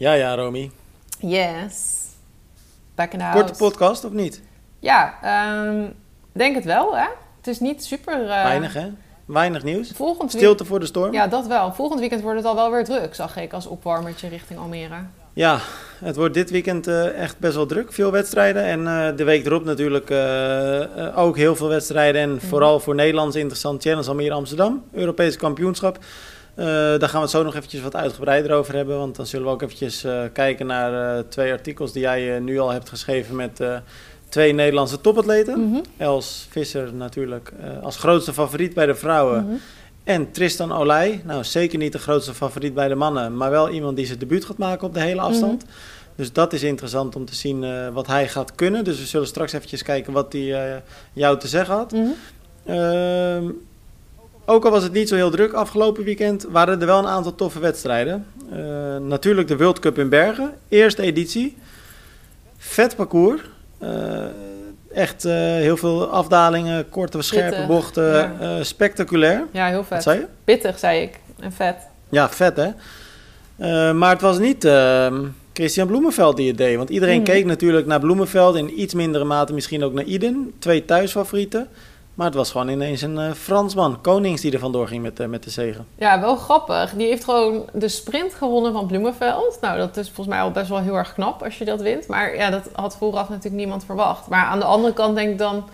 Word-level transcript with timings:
Ja, 0.00 0.12
ja, 0.12 0.34
Romy. 0.34 0.70
Yes. 1.18 2.04
Back 2.94 3.12
in 3.12 3.18
the 3.18 3.24
house. 3.24 3.38
Korte 3.42 3.58
podcast 3.58 4.04
of 4.04 4.12
niet? 4.12 4.42
Ja, 4.78 5.14
ehm, 5.22 5.84
denk 6.32 6.54
het 6.54 6.64
wel, 6.64 6.96
hè? 6.96 7.06
Het 7.36 7.46
is 7.46 7.60
niet 7.60 7.84
super... 7.84 8.14
eh, 8.22 8.42
Weinig, 8.42 8.74
hè? 8.74 8.88
Weinig 9.24 9.62
nieuws. 9.62 9.90
Volgend 9.94 10.32
week- 10.32 10.40
Stilte 10.42 10.64
voor 10.64 10.80
de 10.80 10.86
storm. 10.86 11.12
Ja, 11.12 11.26
dat 11.26 11.46
wel. 11.46 11.72
Volgend 11.72 12.00
weekend 12.00 12.22
wordt 12.22 12.36
het 12.36 12.46
al 12.46 12.54
wel 12.54 12.70
weer 12.70 12.84
druk, 12.84 13.14
zag 13.14 13.36
ik, 13.36 13.52
als 13.52 13.66
opwarmertje 13.66 14.28
richting 14.28 14.58
Almere. 14.58 14.94
Ja, 15.32 15.58
het 15.98 16.16
wordt 16.16 16.34
dit 16.34 16.50
weekend 16.50 16.86
eh, 16.86 17.06
echt 17.22 17.38
best 17.38 17.54
wel 17.54 17.66
druk. 17.66 17.92
Veel 17.92 18.10
wedstrijden. 18.10 18.64
En 18.64 18.86
eh, 18.86 19.16
de 19.16 19.24
week 19.24 19.46
erop 19.46 19.64
natuurlijk 19.64 20.10
ook 21.16 21.36
heel 21.36 21.56
veel 21.56 21.68
wedstrijden. 21.68 22.20
En 22.22 22.40
vooral 22.40 22.80
voor 22.80 22.94
Nederlands 22.94 23.36
interessant 23.36 23.82
Challenge 23.82 24.08
Almere 24.08 24.34
Amsterdam. 24.34 24.84
Europese 24.92 25.38
kampioenschap. 25.38 25.98
Eh, 26.60 26.66
daar 26.66 27.08
gaan 27.08 27.12
we 27.12 27.20
het 27.20 27.30
zo 27.30 27.42
nog 27.42 27.54
eventjes 27.54 27.80
wat 27.80 27.96
uitgebreider 27.96 28.52
over 28.52 28.74
hebben. 28.74 28.98
Want 28.98 29.16
dan 29.16 29.26
zullen 29.26 29.46
we 29.46 29.52
ook 29.52 29.62
eventjes 29.62 30.04
eh, 30.04 30.22
kijken 30.32 30.66
naar 30.66 31.16
eh, 31.16 31.24
twee 31.28 31.52
artikels 31.52 31.92
die 31.92 32.02
jij 32.02 32.38
nu 32.38 32.58
al 32.58 32.70
hebt 32.70 32.88
geschreven 32.88 33.36
met 33.36 33.62
twee 34.28 34.52
Nederlandse 34.52 35.00
topatleten. 35.00 35.60
Mhm. 35.60 35.80
Els 35.96 36.46
Visser 36.50 36.94
natuurlijk 36.94 37.52
als 37.82 37.96
grootste 37.96 38.32
favoriet 38.32 38.74
bij 38.74 38.86
de 38.86 38.94
vrouwen. 38.94 39.44
Mhm. 39.44 39.54
En 40.04 40.30
Tristan 40.30 40.72
Olij, 40.72 41.22
nou 41.24 41.44
zeker 41.44 41.78
niet 41.78 41.92
de 41.92 41.98
grootste 41.98 42.34
favoriet 42.34 42.74
bij 42.74 42.88
de 42.88 42.94
mannen, 42.94 43.36
maar 43.36 43.50
wel 43.50 43.70
iemand 43.70 43.96
die 43.96 44.06
zijn 44.06 44.18
debuut 44.18 44.44
gaat 44.44 44.58
maken 44.58 44.86
op 44.86 44.94
de 44.94 45.00
hele 45.00 45.20
afstand. 45.20 45.64
Dus 46.16 46.32
dat 46.32 46.52
is 46.52 46.62
interessant 46.62 47.16
om 47.16 47.24
te 47.24 47.34
zien 47.34 47.92
wat 47.92 48.06
hij 48.06 48.28
gaat 48.28 48.54
kunnen. 48.54 48.84
Dus 48.84 48.98
we 48.98 49.06
zullen 49.06 49.26
straks 49.26 49.52
eventjes 49.52 49.82
kijken 49.82 50.12
wat 50.12 50.32
hij 50.32 50.82
jou 51.12 51.38
te 51.38 51.48
zeggen 51.48 51.74
had. 51.74 51.92
Mhm. 51.92 52.06
Ehm, 52.64 53.44
ook 54.44 54.64
al 54.64 54.70
was 54.70 54.82
het 54.82 54.92
niet 54.92 55.08
zo 55.08 55.14
heel 55.14 55.30
druk 55.30 55.52
afgelopen 55.52 56.04
weekend, 56.04 56.46
waren 56.50 56.80
er 56.80 56.86
wel 56.86 56.98
een 56.98 57.06
aantal 57.06 57.34
toffe 57.34 57.58
wedstrijden. 57.60 58.26
Eh, 58.52 58.58
natuurlijk 59.00 59.48
de 59.48 59.56
World 59.56 59.78
Cup 59.78 59.98
in 59.98 60.08
Bergen, 60.08 60.52
eerste 60.68 61.02
editie. 61.02 61.56
Vet 62.58 62.96
parcours. 62.96 63.40
Eh, 63.78 64.24
echt 64.92 65.24
eh, 65.24 65.32
heel 65.34 65.76
veel 65.76 66.08
afdalingen, 66.10 66.88
korte, 66.88 67.22
scherpe 67.22 67.48
Pittig, 67.50 67.66
bochten. 67.66 68.32
ja. 68.40 68.62
spectaculair. 68.64 69.44
Ja, 69.52 69.66
heel 69.66 69.76
Wat 69.76 69.86
vet. 69.86 70.02
zei 70.02 70.18
je? 70.18 70.26
Pittig, 70.44 70.78
zei 70.78 71.02
ik. 71.02 71.18
En 71.40 71.52
vet. 71.52 71.76
Ja, 72.08 72.28
vet 72.30 72.56
hè. 72.56 72.70
Maar 73.92 74.10
het 74.10 74.20
was 74.20 74.38
niet 74.38 74.64
ehm, 74.64 75.24
Christian 75.52 75.86
Bloemenveld 75.86 76.36
die 76.36 76.48
het 76.48 76.56
deed. 76.58 76.76
Want 76.76 76.90
iedereen 76.90 77.20
Mhm. 77.22 77.24
keek 77.30 77.44
natuurlijk 77.44 77.86
naar 77.86 78.00
Bloemenveld. 78.00 78.56
In 78.56 78.80
iets 78.80 78.94
mindere 78.94 79.24
mate 79.24 79.52
misschien 79.52 79.84
ook 79.84 79.92
naar 79.92 80.04
Iden. 80.04 80.52
Twee 80.58 80.84
thuisfavorieten. 80.84 81.68
Maar 82.20 82.28
het 82.28 82.38
was 82.38 82.50
gewoon 82.50 82.68
ineens 82.68 83.02
een 83.02 83.18
eh, 83.18 83.32
Fransman, 83.32 84.00
Konings, 84.00 84.40
die 84.40 84.52
er 84.52 84.58
vandoor 84.58 84.88
ging 84.88 85.02
met, 85.02 85.20
eh, 85.20 85.26
met 85.26 85.42
de 85.42 85.50
zegen. 85.50 85.86
Ja, 85.94 86.20
wel 86.20 86.36
grappig. 86.36 86.92
Die 86.92 87.06
heeft 87.06 87.24
gewoon 87.24 87.62
de 87.72 87.88
sprint 87.88 88.34
gewonnen 88.34 88.72
van 88.72 88.86
Bloemenveld. 88.86 89.58
Nou, 89.60 89.78
dat 89.78 89.96
is 89.96 90.06
volgens 90.06 90.26
mij 90.26 90.40
al 90.44 90.50
best 90.50 90.68
wel 90.68 90.78
heel 90.78 90.94
erg 90.96 91.12
knap 91.12 91.42
als 91.42 91.58
je 91.58 91.64
dat 91.64 91.80
wint. 91.80 92.06
Maar 92.06 92.36
ja, 92.36 92.50
dat 92.50 92.68
had 92.72 92.96
vooraf 92.96 93.28
natuurlijk 93.28 93.56
niemand 93.56 93.84
verwacht. 93.84 94.28
Maar 94.28 94.44
aan 94.44 94.58
de 94.58 94.64
andere 94.64 94.92
kant 94.94 95.14
denk 95.14 95.30
ik 95.30 95.38
dan... 95.38 95.64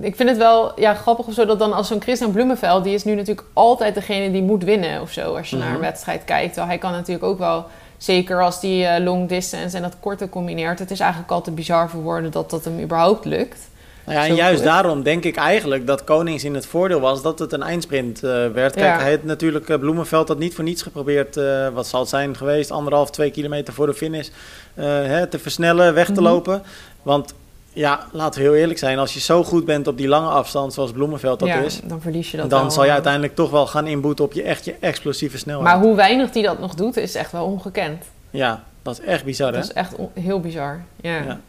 Ik 0.00 0.16
vind 0.16 0.28
het 0.28 0.38
wel 0.38 0.80
ja, 0.80 0.94
grappig 0.94 1.26
of 1.26 1.34
zo 1.34 1.46
dat 1.46 1.58
dan 1.58 1.72
als 1.72 1.88
zo'n 1.88 2.02
Christian 2.02 2.32
Bloemenveld... 2.32 2.84
die 2.84 2.94
is 2.94 3.04
nu 3.04 3.14
natuurlijk 3.14 3.46
altijd 3.52 3.94
degene 3.94 4.32
die 4.32 4.42
moet 4.42 4.64
winnen 4.64 5.00
of 5.00 5.10
zo... 5.10 5.36
als 5.36 5.50
je 5.50 5.56
naar 5.56 5.66
Mhm. 5.66 5.74
een 5.74 5.80
wedstrijd 5.80 6.24
kijkt. 6.24 6.46
Terwijl 6.46 6.68
hij 6.68 6.78
kan 6.78 6.92
natuurlijk 6.92 7.24
ook 7.24 7.38
wel... 7.38 7.64
Zeker 7.96 8.42
als 8.42 8.60
die 8.60 8.84
eh, 8.86 9.04
long 9.04 9.28
distance 9.28 9.76
en 9.76 9.82
dat 9.82 9.96
korte 10.00 10.28
combineert. 10.28 10.78
Het 10.78 10.90
is 10.90 11.00
eigenlijk 11.00 11.30
al 11.32 11.42
te 11.42 11.50
bizar 11.50 11.90
voor 11.90 12.02
woorden 12.02 12.30
dat 12.30 12.50
dat 12.50 12.64
hem 12.64 12.80
überhaupt 12.80 13.24
lukt. 13.24 13.72
Nou 14.06 14.18
ja, 14.18 14.26
en 14.26 14.34
juist 14.34 14.56
goed. 14.56 14.64
daarom 14.64 15.02
denk 15.02 15.24
ik 15.24 15.36
eigenlijk 15.36 15.86
dat 15.86 16.04
Konings 16.04 16.44
in 16.44 16.54
het 16.54 16.66
voordeel 16.66 17.00
was 17.00 17.22
dat 17.22 17.38
het 17.38 17.52
een 17.52 17.62
eindsprint 17.62 18.22
eh, 18.22 18.30
werd. 18.30 18.74
Kijk, 18.74 18.86
Ja. 18.86 18.98
hij 18.98 19.08
heeft 19.08 19.24
natuurlijk 19.24 19.68
eh, 19.68 19.78
Bloemenveld 19.78 20.26
dat 20.26 20.38
niet 20.38 20.54
voor 20.54 20.64
niets 20.64 20.82
geprobeerd. 20.82 21.36
eh, 21.36 21.68
wat 21.68 21.86
zal 21.86 22.00
het 22.00 22.08
zijn 22.08 22.36
geweest? 22.36 22.70
Anderhalf, 22.70 23.10
twee 23.10 23.30
kilometer 23.30 23.74
voor 23.74 23.86
de 23.86 23.94
finish. 23.94 24.28
hè, 24.74 25.26
te 25.26 25.38
versnellen, 25.38 25.94
weg 25.94 26.06
te 26.06 26.12
Mhm. 26.12 26.22
lopen. 26.22 26.62
Want 27.02 27.34
ja, 27.72 28.06
laten 28.12 28.40
we 28.40 28.46
heel 28.46 28.56
eerlijk 28.56 28.78
zijn. 28.78 28.98
Als 28.98 29.14
je 29.14 29.20
zo 29.20 29.44
goed 29.44 29.64
bent 29.64 29.86
op 29.86 29.96
die 29.96 30.08
lange 30.08 30.28
afstand 30.28 30.72
zoals 30.74 30.92
Bloemenveld 30.92 31.38
dat 31.38 31.48
ja, 31.48 31.58
is. 31.58 31.80
dan 31.84 32.00
verlies 32.00 32.30
je 32.30 32.36
dat 32.36 32.50
Dan 32.50 32.60
wel, 32.60 32.70
zal 32.70 32.84
je 32.84 32.90
uiteindelijk 32.90 33.34
toch 33.34 33.50
wel 33.50 33.66
gaan 33.66 33.86
inboeten 33.86 34.24
op 34.24 34.32
je 34.32 34.42
echt 34.42 34.64
je 34.64 34.74
explosieve 34.80 35.38
snelheid. 35.38 35.64
Maar 35.66 35.78
hoe 35.80 35.94
weinig 35.96 36.30
die 36.30 36.42
dat 36.42 36.58
nog 36.58 36.74
doet, 36.74 36.96
is 36.96 37.14
echt 37.14 37.32
wel 37.32 37.44
ongekend. 37.44 38.04
Ja, 38.30 38.62
dat 38.82 38.98
is 39.00 39.04
echt 39.06 39.24
bizar 39.24 39.46
hè? 39.52 39.54
Dat 39.58 39.64
is 39.64 39.72
echt 39.72 39.94
on- 39.96 40.10
heel 40.14 40.40
bizar. 40.40 40.80
Ja. 41.00 41.16
Ja. 41.16 41.40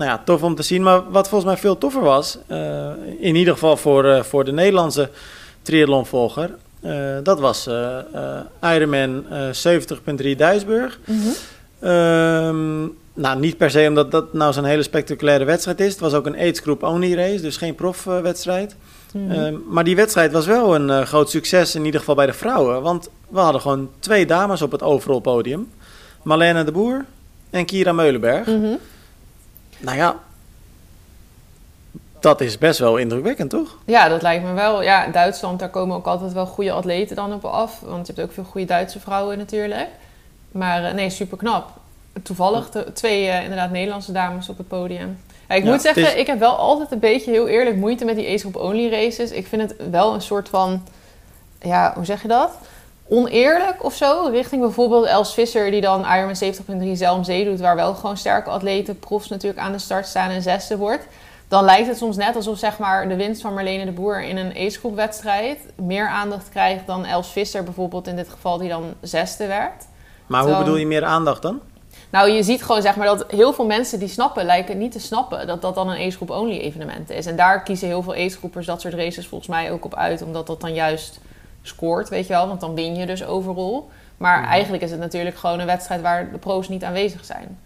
Nou 0.00 0.12
ja, 0.12 0.22
tof 0.24 0.42
om 0.42 0.54
te 0.54 0.62
zien. 0.62 0.82
Maar 0.82 1.10
wat 1.10 1.28
volgens 1.28 1.50
mij 1.50 1.60
veel 1.60 1.78
toffer 1.78 2.02
was, 2.02 2.38
eh, 2.46 2.90
in 3.18 3.34
ieder 3.34 3.52
geval 3.52 3.76
voor, 3.76 4.04
eh, 4.04 4.22
voor 4.22 4.44
de 4.44 4.52
Nederlandse 4.52 5.10
triathlonvolger, 5.62 6.50
eh, 6.80 6.92
dat 7.22 7.40
was 7.40 7.68
Ironman 8.62 9.24
eh 9.30 9.48
70.3 9.50 10.36
Duisburg. 10.36 10.98
Mhm. 11.04 11.18
Ehm, 11.80 12.80
nou, 13.14 13.38
niet 13.38 13.56
per 13.56 13.70
se 13.70 13.86
omdat 13.88 14.10
dat 14.10 14.32
nou 14.32 14.52
zo'n 14.52 14.64
hele 14.64 14.82
spectaculaire 14.82 15.44
wedstrijd 15.44 15.80
is. 15.80 15.90
Het 15.90 16.00
was 16.00 16.14
ook 16.14 16.26
een 16.26 16.38
age 16.38 16.62
group 16.62 16.82
only 16.82 17.14
race, 17.14 17.42
dus 17.42 17.56
geen 17.56 17.74
profwedstrijd. 17.74 18.76
Ehm, 19.14 19.54
maar 19.68 19.84
die 19.84 19.96
wedstrijd 19.96 20.32
was 20.32 20.46
wel 20.46 20.74
een 20.74 21.06
groot 21.06 21.30
succes, 21.30 21.74
in 21.74 21.84
ieder 21.84 22.00
geval 22.00 22.14
bij 22.14 22.26
de 22.26 22.32
vrouwen. 22.32 22.82
Want 22.82 23.10
we 23.28 23.38
hadden 23.38 23.60
gewoon 23.60 23.90
twee 23.98 24.26
dames 24.26 24.62
op 24.62 24.72
het 24.72 24.82
overall 24.82 25.20
podium. 25.20 25.70
Marlene 26.22 26.64
de 26.64 26.72
Boer 26.72 27.04
en 27.50 27.64
Kira 27.64 27.92
Meulenberg. 27.92 28.46
Mhm. 28.46 28.74
Nou 29.80 29.96
ja, 29.96 30.16
dat 32.20 32.40
is 32.40 32.58
best 32.58 32.78
wel 32.78 32.96
indrukwekkend, 32.96 33.50
toch? 33.50 33.76
Ja, 33.86 34.08
dat 34.08 34.22
lijkt 34.22 34.44
me 34.44 34.52
wel. 34.52 34.82
Ja, 34.82 35.06
Duitsland, 35.06 35.58
daar 35.58 35.68
komen 35.70 35.96
ook 35.96 36.06
altijd 36.06 36.32
wel 36.32 36.46
goede 36.46 36.72
atleten 36.72 37.16
dan 37.16 37.32
op 37.32 37.44
af. 37.44 37.80
Want 37.80 38.06
je 38.06 38.12
hebt 38.12 38.26
ook 38.26 38.34
veel 38.34 38.44
goede 38.44 38.66
Duitse 38.66 39.00
vrouwen 39.00 39.38
natuurlijk. 39.38 39.88
Maar 40.52 40.84
eh, 40.84 40.94
nee, 40.94 41.10
super 41.10 41.36
knap. 41.36 41.68
Toevallig 42.22 42.68
twee 42.92 43.26
eh, 43.28 43.42
inderdaad 43.42 43.70
Nederlandse 43.70 44.12
dames 44.12 44.48
op 44.48 44.58
het 44.58 44.68
podium. 44.68 45.18
Ja, 45.48 45.54
ik 45.54 45.64
Ja, 45.64 45.70
moet 45.70 45.80
zeggen, 45.80 46.02
is- 46.02 46.14
ik 46.14 46.26
heb 46.26 46.38
wel 46.38 46.56
altijd 46.56 46.90
een 46.92 46.98
beetje 46.98 47.30
heel 47.30 47.48
eerlijk 47.48 47.76
moeite 47.76 48.04
met 48.04 48.16
die 48.16 48.26
Ace 48.28 48.38
Group 48.38 48.56
Only 48.56 48.90
races. 48.90 49.30
Ik 49.30 49.46
vind 49.46 49.62
het 49.62 49.90
wel 49.90 50.14
een 50.14 50.22
soort 50.22 50.48
van, 50.48 50.82
ja, 51.60 51.92
hoe 51.94 52.04
zeg 52.04 52.22
je 52.22 52.28
dat? 52.28 52.50
Oneerlijk 53.12 53.84
of 53.84 53.94
zo. 53.94 54.28
Richting 54.30 54.60
bijvoorbeeld 54.60 55.06
Els 55.06 55.34
Visser, 55.34 55.70
die 55.70 55.80
dan 55.80 56.00
Ironman 56.00 56.84
70.3 56.86 56.92
Zelmzee 56.92 57.44
doet. 57.44 57.60
Waar 57.60 57.76
wel 57.76 57.94
gewoon 57.94 58.16
sterke 58.16 58.50
atleten, 58.50 58.98
profs 58.98 59.28
natuurlijk 59.28 59.60
aan 59.60 59.72
de 59.72 59.78
start 59.78 60.06
staan 60.06 60.30
en 60.30 60.42
zesde 60.42 60.76
wordt. 60.76 61.06
Dan 61.48 61.64
lijkt 61.64 61.88
het 61.88 61.96
soms 61.96 62.16
net 62.16 62.36
alsof 62.36 62.58
zeg 62.58 62.78
maar, 62.78 63.08
de 63.08 63.16
winst 63.16 63.40
van 63.40 63.54
Marlene 63.54 63.84
de 63.84 63.92
Boer 63.92 64.22
in 64.22 64.36
een 64.36 64.56
ace 64.56 64.94
wedstrijd 64.94 65.58
meer 65.76 66.08
aandacht 66.08 66.48
krijgt 66.48 66.86
dan 66.86 67.04
Els 67.04 67.28
Visser 67.28 67.64
bijvoorbeeld 67.64 68.06
in 68.06 68.16
dit 68.16 68.28
geval, 68.28 68.58
die 68.58 68.68
dan 68.68 68.94
zesde 69.00 69.46
werd. 69.46 69.84
Maar 70.26 70.44
hoe 70.44 70.58
bedoel 70.58 70.76
je 70.76 70.86
meer 70.86 71.04
aandacht 71.04 71.42
dan? 71.42 71.60
Nou, 72.10 72.30
je 72.30 72.42
ziet 72.42 72.62
gewoon 72.62 72.82
zeg 72.82 72.96
maar 72.96 73.06
dat 73.06 73.24
heel 73.28 73.52
veel 73.52 73.66
mensen 73.66 73.98
die 73.98 74.08
snappen, 74.08 74.44
lijken 74.44 74.78
niet 74.78 74.92
te 74.92 75.00
snappen 75.00 75.46
dat 75.46 75.62
dat 75.62 75.74
dan 75.74 75.88
een 75.88 76.06
ace 76.06 76.18
only 76.26 76.58
evenement 76.58 77.10
is. 77.10 77.26
En 77.26 77.36
daar 77.36 77.62
kiezen 77.62 77.88
heel 77.88 78.02
veel 78.02 78.14
ace 78.14 78.38
dat 78.64 78.80
soort 78.80 78.94
races 78.94 79.26
volgens 79.26 79.50
mij 79.50 79.72
ook 79.72 79.84
op 79.84 79.94
uit, 79.94 80.22
omdat 80.22 80.46
dat 80.46 80.60
dan 80.60 80.74
juist 80.74 81.20
scoort, 81.62 82.08
weet 82.08 82.26
je 82.26 82.32
wel, 82.32 82.48
want 82.48 82.60
dan 82.60 82.74
win 82.74 82.94
je 82.96 83.06
dus 83.06 83.24
overal. 83.24 83.90
Maar 84.16 84.40
Mhm. 84.40 84.48
eigenlijk 84.50 84.82
is 84.82 84.90
het 84.90 85.00
natuurlijk 85.00 85.36
gewoon 85.36 85.60
een 85.60 85.66
wedstrijd 85.66 86.00
waar 86.00 86.32
de 86.32 86.38
pro's 86.38 86.68
niet 86.68 86.84
aanwezig 86.84 87.24
zijn. 87.24 87.58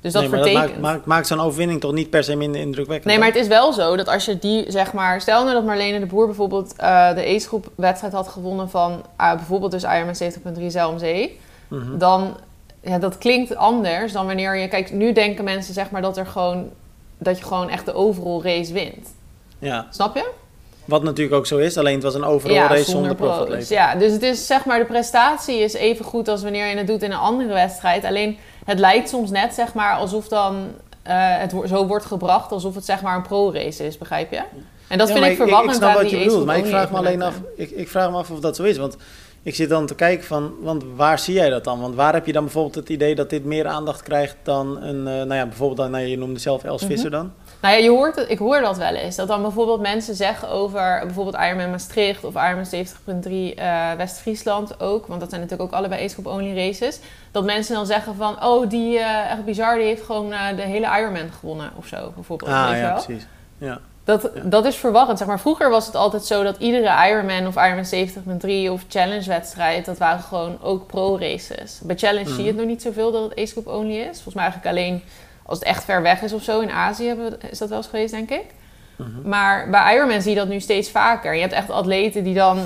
Dus 0.00 0.12
dat 0.12 0.22
nee, 0.22 0.30
maar 0.30 0.40
vertekent. 0.40 0.68
dat 0.72 0.80
maakt, 0.80 0.94
maakt, 0.94 1.06
maakt 1.06 1.26
zo'n 1.26 1.40
overwinning 1.40 1.80
toch 1.80 1.92
niet 1.92 2.10
per 2.10 2.24
se 2.24 2.36
minder 2.36 2.60
indrukwekkend? 2.60 3.06
Nee, 3.08 3.18
maar 3.18 3.28
het 3.28 3.36
is 3.36 3.46
wel 3.46 3.72
zo 3.72 3.96
dat 3.96 4.08
als 4.08 4.24
je 4.24 4.38
die, 4.38 4.64
zeg 4.70 4.92
maar... 4.92 5.20
Stel 5.20 5.42
nou 5.42 5.54
dat 5.54 5.64
Marlene 5.64 5.98
de 6.00 6.06
Boer 6.06 6.26
bijvoorbeeld 6.26 6.74
eh, 6.76 7.14
de 7.14 7.26
ace-groep 7.26 7.70
wedstrijd 7.74 8.12
had 8.12 8.28
gewonnen 8.28 8.70
van... 8.70 9.04
ah, 9.16 9.36
bijvoorbeeld 9.36 9.70
dus 9.70 9.82
Ironman 9.82 10.14
70.3 10.58 10.66
Zelmzee. 10.66 11.40
Mhm. 11.68 11.98
Dan, 11.98 12.36
ja, 12.80 12.98
dat 12.98 13.18
klinkt 13.18 13.56
anders 13.56 14.12
dan 14.12 14.26
wanneer 14.26 14.56
je... 14.56 14.68
Kijk, 14.68 14.92
nu 14.92 15.12
denken 15.12 15.44
mensen 15.44 15.74
zeg 15.74 15.90
maar 15.90 16.02
dat 16.02 16.16
er 16.16 16.26
gewoon... 16.26 16.70
Dat 17.18 17.38
je 17.38 17.44
gewoon 17.44 17.68
echt 17.68 17.84
de 17.86 17.94
overall 17.94 18.40
race 18.42 18.72
wint. 18.72 19.14
Ja, 19.58 19.86
Snap 19.90 20.14
je? 20.16 20.30
Wat 20.84 21.02
natuurlijk 21.02 21.36
ook 21.36 21.46
zo 21.46 21.56
is. 21.56 21.76
Alleen 21.78 21.94
het 21.94 22.02
was 22.02 22.14
een 22.14 22.24
overall 22.24 22.66
race 22.66 22.90
zonder 22.90 23.14
profatleten. 23.14 23.74
Ja, 23.74 23.94
dus 23.94 24.12
het 24.12 24.22
is 24.22 24.46
zeg 24.46 24.64
maar 24.64 24.78
de 24.78 24.84
prestatie 24.84 25.58
is 25.58 25.72
even 25.72 26.04
goed 26.04 26.28
als 26.28 26.42
wanneer 26.42 26.66
je 26.66 26.76
het 26.76 26.86
doet 26.86 27.02
in 27.02 27.10
een 27.12 27.18
andere 27.18 27.52
wedstrijd. 27.52 28.04
Alleen 28.04 28.38
het 28.64 28.78
lijkt 28.78 29.08
soms 29.08 29.30
net 29.30 29.54
zeg 29.54 29.74
maar 29.74 29.94
alsof 29.96 30.28
dan 30.28 30.66
eh, 31.02 31.14
het 31.16 31.54
zo 31.66 31.86
wordt 31.86 32.04
gebracht 32.04 32.52
alsof 32.52 32.74
het 32.74 32.84
zeg 32.84 33.02
maar 33.02 33.16
een 33.16 33.22
pro-race 33.22 33.86
is, 33.86 33.98
begrijp 33.98 34.30
je? 34.30 34.42
En 34.88 34.98
dat 34.98 35.08
Ja, 35.08 35.14
vind 35.14 35.26
ik 35.26 35.36
verwarrend 35.36 35.70
Ik 35.70 35.76
snap 35.76 35.88
aan 35.96 36.02
wat 36.02 36.10
je 36.10 36.18
bedoelt, 36.18 36.46
maar 36.46 36.56
ik 36.58 36.66
vraag 36.66 36.90
me 36.90 36.96
alleen 36.96 37.22
af, 37.22 37.34
ik, 37.56 37.70
ik 37.70 37.88
vraag 37.88 38.10
me 38.10 38.16
af 38.16 38.30
of 38.30 38.40
dat 38.40 38.56
zo 38.56 38.62
is. 38.62 38.76
Want 38.76 38.96
ik 39.42 39.54
zit 39.54 39.68
dan 39.68 39.86
te 39.86 39.94
kijken 39.94 40.26
van, 40.26 40.54
want 40.60 40.84
waar 40.96 41.18
zie 41.18 41.34
jij 41.34 41.48
dat 41.50 41.64
dan? 41.64 41.80
Want 41.80 41.94
waar 41.94 42.12
heb 42.12 42.26
je 42.26 42.32
dan 42.32 42.42
bijvoorbeeld 42.44 42.74
het 42.74 42.88
idee 42.88 43.14
dat 43.14 43.30
dit 43.30 43.44
meer 43.44 43.66
aandacht 43.66 44.02
krijgt 44.02 44.36
dan 44.42 44.82
een, 44.82 45.06
eh, 45.06 45.14
nou 45.14 45.34
ja, 45.34 45.46
bijvoorbeeld 45.46 45.78
dan, 45.78 45.90
nou, 45.90 46.04
je 46.04 46.18
noemde 46.18 46.40
zelf 46.40 46.64
Els 46.64 46.82
Mhm. 46.82 46.90
Visser 46.90 47.10
dan. 47.10 47.32
Nou 47.64 47.76
ja, 47.76 47.82
je 47.82 47.90
hoort 47.90 48.16
het, 48.16 48.30
ik 48.30 48.38
hoor 48.38 48.60
dat 48.60 48.76
wel 48.76 48.94
eens. 48.94 49.16
Dat 49.16 49.28
dan 49.28 49.42
bijvoorbeeld 49.42 49.80
mensen 49.80 50.14
zeggen 50.14 50.48
over 50.48 51.00
bijvoorbeeld 51.04 51.36
Ironman 51.36 51.70
Maastricht 51.70 52.24
of 52.24 52.34
Ironman 52.34 52.66
70.3 53.24 53.54
eh 53.56 53.92
West-Friesland 53.96 54.80
ook. 54.80 55.06
Want 55.06 55.20
dat 55.20 55.28
zijn 55.30 55.40
natuurlijk 55.40 55.70
ook 55.72 55.78
allebei 55.78 56.04
Ace 56.04 56.14
Group 56.14 56.36
Only 56.38 56.56
races. 56.66 56.98
Dat 57.30 57.44
mensen 57.44 57.74
dan 57.74 57.86
zeggen 57.86 58.14
van, 58.14 58.44
oh 58.44 58.68
die, 58.68 58.98
eh, 58.98 59.30
echt 59.30 59.44
bizar, 59.44 59.76
die 59.76 59.84
heeft 59.84 60.02
gewoon 60.02 60.32
eh, 60.32 60.56
de 60.56 60.62
hele 60.62 60.98
Ironman 60.98 61.30
gewonnen 61.38 61.70
of 61.76 61.86
zo 61.86 62.12
bijvoorbeeld. 62.14 62.50
Ah 62.50 62.68
weet 62.68 62.78
ja, 62.78 62.92
wel? 62.94 63.04
precies. 63.04 63.26
Ja. 63.58 63.78
Dat, 64.04 64.30
dat 64.42 64.64
is 64.64 64.76
verwarrend. 64.76 65.18
Zeg 65.18 65.26
maar, 65.26 65.40
vroeger 65.40 65.70
was 65.70 65.86
het 65.86 65.94
altijd 65.94 66.24
zo 66.24 66.42
dat 66.42 66.56
iedere 66.58 67.08
Ironman 67.08 67.46
of 67.46 67.56
Ironman 67.56 67.84
70.3 68.66 68.70
of 68.70 68.84
Challenge 68.88 69.28
wedstrijd, 69.28 69.84
dat 69.84 69.98
waren 69.98 70.22
gewoon 70.22 70.58
ook 70.62 70.86
pro-races. 70.86 71.80
Bij 71.82 71.96
Challenge 71.96 72.28
zie 72.28 72.38
je 72.40 72.46
het 72.46 72.50
Mhm. 72.50 72.60
nog 72.60 72.66
niet 72.66 72.82
zoveel 72.82 73.12
dat 73.12 73.22
het 73.30 73.38
Ace 73.38 73.52
Group 73.52 73.66
only 73.66 73.96
is. 73.96 74.14
Volgens 74.14 74.34
mij 74.34 74.44
eigenlijk 74.44 74.76
alleen 74.76 75.02
als 75.46 75.58
het 75.58 75.68
echt 75.68 75.84
ver 75.84 76.02
weg 76.02 76.22
is 76.22 76.32
of 76.32 76.42
zo. 76.42 76.60
In 76.60 76.70
Azië 76.70 77.06
hebben 77.06 77.30
we- 77.30 77.48
is 77.50 77.58
dat 77.58 77.68
wel 77.68 77.78
eens 77.78 77.86
geweest, 77.86 78.12
denk 78.12 78.30
ik. 78.30 78.44
Mhm. 78.96 79.28
Maar 79.28 79.70
bij 79.70 79.94
Ironman 79.94 80.22
zie 80.22 80.30
je 80.30 80.36
dat 80.36 80.48
nu 80.48 80.60
steeds 80.60 80.90
vaker. 80.90 81.34
Je 81.34 81.40
hebt 81.40 81.52
echt 81.52 81.70
atleten 81.70 82.24
die 82.24 82.34
dan, 82.34 82.58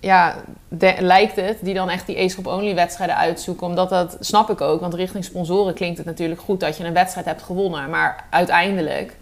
ja, 0.00 0.34
de- 0.68 0.94
lijkt 0.98 1.36
het, 1.36 1.58
die 1.60 1.74
dan 1.74 1.90
echt 1.90 2.06
die 2.06 2.18
Ace 2.18 2.40
only 2.44 2.74
wedstrijden 2.74 3.16
uitzoeken. 3.16 3.66
Omdat 3.66 3.88
dat, 3.90 4.16
snap 4.20 4.50
ik 4.50 4.60
ook, 4.60 4.80
want 4.80 4.94
richting 4.94 5.24
sponsoren 5.24 5.74
klinkt 5.74 5.96
het 5.98 6.06
natuurlijk 6.06 6.40
goed 6.40 6.60
dat 6.60 6.76
je 6.76 6.84
een 6.84 6.92
wedstrijd 6.92 7.26
hebt 7.26 7.42
gewonnen. 7.42 7.90
Maar 7.90 8.24
uiteindelijk 8.30 9.16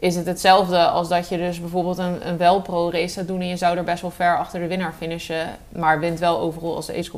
is 0.00 0.16
het 0.16 0.26
hetzelfde 0.26 0.78
als 0.86 1.08
dat 1.08 1.28
je 1.28 1.36
dus 1.36 1.60
bijvoorbeeld 1.60 1.98
een, 1.98 2.28
een 2.28 2.36
wel-pro 2.36 2.90
race 2.90 3.08
zou 3.14 3.26
doen 3.26 3.40
en 3.40 3.48
je 3.48 3.56
zou 3.56 3.76
er 3.76 3.84
best 3.84 4.02
wel 4.02 4.10
ver 4.10 4.38
achter 4.38 4.60
de 4.60 4.66
winnaar 4.66 4.94
finishen, 4.98 5.46
maar 5.68 6.00
wint 6.00 6.18
wel 6.18 6.38
overal 6.40 6.76
als 6.76 6.86
de 6.86 6.96
Ace 6.96 7.10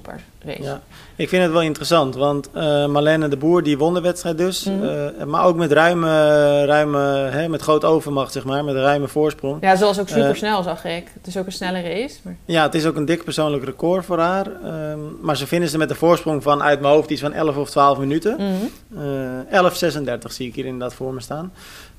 race. 0.44 0.62
Ja, 0.62 0.80
ik 1.16 1.28
vind 1.28 1.42
het 1.42 1.52
wel 1.52 1.62
interessant, 1.62 2.14
want 2.14 2.52
Marlene 2.88 3.28
de 3.28 3.36
Boer 3.36 3.62
die 3.62 3.78
won 3.78 3.94
de 3.94 4.00
wedstrijd 4.00 4.38
dus, 4.38 4.64
Mhm. 4.64 4.84
eh, 4.84 5.24
maar 5.24 5.44
ook 5.44 5.56
met 5.56 5.72
ruime, 5.72 6.64
ruime 6.64 6.98
hè, 7.30 7.48
met 7.48 7.62
groot 7.62 7.84
overmacht 7.84 8.32
zeg 8.32 8.44
maar, 8.44 8.64
met 8.64 8.74
een 8.74 8.80
ruime 8.82 9.08
voorsprong. 9.08 9.56
Ja, 9.60 9.76
zoals 9.76 10.00
ook 10.00 10.08
Eh, 10.08 10.14
super 10.14 10.36
snel 10.36 10.62
zag 10.62 10.84
ik. 10.84 11.08
Het 11.14 11.26
is 11.26 11.36
ook 11.36 11.46
een 11.46 11.52
snelle 11.52 11.80
race. 11.82 12.16
Maar... 12.22 12.36
Ja, 12.44 12.62
het 12.62 12.74
is 12.74 12.86
ook 12.86 12.96
een 12.96 13.04
dik 13.04 13.24
persoonlijk 13.24 13.64
record 13.64 14.04
voor 14.04 14.18
haar, 14.18 14.46
ehm, 14.64 14.98
maar 15.20 15.36
ze 15.36 15.46
vinden 15.46 15.68
ze 15.68 15.78
met 15.78 15.90
een 15.90 15.96
voorsprong 15.96 16.42
van 16.42 16.62
uit 16.62 16.80
mijn 16.80 16.94
hoofd 16.94 17.10
iets 17.10 17.20
van 17.20 17.32
11 17.32 17.56
of 17.56 17.70
12 17.70 17.98
minuten. 17.98 18.34
Mhm. 18.38 19.00
Eh 19.02 19.08
11.36 19.50 20.32
zie 20.32 20.48
ik 20.48 20.54
hier 20.54 20.64
inderdaad 20.64 20.94
voor 20.94 21.14
me 21.14 21.20
staan. 21.20 21.52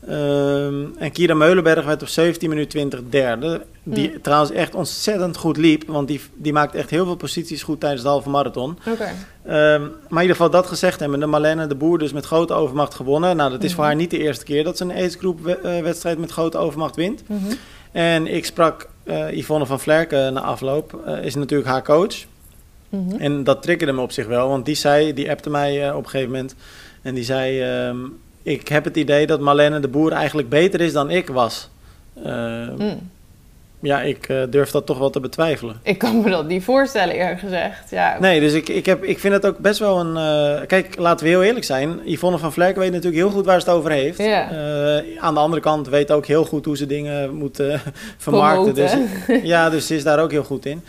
Ehm, 0.07 0.83
en 0.97 1.11
Kira 1.11 1.33
Meulenberg 1.33 1.85
werd 1.85 2.01
op 2.01 2.07
17 2.07 2.49
minuten 2.49 2.69
20 2.69 2.99
derde. 3.09 3.61
Die 3.83 4.09
Hmm. 4.09 4.21
trouwens 4.21 4.51
echt 4.51 4.75
ontzettend 4.75 5.37
goed 5.37 5.57
liep. 5.57 5.83
Want 5.87 6.07
die, 6.07 6.21
die 6.35 6.53
maakt 6.53 6.75
echt 6.75 6.89
heel 6.89 7.05
veel 7.05 7.15
posities 7.15 7.63
goed 7.63 7.79
tijdens 7.79 8.01
de 8.01 8.07
halve 8.07 8.29
marathon. 8.29 8.77
Oké. 8.87 9.03
Ehm, 9.45 9.81
maar 9.81 9.91
in 10.09 10.21
ieder 10.21 10.35
geval 10.35 10.49
dat 10.49 10.67
gezegd 10.67 10.99
hebben. 10.99 11.19
De 11.19 11.25
Marlene 11.25 11.67
de 11.67 11.75
Boer 11.75 11.97
dus 11.97 12.13
met 12.13 12.25
grote 12.25 12.53
overmacht 12.53 12.93
gewonnen. 12.93 13.35
Nou, 13.35 13.51
dat 13.51 13.63
is 13.63 13.69
voor 13.73 13.79
Mhm. 13.79 13.87
haar 13.87 13.95
niet 14.01 14.09
de 14.11 14.17
eerste 14.19 14.45
keer 14.45 14.63
dat 14.63 14.77
ze 14.77 14.83
een 14.83 14.91
ace 15.05 15.17
groep 15.17 15.39
we- 15.43 15.57
eh, 15.57 15.81
wedstrijd 15.81 16.17
met 16.17 16.31
grote 16.31 16.57
overmacht 16.57 16.95
wint. 16.95 17.23
Mhm. 17.27 17.39
En 17.91 18.27
ik 18.27 18.45
sprak 18.45 18.89
eh, 19.03 19.31
Yvonne 19.37 19.65
van 19.65 19.79
Vlerken 19.79 20.33
na 20.33 20.41
afloop. 20.41 21.01
eh, 21.05 21.23
is 21.23 21.35
natuurlijk 21.35 21.69
haar 21.69 21.83
coach. 21.83 22.15
Mhm. 22.89 23.15
En 23.17 23.43
dat 23.43 23.61
triggerde 23.61 23.93
me 23.93 24.01
op 24.01 24.11
zich 24.11 24.27
wel, 24.27 24.47
want 24.49 24.65
die 24.65 24.75
zei, 24.75 25.13
die 25.13 25.29
appte 25.29 25.49
mij 25.49 25.91
op 25.93 26.03
een 26.03 26.09
gegeven 26.09 26.31
moment. 26.31 26.55
En 27.01 27.13
die 27.15 27.23
zei, 27.23 27.61
ehm, 27.61 27.97
ik 28.43 28.67
heb 28.67 28.83
het 28.83 28.97
idee 28.97 29.27
dat 29.27 29.39
Marlene 29.39 29.79
de 29.79 29.87
Boer 29.87 30.11
eigenlijk 30.11 30.49
beter 30.49 30.81
is 30.81 30.93
dan 30.93 31.09
ik 31.09 31.27
was. 31.27 31.69
Ehm, 32.23 32.73
Mm. 32.77 33.09
Ja, 33.83 34.01
ik 34.01 34.29
eh, 34.29 34.37
durf 34.49 34.71
dat 34.71 34.85
toch 34.85 34.97
wel 34.97 35.09
te 35.09 35.19
betwijfelen. 35.19 35.79
Ik 35.83 35.97
kan 35.97 36.21
me 36.21 36.29
dat 36.29 36.47
niet 36.47 36.63
voorstellen, 36.63 37.15
eerlijk 37.15 37.39
gezegd. 37.39 37.89
Ja. 37.89 38.17
Nee, 38.19 38.39
dus 38.39 38.53
ik, 38.53 38.69
ik, 38.69 38.85
heb, 38.85 39.03
ik 39.03 39.19
vind 39.19 39.33
het 39.33 39.45
ook 39.45 39.57
best 39.57 39.79
wel 39.79 39.99
een... 39.99 40.17
eh, 40.17 40.67
kijk, 40.67 40.97
laten 40.97 41.25
we 41.25 41.31
heel 41.31 41.43
eerlijk 41.43 41.65
zijn. 41.65 41.99
Yvonne 42.05 42.37
van 42.37 42.53
Vlerk 42.53 42.75
weet 42.75 42.91
natuurlijk 42.91 43.15
heel 43.21 43.29
goed 43.31 43.45
waar 43.45 43.61
ze 43.61 43.67
het 43.69 43.75
over 43.77 43.91
heeft. 43.91 44.17
Ja. 44.17 44.51
Eh, 44.51 45.03
aan 45.23 45.33
de 45.33 45.39
andere 45.39 45.61
kant 45.61 45.87
weet 45.87 46.11
ook 46.11 46.25
heel 46.25 46.45
goed 46.45 46.65
hoe 46.65 46.77
ze 46.77 46.85
dingen 46.85 47.33
moet 47.33 47.59
eh, 47.59 47.79
vermarkten. 48.17 48.73
Dus, 48.73 48.93
ja, 49.43 49.69
dus 49.69 49.87
ze 49.87 49.95
is 49.95 50.03
daar 50.03 50.19
ook 50.19 50.31
heel 50.31 50.43
goed 50.43 50.65
in. 50.65 50.83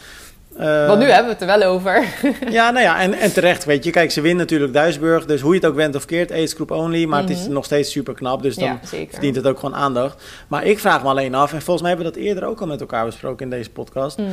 Eh, 0.56 0.86
Want 0.86 0.98
nu 0.98 1.06
hebben 1.06 1.24
we 1.38 1.44
het 1.44 1.50
er 1.50 1.58
wel 1.58 1.68
over. 1.70 2.04
Ja, 2.50 2.70
nou 2.70 2.84
ja, 2.84 3.00
en, 3.00 3.12
en 3.14 3.32
terecht, 3.32 3.64
weet 3.64 3.84
je. 3.84 3.90
Kijk, 3.90 4.10
ze 4.10 4.20
wint 4.20 4.38
natuurlijk 4.38 4.72
Duisburg, 4.72 5.24
dus 5.26 5.40
hoe 5.40 5.54
je 5.54 5.60
het 5.60 5.68
ook 5.68 5.74
went 5.76 5.94
of 5.96 6.04
keert, 6.04 6.32
ace 6.32 6.54
group 6.54 6.70
only. 6.70 7.04
Maar 7.04 7.20
het 7.20 7.30
is 7.30 7.42
Mhm. 7.44 7.52
nog 7.52 7.64
steeds 7.64 7.90
super 7.90 8.14
knap, 8.14 8.42
dus 8.42 8.54
dan 8.56 8.64
ja, 8.68 8.78
verdient 9.10 9.36
het 9.36 9.46
ook 9.46 9.58
gewoon 9.58 9.74
aandacht. 9.74 10.22
Maar 10.48 10.64
ik 10.64 10.78
vraag 10.78 11.02
me 11.02 11.08
alleen 11.08 11.34
af, 11.34 11.52
en 11.52 11.62
volgens 11.62 11.80
mij 11.86 11.88
hebben 11.94 12.12
we 12.12 12.18
dat 12.18 12.22
eerder 12.28 12.44
ook 12.44 12.60
al 12.60 12.66
met 12.66 12.80
elkaar 12.80 13.04
besproken 13.04 13.44
in 13.44 13.50
deze 13.50 13.70
podcast. 13.70 14.18
Mhm. 14.18 14.28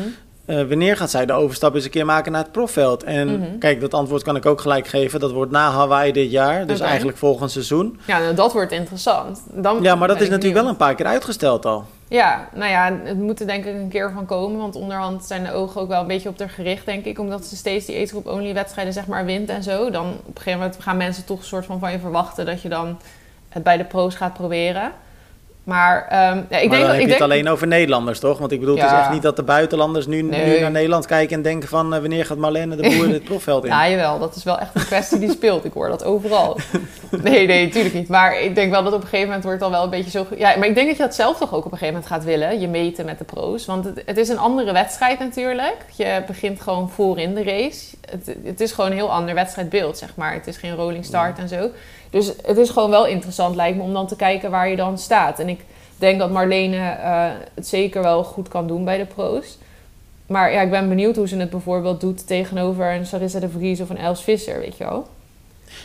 eh, 0.45 0.55
wanneer 0.67 0.97
gaat 0.97 1.09
zij 1.09 1.25
de 1.25 1.33
overstap 1.33 1.75
eens 1.75 1.83
een 1.83 1.89
keer 1.89 2.05
maken 2.05 2.31
naar 2.31 2.43
het 2.43 2.51
profveld? 2.51 3.03
En 3.03 3.27
Mhm. 3.39 3.57
kijk, 3.59 3.81
dat 3.81 3.93
antwoord 3.93 4.23
kan 4.23 4.35
ik 4.35 4.45
ook 4.45 4.61
gelijk 4.61 4.87
geven. 4.87 5.19
Dat 5.19 5.31
wordt 5.31 5.51
na 5.51 5.71
Hawaii 5.71 6.11
dit 6.11 6.31
jaar, 6.31 6.65
dus 6.67 6.79
eigenlijk 6.79 7.17
volgend 7.17 7.51
seizoen. 7.51 7.99
Ja, 8.05 8.19
nou, 8.19 8.33
dat 8.35 8.53
wordt 8.53 8.71
interessant. 8.71 9.41
Dan 9.53 9.79
Ja, 9.81 9.95
maar 9.95 10.07
dat 10.07 10.21
is 10.21 10.29
natuurlijk 10.29 10.61
wel 10.61 10.69
een 10.69 10.77
paar 10.77 10.95
keer 10.95 11.05
uitgesteld 11.05 11.65
al. 11.65 11.85
Ja, 12.09 12.49
nou 12.53 12.71
ja, 12.71 12.99
het 13.03 13.17
moet 13.17 13.39
er 13.39 13.47
denk 13.47 13.65
ik 13.65 13.75
een 13.75 13.89
keer 13.89 14.11
van 14.11 14.25
komen. 14.25 14.59
Want 14.59 14.75
onderhand 14.75 15.25
zijn 15.25 15.43
de 15.43 15.51
ogen 15.51 15.81
ook 15.81 15.87
wel 15.87 16.01
een 16.01 16.07
beetje 16.07 16.29
op 16.29 16.39
haar 16.39 16.49
gericht, 16.49 16.85
denk 16.85 17.05
ik. 17.05 17.19
Omdat 17.19 17.45
ze 17.45 17.55
steeds 17.55 17.85
die 17.85 17.95
age 17.95 18.07
group 18.07 18.27
only 18.27 18.53
wedstrijden 18.53 18.93
zeg 18.93 19.07
maar 19.07 19.25
wint 19.25 19.49
en 19.49 19.63
zo. 19.63 19.89
Dan 19.89 20.07
op 20.07 20.27
een 20.27 20.41
gegeven 20.41 20.59
moment 20.59 20.81
gaan 20.81 20.97
mensen 20.97 21.25
toch 21.25 21.39
een 21.39 21.45
soort 21.45 21.65
van 21.65 21.79
van 21.79 21.91
je 21.91 21.99
verwachten... 21.99 22.45
dat 22.45 22.61
je 22.61 22.69
dan 22.69 22.99
het 23.49 23.63
bij 23.63 23.77
de 23.77 23.85
pro's 23.85 24.15
gaat 24.15 24.33
proberen. 24.33 24.91
Maar 25.69 26.07
ehm, 26.09 26.19
ja, 26.19 26.31
ik 26.31 26.49
maar 26.49 26.59
denk 26.59 26.71
dan 26.71 26.79
dat... 26.79 26.87
heb 26.87 26.95
Ik 26.95 27.01
je 27.01 27.07
denk, 27.07 27.19
het 27.19 27.21
alleen 27.21 27.49
over 27.49 27.67
Nederlanders, 27.67 28.19
toch? 28.19 28.37
Want 28.37 28.51
ik 28.51 28.59
bedoel, 28.59 28.75
het 28.75 28.85
is 28.85 28.91
echt 28.91 29.11
niet 29.11 29.21
dat 29.21 29.35
de 29.35 29.43
buitenlanders 29.43 30.07
nu, 30.07 30.21
nu 30.21 30.59
naar 30.59 30.71
Nederland 30.71 31.05
kijken 31.05 31.35
en 31.35 31.41
denken 31.41 31.69
van... 31.69 31.93
eh, 31.93 31.99
wanneer 31.99 32.25
gaat 32.25 32.37
Marlene 32.37 32.75
de 32.75 32.81
Boer 32.81 33.09
het 33.09 33.23
profveld 33.23 33.63
in? 33.63 33.69
Ja, 33.79 33.89
jawel, 33.89 34.19
dat 34.19 34.35
is 34.35 34.43
wel 34.43 34.59
echt 34.59 34.75
een 34.75 34.85
kwestie 34.85 35.19
die 35.19 35.31
speelt. 35.31 35.65
Ik 35.65 35.73
hoor 35.73 35.87
dat 35.89 36.03
overal. 36.03 36.57
Nee, 37.23 37.47
nee, 37.47 37.65
natuurlijk 37.65 37.93
niet. 37.95 38.07
Maar 38.07 38.41
ik 38.41 38.55
denk 38.55 38.71
wel 38.71 38.83
dat 38.83 38.93
op 38.93 39.01
een 39.01 39.07
gegeven 39.07 39.27
moment 39.27 39.43
wordt 39.45 39.61
al 39.61 39.71
wel 39.71 39.83
een 39.83 39.89
beetje 39.89 40.09
zo... 40.09 40.25
Ja, 40.37 40.57
maar 40.57 40.67
ik 40.67 40.75
denk 40.75 40.87
dat 40.87 40.97
je 40.97 41.03
dat 41.03 41.15
zelf 41.15 41.37
toch 41.37 41.53
ook 41.53 41.65
op 41.65 41.71
een 41.71 41.77
gegeven 41.77 41.93
moment 41.93 42.11
gaat 42.11 42.23
willen. 42.23 42.59
Je 42.59 42.67
meten 42.67 43.05
met 43.05 43.17
de 43.17 43.23
pro's. 43.23 43.65
Want 43.65 43.85
het, 43.85 44.01
het 44.05 44.17
is 44.17 44.29
een 44.29 44.37
andere 44.37 44.71
wedstrijd 44.73 45.19
natuurlijk. 45.19 45.77
Je 45.95 46.23
begint 46.27 46.61
gewoon 46.61 46.89
voor 46.89 47.19
in 47.19 47.33
de 47.35 47.43
race. 47.43 47.95
Het, 48.09 48.35
het 48.43 48.61
is 48.61 48.71
gewoon 48.71 48.89
een 48.89 48.97
heel 48.97 49.11
ander 49.11 49.35
wedstrijdbeeld, 49.35 49.97
zeg 49.97 50.15
maar. 50.15 50.33
Het 50.33 50.47
is 50.47 50.57
geen 50.57 50.75
rolling 50.75 51.05
start 51.05 51.37
en 51.37 51.49
zo. 51.49 51.69
Dus 52.09 52.31
het 52.45 52.57
is 52.57 52.69
gewoon 52.69 52.89
wel 52.89 53.07
interessant, 53.07 53.55
lijkt 53.55 53.77
me, 53.77 53.83
om 53.83 53.93
dan 53.93 54.07
te 54.07 54.15
kijken 54.15 54.51
waar 54.51 54.69
je 54.69 54.75
dan 54.75 54.97
staat. 54.97 55.39
En 55.39 55.49
ik 55.49 55.59
denk 55.97 56.19
dat 56.19 56.31
Marlene 56.31 56.77
eh, 56.77 57.29
het 57.53 57.67
zeker 57.67 58.01
wel 58.01 58.23
goed 58.23 58.47
kan 58.47 58.67
doen 58.67 58.85
bij 58.85 58.97
de 58.97 59.05
pro's. 59.05 59.57
Maar 60.27 60.51
ja, 60.51 60.61
ik 60.61 60.69
ben 60.69 60.89
benieuwd 60.89 61.15
hoe 61.15 61.27
ze 61.27 61.37
het 61.37 61.49
bijvoorbeeld 61.49 62.01
doet 62.01 62.27
tegenover 62.27 62.93
een 62.93 63.05
Sarissa 63.05 63.39
de 63.39 63.49
Vries 63.49 63.81
of 63.81 63.89
een 63.89 63.97
Els 63.97 64.23
Visser, 64.23 64.59
weet 64.59 64.77
je 64.77 64.83
wel. 64.83 65.07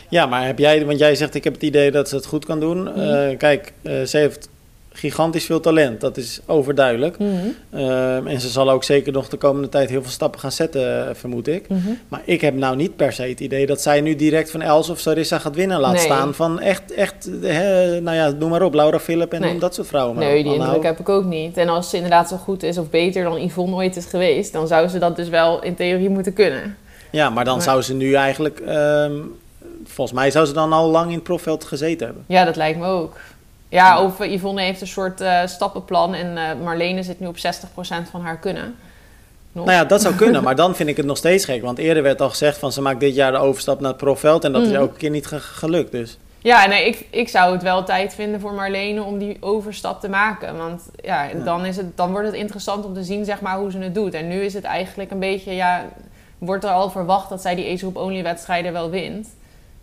Ja, 0.09 0.25
maar 0.25 0.45
heb 0.45 0.59
jij, 0.59 0.85
want 0.85 0.99
jij 0.99 1.15
zegt 1.15 1.35
ik 1.35 1.43
heb 1.43 1.53
het 1.53 1.63
idee 1.63 1.91
dat 1.91 2.09
ze 2.09 2.15
het 2.15 2.25
goed 2.25 2.45
kan 2.45 2.59
doen. 2.59 2.83
Mhm. 2.83 2.99
Eh, 2.99 3.37
kijk, 3.37 3.73
eh, 3.81 4.01
ze 4.01 4.17
heeft 4.17 4.49
gigantisch 4.97 5.45
veel 5.45 5.59
talent, 5.59 6.01
dat 6.01 6.17
is 6.17 6.39
overduidelijk. 6.45 7.17
Mhm. 7.19 7.29
Ehm, 7.69 8.27
en 8.27 8.39
ze 8.41 8.49
zal 8.49 8.69
ook 8.71 8.83
zeker 8.83 9.11
nog 9.13 9.27
de 9.29 9.37
komende 9.37 9.69
tijd 9.69 9.89
heel 9.89 10.01
veel 10.01 10.11
stappen 10.11 10.39
gaan 10.39 10.51
zetten, 10.51 11.07
eh, 11.07 11.13
vermoed 11.15 11.47
ik. 11.47 11.67
Mhm. 11.69 11.79
Maar 12.07 12.21
ik 12.25 12.41
heb 12.41 12.53
nou 12.55 12.75
niet 12.75 12.95
per 12.95 13.13
se 13.13 13.23
het 13.23 13.39
idee 13.39 13.65
dat 13.65 13.81
zij 13.81 14.01
nu 14.01 14.15
direct 14.15 14.51
van 14.51 14.61
Els 14.61 14.89
of 14.89 14.99
Sarissa 14.99 15.39
gaat 15.39 15.55
winnen. 15.55 15.79
Laat 15.79 15.93
Nee. 15.93 16.01
staan 16.01 16.33
van 16.33 16.59
echt, 16.59 16.93
echt 16.93 17.29
hè, 17.41 17.99
nou 18.01 18.15
ja, 18.17 18.29
noem 18.29 18.49
maar 18.49 18.61
op, 18.61 18.73
Laura 18.73 18.99
Philip 18.99 19.33
en 19.33 19.41
Nee. 19.41 19.59
dat 19.59 19.75
soort 19.75 19.87
vrouwen. 19.87 20.15
maar 20.15 20.25
Nee, 20.25 20.43
die 20.43 20.53
indruk 20.53 20.75
ook. 20.75 20.83
heb 20.83 20.99
ik 20.99 21.09
ook 21.09 21.23
niet. 21.25 21.57
En 21.57 21.69
als 21.69 21.89
ze 21.89 21.95
inderdaad 21.95 22.29
zo 22.29 22.35
goed 22.37 22.63
is 22.63 22.77
of 22.77 22.89
beter 22.89 23.23
dan 23.23 23.41
Yvonne 23.41 23.75
ooit 23.75 23.95
is 23.95 24.05
geweest, 24.05 24.53
dan 24.53 24.67
zou 24.67 24.87
ze 24.87 24.97
dat 24.99 25.15
dus 25.15 25.29
wel 25.29 25.63
in 25.63 25.75
theorie 25.75 26.09
moeten 26.09 26.33
kunnen. 26.33 26.77
Ja, 27.11 27.29
maar 27.29 27.45
dan 27.45 27.53
Maar- 27.55 27.63
zou 27.63 27.81
ze 27.81 27.93
nu 27.93 28.13
eigenlijk, 28.13 28.59
ehm, 28.59 29.11
volgens 29.85 30.17
mij 30.17 30.31
zou 30.31 30.45
ze 30.45 30.53
dan 30.53 30.73
al 30.73 30.89
lang 30.89 31.07
in 31.09 31.13
het 31.15 31.23
profveld 31.23 31.63
gezeten 31.63 32.05
hebben. 32.05 32.23
Ja, 32.27 32.45
dat 32.45 32.55
lijkt 32.55 32.79
me 32.79 32.85
ook. 32.85 33.17
Ja, 33.69 34.01
of 34.03 34.19
eh, 34.19 34.31
Yvonne 34.33 34.61
heeft 34.61 34.81
een 34.81 34.87
soort 34.87 35.21
eh, 35.21 35.45
stappenplan 35.45 36.13
en 36.13 36.37
eh, 36.37 36.43
Marlene 36.63 37.03
zit 37.03 37.19
nu 37.19 37.27
op 37.27 37.37
60% 37.37 37.39
van 38.11 38.21
haar 38.21 38.37
kunnen. 38.37 38.75
Nog. 39.51 39.65
Nou 39.65 39.77
ja, 39.77 39.85
dat 39.85 40.01
zou 40.01 40.15
kunnen, 40.15 40.43
maar 40.47 40.55
dan 40.55 40.75
vind 40.75 40.89
ik 40.89 40.97
het 40.97 41.05
nog 41.05 41.17
steeds 41.17 41.45
gek. 41.45 41.61
Want 41.61 41.77
eerder 41.77 42.03
werd 42.03 42.21
al 42.21 42.29
gezegd 42.29 42.57
van 42.57 42.71
ze 42.71 42.81
maakt 42.81 42.99
dit 42.99 43.15
jaar 43.15 43.31
de 43.31 43.37
overstap 43.37 43.79
naar 43.79 43.89
het 43.89 43.97
profveld. 43.97 44.43
En 44.43 44.51
dat 44.51 44.61
is 44.61 44.67
Mhm. 44.67 44.77
elke 44.77 44.97
keer 44.97 45.09
niet 45.09 45.27
ge- 45.27 45.39
gelukt. 45.39 45.91
Dus 45.91 46.17
Ja, 46.39 46.65
nee, 46.65 46.85
ik, 46.87 47.05
ik 47.09 47.29
zou 47.29 47.51
het 47.53 47.63
wel 47.63 47.83
tijd 47.83 48.13
vinden 48.13 48.39
voor 48.39 48.53
Marlene 48.53 49.03
om 49.03 49.17
die 49.17 49.37
overstap 49.39 50.01
te 50.01 50.09
maken. 50.09 50.57
Want 50.57 50.81
ja, 51.03 51.23
Ja. 51.23 51.43
Dan, 51.43 51.65
is 51.65 51.77
het, 51.77 51.97
dan 51.97 52.11
wordt 52.11 52.27
het 52.27 52.35
interessant 52.35 52.85
om 52.85 52.93
te 52.93 53.03
zien 53.03 53.25
zeg 53.25 53.41
maar, 53.41 53.57
hoe 53.57 53.71
ze 53.71 53.77
het 53.77 53.95
doet. 53.95 54.13
En 54.13 54.27
nu 54.27 54.41
is 54.41 54.53
het 54.53 54.63
eigenlijk 54.63 55.11
een 55.11 55.19
beetje, 55.19 55.51
ja, 55.55 55.85
wordt 56.37 56.63
er 56.63 56.69
al 56.69 56.89
verwacht 56.89 57.29
dat 57.29 57.41
zij 57.41 57.55
die 57.55 57.65
Ace 57.65 57.77
Group 57.77 57.95
Only 57.97 58.23
wedstrijden 58.23 58.73
wel 58.73 58.89
wint. 58.89 59.27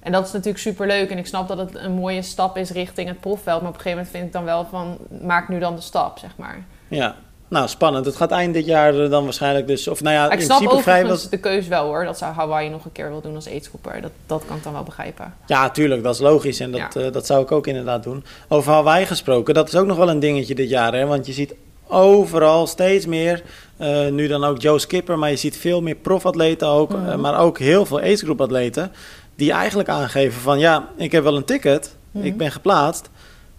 En 0.02 0.12
dat 0.12 0.26
is 0.26 0.32
natuurlijk 0.32 0.62
super 0.62 0.86
leuk. 0.86 1.10
En 1.10 1.18
ik 1.18 1.26
snap 1.26 1.48
dat 1.48 1.58
het 1.58 1.74
een 1.74 1.92
mooie 1.92 2.22
stap 2.22 2.56
is 2.56 2.70
richting 2.70 3.08
het 3.08 3.20
profveld. 3.20 3.60
Maar 3.60 3.70
op 3.70 3.76
een 3.76 3.80
gegeven 3.82 3.90
moment 3.90 4.08
vind 4.16 4.24
ik 4.26 4.32
dan 4.32 4.44
wel 4.44 4.66
van, 4.70 4.98
maak 5.22 5.48
nu 5.48 5.58
dan 5.58 5.74
de 5.76 5.80
stap, 5.82 6.18
zeg 6.18 6.30
maar. 6.36 6.64
ja, 6.88 7.14
nou 7.48 7.68
spannend. 7.68 8.06
Het 8.06 8.16
gaat 8.16 8.30
eind 8.30 8.54
dit 8.54 8.64
jaar 8.66 9.08
dan 9.08 9.24
waarschijnlijk 9.24 9.66
dus. 9.66 9.88
Of 9.88 10.02
nou 10.02 10.14
ja, 10.14 10.22
Maar 10.22 10.32
ik 10.32 10.38
in 10.38 10.44
snap 10.44 10.58
principe 10.58 11.28
de 11.30 11.38
keus 11.38 11.68
wel 11.68 11.84
hoor. 11.86 12.04
Dat 12.04 12.18
zou 12.18 12.34
Hawaii 12.34 12.68
nog 12.68 12.84
een 12.84 12.92
keer 12.92 13.08
wil 13.10 13.20
doen 13.20 13.34
als 13.34 13.48
aidsgroeper. 13.48 14.00
Dat, 14.00 14.10
dat 14.26 14.42
kan 14.46 14.56
ik 14.56 14.62
dan 14.62 14.72
wel 14.72 14.82
begrijpen. 14.82 15.34
Ja, 15.46 15.70
tuurlijk, 15.70 16.02
dat 16.02 16.14
is 16.14 16.20
logisch. 16.20 16.60
En 16.60 16.70
dat, 16.70 16.80
Ja. 16.94 17.00
eh, 17.00 17.12
dat 17.12 17.26
zou 17.26 17.42
ik 17.42 17.52
ook 17.52 17.66
inderdaad 17.66 18.02
doen. 18.02 18.24
Over 18.48 18.72
Hawaii 18.72 19.06
gesproken, 19.06 19.54
dat 19.54 19.68
is 19.68 19.76
ook 19.76 19.86
nog 19.86 19.96
wel 19.96 20.10
een 20.10 20.20
dingetje 20.20 20.54
dit 20.54 20.68
jaar. 20.68 20.92
Hè? 20.94 21.06
Want 21.06 21.26
je 21.26 21.32
ziet 21.32 21.54
overal 21.86 22.66
steeds 22.66 23.06
meer. 23.06 23.42
eh, 23.76 24.08
nu 24.08 24.26
dan 24.28 24.44
ook 24.44 24.60
Joe 24.60 24.78
Skipper, 24.78 25.18
maar 25.18 25.30
je 25.30 25.36
ziet 25.36 25.56
veel 25.56 25.82
meer 25.82 25.94
profatleten 25.94 26.68
ook. 26.68 26.92
Mhm. 26.92 27.08
eh, 27.08 27.16
maar 27.16 27.38
ook 27.40 27.58
heel 27.58 27.86
veel 27.86 28.00
group 28.16 28.40
atleten. 28.40 28.92
Die 29.34 29.52
eigenlijk 29.52 29.88
aangeven 29.88 30.40
van 30.40 30.58
ja, 30.58 30.88
ik 30.96 31.12
heb 31.12 31.22
wel 31.22 31.36
een 31.36 31.44
ticket. 31.44 31.96
Mhm. 32.10 32.26
Ik 32.26 32.36
ben 32.36 32.52
geplaatst. 32.52 33.10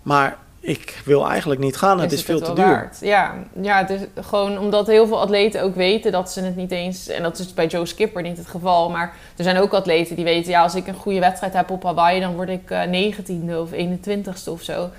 Maar 0.01 0.38
ik 0.60 1.01
wil 1.06 1.30
eigenlijk 1.30 1.62
niet 1.62 1.77
gaan. 1.77 2.00
Het 2.00 2.12
is, 2.12 2.18
het 2.18 2.27
veel 2.27 2.39
te 2.42 2.53
duur. 2.53 2.65
waard? 2.65 2.98
Ja, 3.01 3.34
ja, 3.62 3.77
het 3.77 3.89
is 3.89 4.01
gewoon 4.25 4.58
omdat 4.58 4.88
heel 4.88 5.08
veel 5.08 5.20
atleten 5.20 5.62
ook 5.62 5.75
weten 5.75 6.12
dat 6.12 6.32
ze 6.32 6.42
het 6.42 6.56
niet 6.56 6.72
eens... 6.72 7.08
En 7.08 7.24
dat 7.24 7.39
is 7.39 7.53
bij 7.53 7.68
Joe 7.68 7.86
Skipper 7.86 8.22
niet 8.22 8.38
het 8.38 8.48
geval. 8.48 8.89
Maar 8.89 9.15
er 9.38 9.44
zijn 9.44 9.58
ook 9.58 9.74
atleten 9.74 10.15
die 10.15 10.25
weten... 10.25 10.51
Ja, 10.51 10.62
als 10.62 10.75
ik 10.75 10.88
een 10.88 10.94
goede 10.94 11.20
wedstrijd 11.20 11.53
heb 11.53 11.70
op 11.70 11.84
Hawaii... 11.84 12.20
dan 12.20 12.36
word 12.36 12.50
ik 12.50 12.72
eh 12.72 13.12
19e 13.12 13.56
of 13.56 13.70
21ste 13.72 14.50
of 14.50 14.62
zo. 14.62 14.89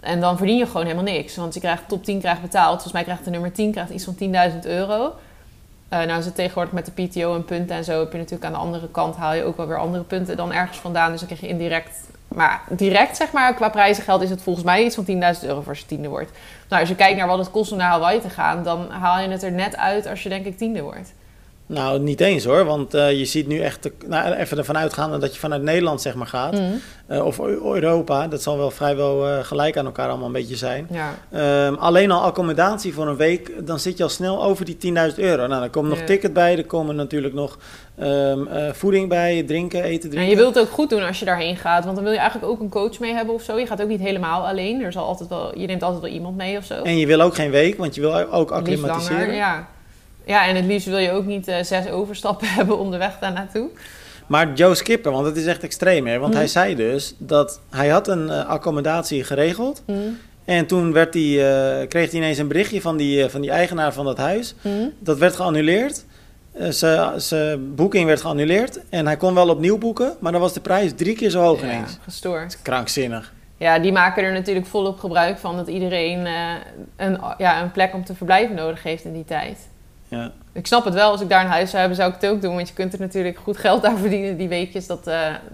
En 0.00 0.20
dan 0.20 0.36
verdien 0.36 0.56
je 0.56 0.66
gewoon 0.66 0.86
helemaal 0.86 1.12
niks. 1.12 1.36
Want 1.36 1.54
je 1.54 1.60
krijgt 1.60 1.88
top 1.88 2.04
10 2.04 2.20
krijgt 2.20 2.42
betaald. 2.42 2.72
Volgens 2.72 2.92
mij 2.92 3.02
krijgt 3.02 3.24
de 3.24 3.30
nummer 3.30 3.52
10 3.52 3.72
krijgt 3.72 3.90
iets 3.90 4.04
van 4.04 4.16
10.000 4.20 4.58
euro. 4.62 5.14
Uh, 5.92 6.02
nou 6.02 6.18
is 6.18 6.28
tegenwoordig 6.34 6.72
met 6.72 6.86
de 6.86 7.02
PTO 7.02 7.34
en 7.34 7.44
punten 7.44 7.76
en 7.76 7.84
zo... 7.84 7.98
heb 7.98 8.12
je 8.12 8.18
natuurlijk 8.18 8.44
aan 8.44 8.52
de 8.52 8.58
andere 8.58 8.88
kant... 8.90 9.16
haal 9.16 9.34
je 9.34 9.44
ook 9.44 9.56
wel 9.56 9.66
weer 9.66 9.78
andere 9.78 10.04
punten 10.04 10.36
dan 10.36 10.52
ergens 10.52 10.78
vandaan. 10.78 11.10
Dus 11.10 11.18
dan 11.18 11.28
krijg 11.28 11.42
je 11.42 11.48
indirect... 11.48 12.04
Maar 12.28 12.62
direct, 12.68 13.16
zeg 13.16 13.32
maar, 13.32 13.54
qua 13.54 13.68
prijzengeld 13.68 14.22
is 14.22 14.30
het 14.30 14.42
volgens 14.42 14.64
mij 14.64 14.84
iets 14.84 14.94
van 14.94 15.06
10.000 15.06 15.12
euro 15.42 15.60
voor 15.60 15.74
je 15.74 15.86
tiende 15.86 16.08
wordt. 16.08 16.30
Nou, 16.68 16.80
als 16.80 16.88
je 16.88 16.96
kijkt 16.96 17.18
naar 17.18 17.26
wat 17.26 17.38
het 17.38 17.50
kost 17.50 17.72
om 17.72 17.78
naar 17.78 17.90
Hawaii 17.90 18.20
te 18.20 18.30
gaan... 18.30 18.62
dan 18.62 18.90
haal 18.90 19.20
je 19.20 19.28
het 19.28 19.42
er 19.42 19.52
net 19.52 19.76
uit 19.76 20.06
als 20.06 20.22
je 20.22 20.28
denk 20.28 20.46
ik 20.46 20.58
tiende 20.58 20.82
wordt. 20.82 21.12
Nou, 21.68 22.00
niet 22.00 22.20
eens 22.20 22.44
hoor, 22.44 22.64
want 22.64 22.94
uh, 22.94 23.18
je 23.18 23.24
ziet 23.24 23.46
nu 23.46 23.60
echt, 23.60 23.90
nou, 24.06 24.34
even 24.34 24.58
ervan 24.58 24.76
uitgaande 24.76 25.18
dat 25.18 25.34
je 25.34 25.40
vanuit 25.40 25.62
Nederland 25.62 26.02
zeg 26.02 26.14
maar 26.14 26.26
gaat, 26.26 26.52
mm. 26.52 26.80
uh, 27.10 27.24
of 27.24 27.38
Europa, 27.38 28.28
dat 28.28 28.42
zal 28.42 28.56
wel 28.58 28.70
vrijwel 28.70 29.28
uh, 29.28 29.38
gelijk 29.44 29.76
aan 29.76 29.84
elkaar 29.84 30.08
allemaal 30.08 30.26
een 30.26 30.32
beetje 30.32 30.56
zijn. 30.56 30.88
Ja. 30.90 31.66
Um, 31.66 31.74
alleen 31.74 32.10
al 32.10 32.22
accommodatie 32.22 32.94
voor 32.94 33.06
een 33.06 33.16
week, 33.16 33.66
dan 33.66 33.78
zit 33.78 33.96
je 33.96 34.02
al 34.02 34.08
snel 34.08 34.44
over 34.44 34.64
die 34.64 34.76
10.000 35.10 35.14
euro. 35.16 35.46
Nou, 35.46 35.60
dan 35.60 35.70
komt 35.70 35.88
nog 35.88 35.98
ja. 35.98 36.04
ticket 36.04 36.32
bij, 36.32 36.56
er 36.56 36.66
komen 36.66 36.96
natuurlijk 36.96 37.34
nog 37.34 37.58
um, 38.00 38.48
voeding 38.72 39.08
bij, 39.08 39.42
drinken, 39.42 39.82
eten, 39.82 40.10
drinken. 40.10 40.20
En 40.20 40.28
je 40.28 40.36
wilt 40.36 40.54
het 40.54 40.64
ook 40.64 40.72
goed 40.72 40.90
doen 40.90 41.02
als 41.02 41.18
je 41.18 41.24
daarheen 41.24 41.56
gaat, 41.56 41.84
want 41.84 41.94
dan 41.94 42.04
wil 42.04 42.12
je 42.12 42.18
eigenlijk 42.18 42.50
ook 42.50 42.60
een 42.60 42.68
coach 42.68 42.98
mee 42.98 43.12
hebben 43.12 43.34
of 43.34 43.42
zo. 43.42 43.58
Je 43.58 43.66
gaat 43.66 43.82
ook 43.82 43.88
niet 43.88 44.00
helemaal 44.00 44.46
alleen, 44.46 44.82
er 44.82 44.92
zal 44.92 45.04
altijd 45.04 45.28
wel, 45.28 45.58
je 45.58 45.66
neemt 45.66 45.82
altijd 45.82 46.02
wel 46.02 46.12
iemand 46.12 46.36
mee 46.36 46.56
of 46.56 46.64
zo. 46.64 46.82
En 46.82 46.98
je 46.98 47.06
wil 47.06 47.20
ook 47.20 47.34
geen 47.34 47.50
week, 47.50 47.78
want 47.78 47.94
je 47.94 48.00
wil 48.00 48.32
ook 48.32 48.50
acclimatiseren. 48.50 49.18
Langer, 49.18 49.34
ja. 49.34 49.68
Ja, 50.26 50.46
en 50.46 50.56
het 50.56 50.64
liefst 50.64 50.86
wil 50.86 50.98
je 50.98 51.10
ook 51.10 51.24
niet 51.24 51.48
uh, 51.48 51.56
zes 51.62 51.88
overstappen 51.88 52.48
hebben 52.58 52.78
onderweg 52.78 53.18
daar 53.18 53.32
naartoe. 53.32 53.68
Maar 54.26 54.52
Joe 54.52 54.74
Skipper, 54.74 55.12
want 55.12 55.26
het 55.26 55.36
is 55.36 55.46
echt 55.46 55.62
extreem 55.62 56.06
hè. 56.06 56.18
Want 56.18 56.34
hij 56.34 56.42
mhm. 56.42 56.52
zei 56.52 56.74
dus 56.74 57.14
dat 57.18 57.60
hij 57.70 57.88
had 57.88 58.08
een 58.08 58.26
uh, 58.26 58.46
accommodatie 58.46 59.24
geregeld. 59.24 59.82
Mm. 59.86 60.18
En 60.44 60.66
toen 60.66 60.92
werd 60.92 61.14
hij, 61.14 61.22
uh, 61.22 61.88
kreeg 61.88 62.10
hij 62.10 62.20
ineens 62.20 62.38
een 62.38 62.48
berichtje 62.48 62.80
van 62.80 62.96
die, 62.96 63.28
van 63.28 63.40
die 63.40 63.50
eigenaar 63.50 63.92
van 63.92 64.04
dat 64.04 64.16
huis. 64.16 64.54
Mm. 64.60 64.92
Dat 64.98 65.18
werd 65.18 65.36
geannuleerd. 65.36 66.04
Zijn 67.16 67.74
boeking 67.74 68.06
werd 68.06 68.20
geannuleerd. 68.20 68.80
En 68.88 69.06
hij 69.06 69.16
kon 69.16 69.34
wel 69.34 69.48
opnieuw 69.48 69.78
boeken. 69.78 70.16
Maar 70.20 70.32
dan 70.32 70.40
was 70.40 70.52
de 70.52 70.60
prijs 70.60 70.92
drie 70.96 71.16
keer 71.16 71.30
zo 71.30 71.40
hoog 71.40 71.60
ja, 71.60 71.66
ineens. 71.66 71.98
gestoord. 72.02 72.62
Krankzinnig. 72.62 73.32
Ja, 73.56 73.78
die 73.78 73.92
maken 73.92 74.24
er 74.24 74.32
natuurlijk 74.32 74.66
volop 74.66 74.98
gebruik 74.98 75.38
van 75.38 75.56
dat 75.56 75.68
iedereen 75.68 76.26
een, 76.96 77.20
ja, 77.38 77.62
een 77.62 77.72
plek 77.72 77.94
om 77.94 78.04
te 78.04 78.14
verblijven 78.14 78.54
nodig 78.54 78.82
heeft 78.82 79.04
in 79.04 79.12
die 79.12 79.24
tijd. 79.24 79.58
Ja. 80.08 80.32
Ik 80.52 80.66
snap 80.66 80.84
het 80.84 80.94
wel, 80.94 81.10
als 81.10 81.20
ik 81.20 81.28
daar 81.28 81.44
een 81.44 81.50
huis 81.50 81.68
zou 81.68 81.78
hebben, 81.78 81.96
zou 81.96 82.12
ik 82.12 82.20
het 82.20 82.30
ook 82.30 82.42
doen. 82.42 82.54
Want 82.54 82.68
je 82.68 82.74
kunt 82.74 82.92
er 82.92 83.00
natuurlijk 83.00 83.38
goed 83.38 83.56
geld 83.56 83.84
aan 83.84 83.98
verdienen, 83.98 84.36
die 84.36 84.48
weekjes 84.48 84.86
dat 84.86 84.98
uh, 84.98 85.04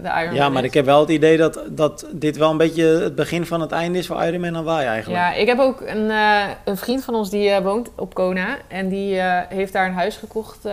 de 0.01 0.07
Ironman 0.07 0.33
Ja, 0.33 0.49
maar 0.49 0.61
is. 0.61 0.67
ik 0.67 0.73
heb 0.73 0.85
wel 0.85 0.99
het 0.99 1.09
idee 1.09 1.37
dat, 1.37 1.59
dat 1.69 2.05
dit 2.11 2.37
wel 2.37 2.51
een 2.51 2.57
beetje 2.57 2.83
het 2.83 3.15
begin 3.15 3.45
van 3.45 3.61
het 3.61 3.71
einde 3.71 3.97
is 3.97 4.07
voor 4.07 4.23
Ironman 4.23 4.53
Hawaii 4.53 4.87
eigenlijk. 4.87 5.21
Ja, 5.21 5.33
ik 5.33 5.47
heb 5.47 5.59
ook 5.59 5.81
een, 5.81 6.05
uh, 6.05 6.43
een 6.63 6.77
vriend 6.77 7.03
van 7.03 7.15
ons 7.15 7.29
die 7.29 7.49
uh, 7.49 7.57
woont 7.57 7.89
op 7.95 8.13
Kona. 8.13 8.57
En 8.67 8.89
die 8.89 9.19
heeft 9.49 9.73
daar 9.73 9.85
een 9.85 9.93
huis 9.93 10.15
gekocht 10.15 10.65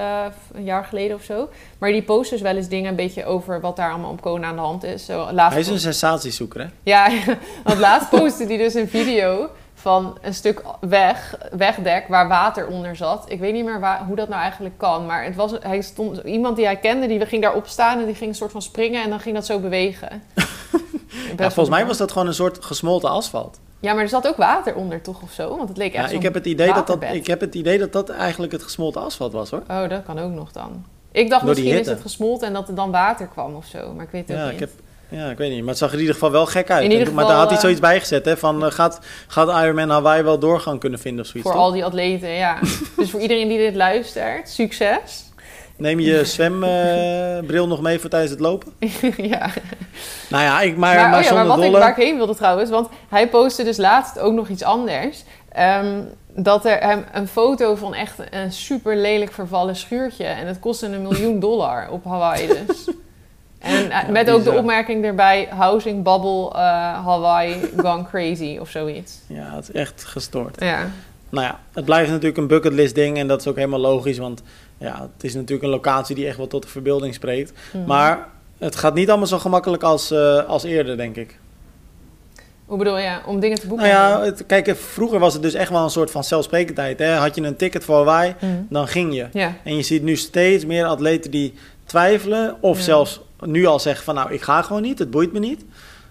een 0.53 0.65
jaar 0.65 0.85
geleden 0.85 1.17
of 1.17 1.23
zo. 1.23 1.49
Maar 1.79 1.91
die 1.91 2.03
post 2.03 2.31
dus 2.31 2.41
wel 2.41 2.57
eens 2.57 2.69
dingen 2.69 2.91
een 2.91 2.97
beetje 2.97 3.25
over 3.25 3.61
wat 3.61 3.77
daar 3.77 3.91
allemaal 3.91 4.11
op 4.11 4.21
Kona 4.21 4.47
aan 4.47 4.55
de 4.55 4.61
hand 4.61 4.85
is. 4.85 5.05
Zo, 5.05 5.27
Hij 5.35 5.59
is 5.59 5.69
een 5.69 5.79
sensatiezoeker, 5.79 6.61
hè? 6.61 6.67
Ja, 6.83 7.09
want 7.65 7.79
laatst 7.79 8.11
postte 8.11 8.45
hij 8.45 8.57
dus 8.57 8.75
een 8.75 8.89
video 8.89 9.51
van 9.81 10.19
een 10.21 10.35
stuk 10.35 10.63
weg, 10.81 11.39
wegdek 11.51 12.09
waar 12.09 12.29
water 12.29 12.67
onder 12.67 12.97
zat. 12.97 13.25
Ik 13.29 13.41
weet 13.41 13.53
niet 13.53 13.65
meer 13.65 13.81
waar, 13.81 14.05
hoe 14.07 14.17
dat 14.17 14.29
nou 14.29 14.41
eigenlijk 14.41 14.79
kan. 14.79 15.07
Maar 15.07 15.25
het 15.25 15.35
was, 15.35 15.53
hij 15.61 15.81
stond, 15.81 16.19
iemand 16.25 16.57
die 16.57 16.65
hij 16.65 16.77
kende, 16.77 17.07
die 17.07 17.27
ging 17.27 17.43
daarop 17.43 17.67
staan 17.67 17.99
en 17.99 18.07
die 18.07 18.15
ging 18.15 18.31
een 18.31 18.37
soort 18.37 18.53
van 18.53 18.63
springen 18.63 19.03
en 19.03 19.11
dan 19.11 19.21
ging 19.21 19.35
dat 19.35 19.47
zo 19.47 19.59
bewegen. 19.59 20.23
ja, 21.37 21.51
volgens 21.51 21.69
mij 21.69 21.87
was 21.87 21.97
dat 21.97 22.13
gewoon 22.13 22.27
een 22.27 22.35
soort 22.35 22.65
gesmolten 22.65 23.11
asfalt. 23.11 23.61
Ja, 23.81 23.93
maar 23.93 24.03
er 24.03 24.09
zat 24.09 24.27
ook 24.27 24.37
water 24.37 24.75
onder, 24.75 25.03
toch 25.03 25.23
of 25.23 25.33
zo? 25.33 25.57
Want 25.57 25.69
het 25.69 25.79
leek 25.79 25.95
echt 25.95 26.11
ja, 26.11 26.17
ik 26.17 26.23
heb 26.23 26.35
het 26.35 26.47
idee 26.47 26.73
dat 26.73 26.87
dat 26.87 27.03
Ik 27.03 27.27
heb 27.27 27.41
het 27.41 27.55
idee 27.55 27.79
dat 27.79 27.93
dat 27.93 28.09
eigenlijk 28.09 28.53
het 28.53 28.63
gesmolten 28.63 29.03
asfalt 29.03 29.33
was, 29.33 29.51
hoor. 29.51 29.63
Oh, 29.69 29.89
dat 29.89 30.03
kan 30.03 30.19
ook 30.19 30.33
nog 30.33 30.53
dan. 30.53 30.85
Ik 31.13 31.31
dacht 31.31 31.45
misschien 31.45 31.79
is 31.79 31.87
het 31.87 32.01
gesmolten 32.01 32.47
en 32.47 32.53
dat 32.53 32.69
er 32.69 32.75
dan 32.75 32.91
water 32.91 33.27
kwam 33.27 33.55
of 33.55 33.67
zo. 33.67 33.93
Maar 33.93 34.05
ik 34.05 34.11
weet 34.11 34.29
het 34.29 34.37
ja, 34.37 34.45
ook 34.45 34.53
niet. 34.53 34.61
Ik 34.61 34.69
heb, 34.69 34.71
ja, 35.11 35.31
ik 35.31 35.39
weet 35.39 35.51
niet. 35.51 35.61
Maar 35.61 35.69
het 35.69 35.79
zag 35.79 35.89
er 35.89 35.95
in 35.95 36.01
ieder 36.01 36.15
geval 36.15 36.31
wel 36.31 36.47
gek 36.47 36.71
uit. 36.71 36.85
In 36.85 36.91
ieder 36.91 37.07
geval, 37.07 37.15
maar 37.15 37.31
daar 37.31 37.39
had 37.39 37.47
hij 37.47 37.57
uh, 37.57 37.63
zoiets 37.63 37.81
bijgezet, 37.81 38.25
hè? 38.25 38.37
Van, 38.37 38.65
uh, 38.65 38.71
gaat, 38.71 39.01
gaat 39.27 39.63
Ironman 39.63 39.91
Hawaii 39.91 40.23
wel 40.23 40.39
doorgang 40.39 40.81
kunnen 40.81 40.99
vinden 40.99 41.25
of 41.25 41.31
zoiets, 41.31 41.51
Voor 41.51 41.59
al 41.59 41.73
die 41.73 41.85
atleten, 41.85 42.29
ja. 42.29 42.59
dus 42.97 43.11
voor 43.11 43.21
iedereen 43.21 43.49
die 43.49 43.59
dit 43.59 43.75
luistert, 43.75 44.49
succes. 44.49 45.25
Neem 45.77 46.01
je 46.01 46.25
zwembril 46.25 47.67
nog 47.67 47.81
mee 47.81 47.99
voor 47.99 48.11
tijdens 48.11 48.31
het 48.31 48.41
lopen? 48.41 48.73
ja. 49.33 49.51
Nou 50.29 50.45
ja, 50.45 50.61
ik, 50.61 50.77
maar, 50.77 50.95
maar, 50.95 51.09
maar, 51.09 51.19
oh 51.19 51.25
ja, 51.25 51.35
maar 51.35 51.47
wat 51.47 51.57
dolle... 51.57 51.69
ik, 51.69 51.77
waar 51.77 51.91
ik 51.91 52.05
heen 52.05 52.17
wilde 52.17 52.35
trouwens, 52.35 52.71
want 52.71 52.89
hij 53.09 53.29
postte 53.29 53.65
dus 53.65 53.77
laatst 53.77 54.19
ook 54.19 54.33
nog 54.33 54.49
iets 54.49 54.63
anders. 54.63 55.25
Um, 55.59 56.09
dat 56.35 56.65
er 56.65 57.05
een 57.13 57.29
foto 57.29 57.75
van 57.75 57.95
echt 57.95 58.19
een 58.31 58.53
super 58.53 58.97
lelijk 58.97 59.33
vervallen 59.33 59.77
schuurtje. 59.77 60.25
En 60.25 60.47
het 60.47 60.59
kostte 60.59 60.87
een 60.87 61.03
miljoen 61.03 61.41
dollar 61.41 61.91
op 61.91 62.05
Hawaii 62.05 62.47
dus. 62.47 62.85
En 63.61 63.89
ja, 63.89 64.07
met 64.11 64.31
ook 64.31 64.45
de 64.45 64.53
opmerking 64.53 65.05
erbij: 65.05 65.49
Housing 65.51 66.03
Bubble 66.03 66.45
uh, 66.45 66.57
Hawaii 67.05 67.55
Gone 67.77 68.05
Crazy 68.05 68.59
of 68.61 68.69
zoiets. 68.69 69.19
Ja, 69.27 69.55
het 69.55 69.69
is 69.69 69.73
echt 69.73 70.05
gestoord. 70.05 70.61
Ja. 70.61 70.91
Nou 71.29 71.47
ja, 71.47 71.59
het 71.73 71.85
blijft 71.85 72.11
natuurlijk 72.11 72.37
een 72.37 72.47
bucketlist 72.47 72.95
ding 72.95 73.19
en 73.19 73.27
dat 73.27 73.41
is 73.41 73.47
ook 73.47 73.57
helemaal 73.57 73.81
logisch, 73.81 74.19
want 74.19 74.43
ja, 74.79 75.09
het 75.15 75.25
is 75.25 75.35
natuurlijk 75.35 75.63
een 75.63 75.69
locatie 75.69 76.15
die 76.15 76.27
echt 76.27 76.37
wel 76.37 76.47
tot 76.47 76.63
de 76.63 76.69
verbeelding 76.69 77.15
spreekt. 77.15 77.53
Mm. 77.73 77.85
Maar 77.85 78.29
het 78.59 78.77
gaat 78.77 78.95
niet 78.95 79.09
allemaal 79.09 79.27
zo 79.27 79.39
gemakkelijk 79.39 79.83
als, 79.83 80.13
uh, 80.13 80.45
als 80.45 80.63
eerder, 80.63 80.97
denk 80.97 81.17
ik. 81.17 81.39
Hoe 82.67 82.79
bedoel 82.79 82.99
je? 82.99 83.19
Om 83.27 83.41
dingen 83.41 83.61
te 83.61 83.67
boeken? 83.67 83.87
Nou 83.87 83.99
ja, 83.99 84.25
het, 84.25 84.47
kijk, 84.47 84.77
vroeger 84.77 85.19
was 85.19 85.33
het 85.33 85.43
dus 85.43 85.55
echt 85.55 85.71
wel 85.71 85.85
een 85.85 85.91
soort 85.91 86.11
van 86.11 86.25
zelfsprekendheid. 86.25 86.99
Hè? 86.99 87.15
Had 87.15 87.35
je 87.35 87.43
een 87.43 87.57
ticket 87.57 87.85
voor 87.85 87.97
Hawaii, 87.97 88.35
mm. 88.41 88.67
dan 88.71 88.89
ging 88.89 89.15
je. 89.15 89.27
Ja. 89.33 89.55
En 89.65 89.77
je 89.77 89.83
ziet 89.83 90.03
nu 90.03 90.17
steeds 90.17 90.67
meer 90.67 90.85
atleten 90.85 91.31
die 91.31 91.55
twijfelen 91.91 92.57
of 92.61 92.77
ja. 92.77 92.83
zelfs 92.83 93.21
nu 93.41 93.67
al 93.67 93.81
zeggen 93.81 94.05
van 94.05 94.15
nou, 94.15 94.33
ik 94.33 94.43
ga 94.43 94.63
gewoon 94.63 94.83
niet, 94.83 94.99
het 94.99 95.11
boeit 95.11 95.33
me 95.33 95.39
niet. 95.39 95.65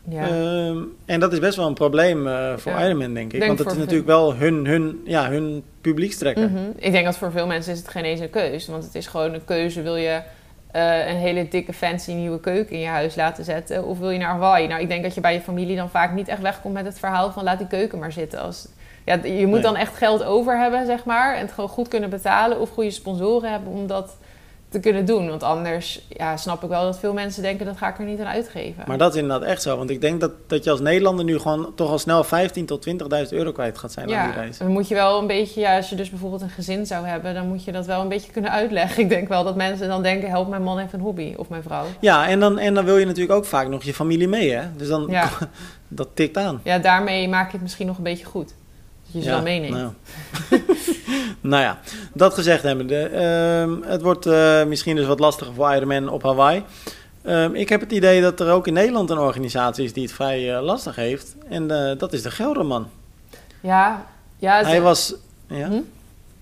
Ja. 0.09 0.29
Um, 0.67 0.95
en 1.05 1.19
dat 1.19 1.33
is 1.33 1.39
best 1.39 1.55
wel 1.55 1.67
een 1.67 1.73
probleem 1.73 2.27
uh, 2.27 2.57
voor 2.57 2.71
ja. 2.71 2.85
Ironman, 2.85 3.13
denk 3.13 3.33
ik. 3.33 3.39
Denk 3.39 3.45
Want 3.45 3.59
het 3.59 3.71
is 3.71 3.77
natuurlijk 3.77 4.07
wel 4.07 4.35
hun, 4.35 4.65
hun, 4.65 5.01
ja, 5.05 5.29
hun 5.29 5.63
publiekstrekker. 5.81 6.47
Mm 6.47 6.55
-hmm. 6.55 6.73
Ik 6.75 6.91
denk 6.91 7.05
dat 7.05 7.17
voor 7.17 7.31
veel 7.31 7.47
mensen 7.47 7.73
is 7.73 7.79
het 7.79 7.87
geen 7.87 8.03
eens 8.03 8.19
een 8.19 8.29
keuze. 8.29 8.71
Want 8.71 8.83
het 8.83 8.95
is 8.95 9.07
gewoon 9.07 9.33
een 9.33 9.45
keuze, 9.45 9.81
wil 9.81 9.95
je 9.95 10.21
uh, 10.75 11.07
een 11.09 11.15
hele 11.15 11.47
dikke 11.47 11.73
fancy 11.73 12.11
nieuwe 12.11 12.39
keuken 12.39 12.75
in 12.75 12.81
je 12.81 12.87
huis 12.87 13.15
laten 13.15 13.43
zetten? 13.43 13.85
Of 13.85 13.99
wil 13.99 14.09
je 14.09 14.19
naar 14.19 14.29
Hawaii? 14.29 14.67
Nou, 14.67 14.81
ik 14.81 14.87
denk 14.87 15.03
dat 15.03 15.13
je 15.13 15.21
bij 15.21 15.33
je 15.33 15.41
familie 15.41 15.75
dan 15.75 15.89
vaak 15.89 16.13
niet 16.13 16.27
echt 16.27 16.41
wegkomt 16.41 16.73
met 16.73 16.85
het 16.85 16.99
verhaal 16.99 17.31
van 17.31 17.43
laat 17.43 17.57
die 17.57 17.67
keuken 17.67 17.99
maar 17.99 18.11
zitten. 18.11 18.41
Als, 18.41 18.67
ja, 19.05 19.19
je 19.23 19.45
moet 19.45 19.53
nee. 19.53 19.61
dan 19.61 19.75
echt 19.75 19.95
geld 19.95 20.23
over 20.23 20.59
hebben, 20.59 20.85
zeg 20.85 21.05
maar. 21.05 21.35
En 21.35 21.41
het 21.41 21.51
gewoon 21.51 21.69
goed 21.69 21.87
kunnen 21.87 22.09
betalen 22.09 22.59
of 22.59 22.69
goede 22.69 22.91
sponsoren 22.91 23.51
hebben 23.51 23.71
om 23.71 23.87
dat 23.87 24.17
te 24.69 24.79
kunnen 24.79 25.05
doen. 25.05 25.29
Want 25.29 25.43
anders 25.43 26.01
ja, 26.09 26.37
snap 26.37 26.63
ik 26.63 26.69
wel 26.69 26.83
dat 26.83 26.99
veel 26.99 27.13
mensen 27.13 27.41
denken... 27.41 27.65
dat 27.65 27.77
ga 27.77 27.89
ik 27.89 27.99
er 27.99 28.05
niet 28.05 28.19
aan 28.19 28.27
uitgeven. 28.27 28.83
Maar 28.87 28.97
dat 28.97 29.13
is 29.13 29.21
inderdaad 29.21 29.47
echt 29.47 29.61
zo. 29.61 29.77
Want 29.77 29.89
ik 29.89 30.01
denk 30.01 30.21
dat, 30.21 30.31
dat 30.47 30.63
je 30.63 30.69
als 30.69 30.79
Nederlander 30.79 31.25
nu 31.25 31.39
gewoon 31.39 31.71
toch 31.75 31.91
al 31.91 31.99
snel 31.99 32.23
15 32.23 32.65
tot 32.65 32.87
20.000 32.89 32.97
euro 33.29 33.51
kwijt 33.51 33.77
gaat 33.77 33.91
zijn 33.91 34.09
ja, 34.09 34.21
aan 34.21 34.31
die 34.31 34.39
reis. 34.39 34.57
dan 34.57 34.71
moet 34.71 34.87
je 34.87 34.95
wel 34.95 35.19
een 35.19 35.27
beetje... 35.27 35.59
Ja, 35.59 35.75
als 35.75 35.89
je 35.89 35.95
dus 35.95 36.09
bijvoorbeeld 36.09 36.41
een 36.41 36.49
gezin 36.49 36.85
zou 36.85 37.05
hebben... 37.05 37.33
dan 37.33 37.47
moet 37.47 37.63
je 37.63 37.71
dat 37.71 37.85
wel 37.85 38.01
een 38.01 38.07
beetje 38.07 38.31
kunnen 38.31 38.51
uitleggen. 38.51 39.01
Ik 39.03 39.09
denk 39.09 39.27
wel 39.27 39.43
dat 39.43 39.55
mensen 39.55 39.87
dan 39.87 40.03
denken... 40.03 40.29
help 40.29 40.47
mijn 40.47 40.63
man 40.63 40.77
heeft 40.77 40.93
een 40.93 40.99
hobby 40.99 41.33
of 41.37 41.49
mijn 41.49 41.63
vrouw. 41.63 41.85
Ja, 41.99 42.27
en 42.27 42.39
dan, 42.39 42.59
en 42.59 42.73
dan 42.73 42.85
wil 42.85 42.97
je 42.97 43.05
natuurlijk 43.05 43.37
ook 43.37 43.45
vaak 43.45 43.67
nog 43.67 43.83
je 43.83 43.93
familie 43.93 44.27
mee, 44.27 44.51
hè? 44.51 44.63
Dus 44.75 44.87
dan... 44.87 45.07
Ja. 45.09 45.29
dat 45.87 46.07
tikt 46.13 46.37
aan. 46.37 46.61
Ja, 46.63 46.77
daarmee 46.77 47.27
maak 47.27 47.45
je 47.45 47.51
het 47.51 47.61
misschien 47.61 47.87
nog 47.87 47.97
een 47.97 48.03
beetje 48.03 48.25
goed. 48.25 48.53
Je 49.11 49.21
ze 49.21 49.27
ja, 49.27 49.35
dan 49.35 49.43
meeneemt. 49.43 49.73
Nou. 49.73 49.91
nou 51.41 51.63
ja, 51.63 51.79
dat 52.13 52.33
gezegd 52.33 52.63
hebbende. 52.63 53.09
Uh, 53.81 53.89
het 53.89 54.01
wordt 54.01 54.25
uh, 54.25 54.63
misschien 54.63 54.95
dus 54.95 55.05
wat 55.05 55.19
lastiger 55.19 55.53
voor 55.53 55.73
Ironman 55.73 56.09
op 56.09 56.23
Hawaii. 56.23 56.63
Uh, 57.23 57.53
ik 57.53 57.69
heb 57.69 57.79
het 57.79 57.91
idee 57.91 58.21
dat 58.21 58.39
er 58.39 58.51
ook 58.51 58.67
in 58.67 58.73
Nederland 58.73 59.09
een 59.09 59.17
organisatie 59.17 59.83
is 59.83 59.93
die 59.93 60.03
het 60.03 60.11
vrij 60.11 60.55
uh, 60.55 60.61
lastig 60.61 60.95
heeft. 60.95 61.35
En 61.49 61.89
eh, 61.89 61.97
dat 61.97 62.13
is 62.13 62.21
de 62.21 62.31
Gelderman. 62.31 62.87
Ja, 63.59 64.05
ja. 64.37 64.63
Hij 64.63 64.81
was... 64.81 65.15
Ja? 65.47 65.67
Hm? 65.67 65.81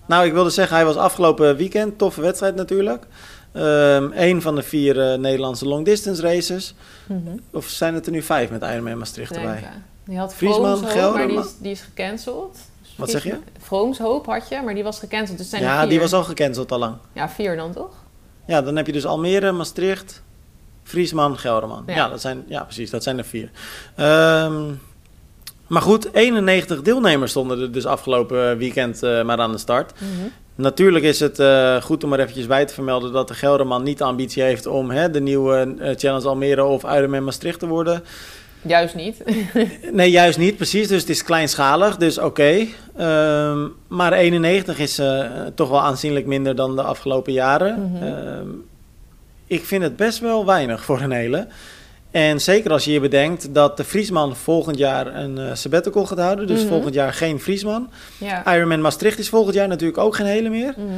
Nou, 0.06 0.26
ik 0.26 0.32
wilde 0.32 0.50
zeggen, 0.50 0.76
hij 0.76 0.84
was 0.84 0.96
afgelopen 0.96 1.56
weekend. 1.56 1.98
Toffe 1.98 2.20
wedstrijd 2.20 2.54
natuurlijk. 2.54 3.04
Um, 3.54 4.12
een 4.14 4.42
van 4.42 4.54
de 4.54 4.62
vier 4.62 5.18
Nederlandse 5.18 5.68
long 5.68 5.84
distance 5.84 6.22
races. 6.22 6.74
Mm 7.06 7.22
-hmm. 7.26 7.40
Of 7.50 7.66
zijn 7.66 7.94
het 7.94 8.06
er 8.06 8.12
nu 8.12 8.22
vijf 8.22 8.50
met 8.50 8.62
Ironman 8.62 8.98
Maastricht 8.98 9.36
erbij? 9.36 9.64
Die 10.08 10.18
had 10.18 10.34
Gelderman. 10.34 11.12
maar 11.12 11.28
die 11.28 11.38
is, 11.38 11.54
die 11.58 11.70
is 11.70 11.80
gecanceld. 11.80 12.58
Wat 12.96 13.10
zeg 13.10 13.24
je? 13.24 13.36
Vroomshoop 13.58 14.26
had 14.26 14.48
je, 14.48 14.62
maar 14.64 14.74
die 14.74 14.82
was 14.82 14.98
gecanceld. 14.98 15.38
Dus 15.38 15.50
zijn 15.50 15.62
ja, 15.62 15.86
die 15.86 16.00
was 16.00 16.12
al 16.12 16.24
gecanceld 16.24 16.72
al 16.72 16.78
lang. 16.78 16.96
Ja, 17.12 17.28
vier 17.28 17.56
dan 17.56 17.72
toch? 17.72 17.94
Ja, 18.46 18.62
dan 18.62 18.76
heb 18.76 18.86
je 18.86 18.92
dus 18.92 19.06
Almere, 19.06 19.52
Maastricht, 19.52 20.22
Friesman, 20.82 21.38
Gelderman. 21.38 21.82
Ja, 21.86 21.94
ja 21.94 22.08
dat 22.08 22.20
zijn, 22.20 22.44
ja 22.46 22.62
precies, 22.62 22.90
dat 22.90 23.02
zijn 23.02 23.18
er 23.18 23.24
vier. 23.24 23.50
Um, 23.96 24.80
maar 25.66 25.82
goed, 25.82 26.12
91 26.12 26.82
deelnemers 26.82 27.30
stonden 27.30 27.60
er 27.60 27.72
dus 27.72 27.86
afgelopen 27.86 28.58
weekend 28.58 29.02
uh, 29.02 29.22
maar 29.22 29.38
aan 29.38 29.52
de 29.52 29.58
start. 29.58 29.92
Mm 30.00 30.08
-hmm. 30.08 30.32
Natuurlijk 30.54 31.04
is 31.04 31.20
het 31.20 31.38
uh, 31.38 31.82
goed 31.82 32.04
om 32.04 32.12
er 32.12 32.20
eventjes 32.20 32.46
bij 32.46 32.64
te 32.64 32.74
vermelden 32.74 33.12
dat 33.12 33.28
de 33.28 33.34
Gelderman 33.34 33.82
niet 33.82 33.98
de 33.98 34.04
ambitie 34.04 34.42
heeft 34.42 34.66
om 34.66 34.90
hè, 34.90 35.10
de 35.10 35.20
nieuwe 35.20 35.74
uh, 35.78 35.90
Challenge 35.96 36.28
Almere 36.28 36.64
of 36.64 36.82
Ironman 36.82 37.24
Maastricht 37.24 37.58
te 37.58 37.66
worden. 37.66 38.04
Juist 38.68 38.94
niet. 38.94 39.22
Nee, 39.92 40.10
juist 40.10 40.38
niet, 40.38 40.56
precies. 40.56 40.88
Dus 40.88 41.00
het 41.00 41.10
is 41.10 41.22
kleinschalig, 41.24 41.96
dus 41.96 42.18
oké. 42.18 42.66
Ehm, 42.96 43.66
maar 43.88 44.12
91 44.12 44.78
is 44.78 44.98
eh, 44.98 45.20
toch 45.54 45.68
wel 45.68 45.80
aanzienlijk 45.82 46.26
minder 46.26 46.54
dan 46.56 46.76
de 46.76 46.82
afgelopen 46.82 47.32
jaren. 47.32 47.92
Mhm. 47.92 48.02
Ehm, 48.02 48.46
ik 49.46 49.64
vind 49.64 49.82
het 49.82 49.96
best 49.96 50.18
wel 50.18 50.46
weinig 50.46 50.84
voor 50.84 51.00
een 51.00 51.10
hele. 51.10 51.46
En 52.10 52.40
zeker 52.40 52.70
als 52.72 52.84
je 52.84 52.92
je 52.92 53.00
bedenkt 53.00 53.54
dat 53.54 53.76
de 53.76 53.84
Friesman 53.84 54.36
volgend 54.36 54.78
jaar 54.78 55.14
een 55.16 55.38
eh, 55.38 55.54
sabbatical 55.54 56.06
gaat 56.06 56.18
houden. 56.18 56.46
Dus 56.46 56.60
Mhm. 56.60 56.68
volgend 56.68 56.94
jaar 56.94 57.12
geen 57.12 57.40
Friesman. 57.40 57.88
ja. 58.18 58.54
Ironman 58.54 58.80
Maastricht 58.80 59.18
is 59.18 59.28
volgend 59.28 59.54
jaar 59.54 59.68
natuurlijk 59.68 59.98
ook 59.98 60.16
geen 60.16 60.26
hele 60.26 60.48
meer. 60.48 60.74
Mhm. 60.76 60.88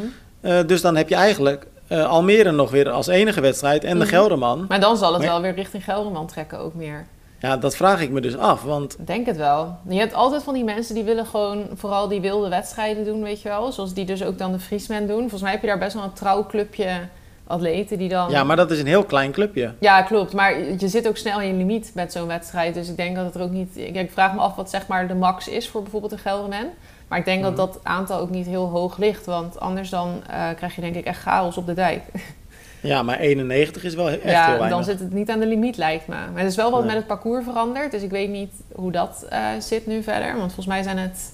Eh, 0.41 0.59
dus 0.67 0.81
dan 0.81 0.97
heb 0.97 1.09
je 1.09 1.15
eigenlijk 1.15 1.67
Almere 2.09 2.51
nog 2.53 2.71
weer 2.71 2.91
als 2.91 3.07
enige 3.07 3.41
wedstrijd 3.41 3.85
en 3.85 3.99
de. 3.99 4.07
Gelderman. 4.07 4.65
Maar 4.69 4.81
dan 4.81 4.97
zal 4.97 5.13
het 5.13 5.23
Maar- 5.23 5.31
wel 5.31 5.41
weer 5.41 5.55
richting 5.55 5.85
Gelderman 5.85 6.27
trekken 6.27 6.59
ook 6.59 6.75
meer. 6.75 7.07
Ja, 7.41 7.57
dat 7.57 7.77
vraag 7.77 8.01
ik 8.01 8.11
me 8.11 8.21
dus 8.21 8.37
af. 8.37 8.63
Want 8.63 8.97
Ik 8.99 9.07
denk 9.07 9.27
het 9.27 9.37
wel. 9.37 9.77
Je 9.89 9.99
hebt 9.99 10.15
altijd 10.15 10.43
van 10.43 10.55
die 10.55 10.65
mensen 10.65 10.95
die 10.95 11.05
willen 11.05 11.27
gewoon 11.27 11.67
vooral 11.75 12.09
die 12.09 12.21
wilde 12.21 12.49
wedstrijden 12.49 13.05
doen, 13.05 13.23
weet 13.23 13.43
je 13.43 13.49
wel. 13.49 13.73
Zoals 13.73 13.95
die 13.95 14.05
dus 14.05 14.25
ook 14.25 14.39
dan 14.39 14.53
de 14.53 14.59
Friesman 14.59 15.07
doen. 15.07 15.21
Volgens 15.21 15.43
mij 15.43 15.51
heb 15.51 15.61
je 15.61 15.67
daar 15.67 15.79
best 15.79 15.95
wel 15.95 16.05
een 16.05 16.13
trouw 16.13 16.47
clubje 16.47 16.89
atleten 17.47 17.99
die 17.99 18.09
dan... 18.09 18.31
ja, 18.31 18.45
maar 18.45 18.57
dat 18.57 18.71
is 18.71 18.81
een 18.81 18.87
heel 18.87 19.05
klein 19.05 19.33
clubje. 19.33 19.75
Ja, 19.79 20.03
klopt. 20.03 20.33
Maar 20.33 20.59
je 20.61 20.89
zit 20.89 21.09
ook 21.09 21.17
snel 21.17 21.41
in 21.41 21.47
je 21.49 21.55
limiet 21.55 21.91
met 21.95 22.13
zo'n 22.13 22.27
wedstrijd. 22.27 22.75
Dus 22.75 22.89
ik 22.89 22.97
denk 22.97 23.17
dat 23.17 23.25
het 23.25 23.35
er 23.35 23.43
ook 23.43 23.51
niet... 23.51 23.77
Ik, 23.77 24.11
vraag 24.13 24.35
me 24.35 24.41
af 24.41 24.55
wat 24.55 24.71
zeg 24.71 24.87
maar 24.87 25.09
de 25.09 25.15
max 25.15 25.49
is 25.49 25.69
voor 25.69 25.83
bijvoorbeeld 25.83 26.13
een 26.13 26.19
Gelderman. 26.19 26.67
Maar 27.09 27.19
ik 27.19 27.25
denk 27.25 27.45
Mhm. 27.45 27.55
dat 27.55 27.73
dat 27.73 27.81
aantal 27.85 28.19
ook 28.21 28.31
niet 28.31 28.47
heel 28.47 28.69
hoog 28.69 28.97
ligt. 28.99 29.27
Want 29.27 29.61
anders 29.61 29.91
dan 29.91 30.23
eh, 30.27 30.49
krijg 30.57 30.75
je 30.75 30.81
denk 30.81 30.95
ik 30.95 31.05
echt 31.05 31.21
chaos 31.21 31.57
op 31.57 31.67
de 31.67 31.75
dijk. 31.75 32.03
Ja, 32.83 33.03
maar 33.03 33.19
91 33.19 33.85
is 33.85 33.95
wel 33.95 34.09
echt 34.11 34.23
heel 34.23 34.31
ja, 34.33 34.47
weinig. 34.49 34.69
dan 34.69 34.85
zit 34.85 34.99
het 35.01 35.13
niet 35.13 35.31
aan 35.31 35.41
de 35.41 35.47
limiet 35.47 35.77
lijkt 35.77 36.07
me. 36.07 36.15
Maar 36.33 36.41
er 36.43 36.47
is 36.47 36.57
wel 36.57 36.71
wat 36.71 36.79
Nee. 36.81 36.89
met 36.89 36.97
het 36.97 37.07
parcours 37.07 37.45
veranderd. 37.45 37.91
Dus 37.91 38.03
ik 38.03 38.11
weet 38.11 38.29
niet 38.31 38.53
hoe 38.75 38.93
dat 38.93 39.27
eh, 39.29 39.47
zit 39.59 39.87
nu 39.87 40.03
verder. 40.03 40.29
Want 40.29 40.45
volgens 40.53 40.67
mij 40.67 40.83
zijn 40.83 40.99
het 40.99 41.33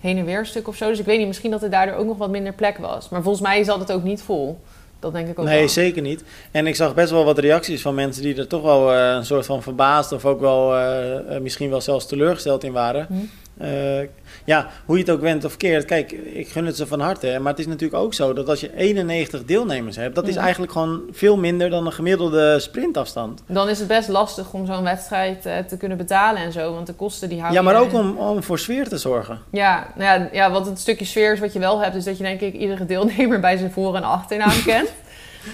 heen 0.00 0.18
en 0.18 0.24
weer 0.24 0.46
stuk 0.46 0.68
of 0.68 0.76
zo. 0.76 0.88
Dus 0.88 0.98
ik 0.98 1.04
weet 1.06 1.18
niet, 1.18 1.26
misschien 1.26 1.50
dat 1.50 1.62
er 1.62 1.70
daardoor 1.70 1.94
ook 1.96 2.06
nog 2.06 2.16
wat 2.18 2.30
minder 2.30 2.52
plek 2.52 2.78
was. 2.78 3.08
Maar 3.08 3.22
volgens 3.22 3.42
mij 3.44 3.64
zat 3.64 3.78
het 3.78 3.92
ook 3.92 4.02
niet 4.02 4.22
vol. 4.22 4.60
Dat 4.98 5.12
denk 5.12 5.28
ik 5.28 5.38
ook 5.38 5.44
Nee, 5.44 5.58
wel. 5.58 5.68
zeker 5.68 6.02
niet. 6.02 6.24
En 6.50 6.66
ik 6.66 6.76
zag 6.76 6.94
best 6.94 7.10
wel 7.10 7.24
wat 7.24 7.38
reacties 7.38 7.82
van 7.82 7.94
mensen 7.94 8.22
die 8.22 8.36
er 8.36 8.46
toch 8.46 8.62
wel 8.62 8.92
eh, 8.92 9.14
een 9.14 9.24
soort 9.26 9.46
van 9.46 9.62
verbaasd 9.62 10.12
of 10.12 10.24
ook 10.24 10.40
wel 10.40 10.76
eh, 10.76 11.38
misschien 11.40 11.70
wel 11.70 11.80
zelfs 11.80 12.06
teleurgesteld 12.06 12.64
in 12.64 12.72
waren. 12.72 13.06
Hm. 13.08 13.14
Eh, 13.58 14.00
ja, 14.44 14.68
hoe 14.84 14.96
je 14.96 15.02
het 15.02 15.10
ook 15.12 15.20
went 15.20 15.44
of 15.44 15.56
keert. 15.56 15.84
Kijk, 15.84 16.12
ik 16.12 16.48
gun 16.48 16.66
het 16.66 16.76
ze 16.76 16.86
van 16.86 17.00
harte. 17.00 17.38
Maar 17.40 17.50
het 17.50 17.60
is 17.60 17.66
natuurlijk 17.66 18.02
ook 18.02 18.14
zo 18.14 18.32
dat 18.32 18.48
als 18.48 18.60
je 18.60 18.76
91 18.76 19.44
deelnemers 19.44 19.96
hebt, 19.96 20.14
dat 20.14 20.28
is 20.28 20.36
eigenlijk 20.36 20.72
gewoon 20.72 21.00
veel 21.12 21.36
minder 21.36 21.70
dan 21.70 21.86
een 21.86 21.92
gemiddelde 21.92 22.58
sprintafstand. 22.58 23.42
Dan 23.46 23.68
is 23.68 23.78
het 23.78 23.88
best 23.88 24.08
lastig 24.08 24.52
om 24.52 24.66
zo'n 24.66 24.82
wedstrijd 24.82 25.46
eh, 25.46 25.58
te 25.58 25.76
kunnen 25.76 25.96
betalen 25.96 26.42
en 26.42 26.52
zo. 26.52 26.74
Want 26.74 26.86
de 26.86 26.92
kosten 26.92 27.28
die 27.28 27.40
houden 27.40 27.62
Ja, 27.62 27.70
maar 27.70 27.80
ook 27.80 27.92
om, 27.92 28.16
om 28.16 28.42
voor 28.42 28.58
sfeer 28.58 28.88
te 28.88 28.98
zorgen. 28.98 29.38
Ja, 29.50 29.86
nou 29.96 30.20
ja, 30.20 30.28
ja, 30.32 30.50
wat 30.50 30.66
het 30.66 30.78
stukje 30.78 31.04
sfeer 31.04 31.32
is 31.32 31.40
wat 31.40 31.52
je 31.52 31.58
wel 31.58 31.80
hebt... 31.82 31.94
is 31.96 32.04
dat 32.04 32.16
je 32.16 32.22
denk 32.22 32.40
ik 32.40 32.54
iedere 32.54 32.86
deelnemer 32.86 33.40
bij 33.40 33.56
zijn 33.56 33.70
voor- 33.72 33.96
en 33.96 34.02
achternaam 34.04 34.62
kent. 34.66 34.92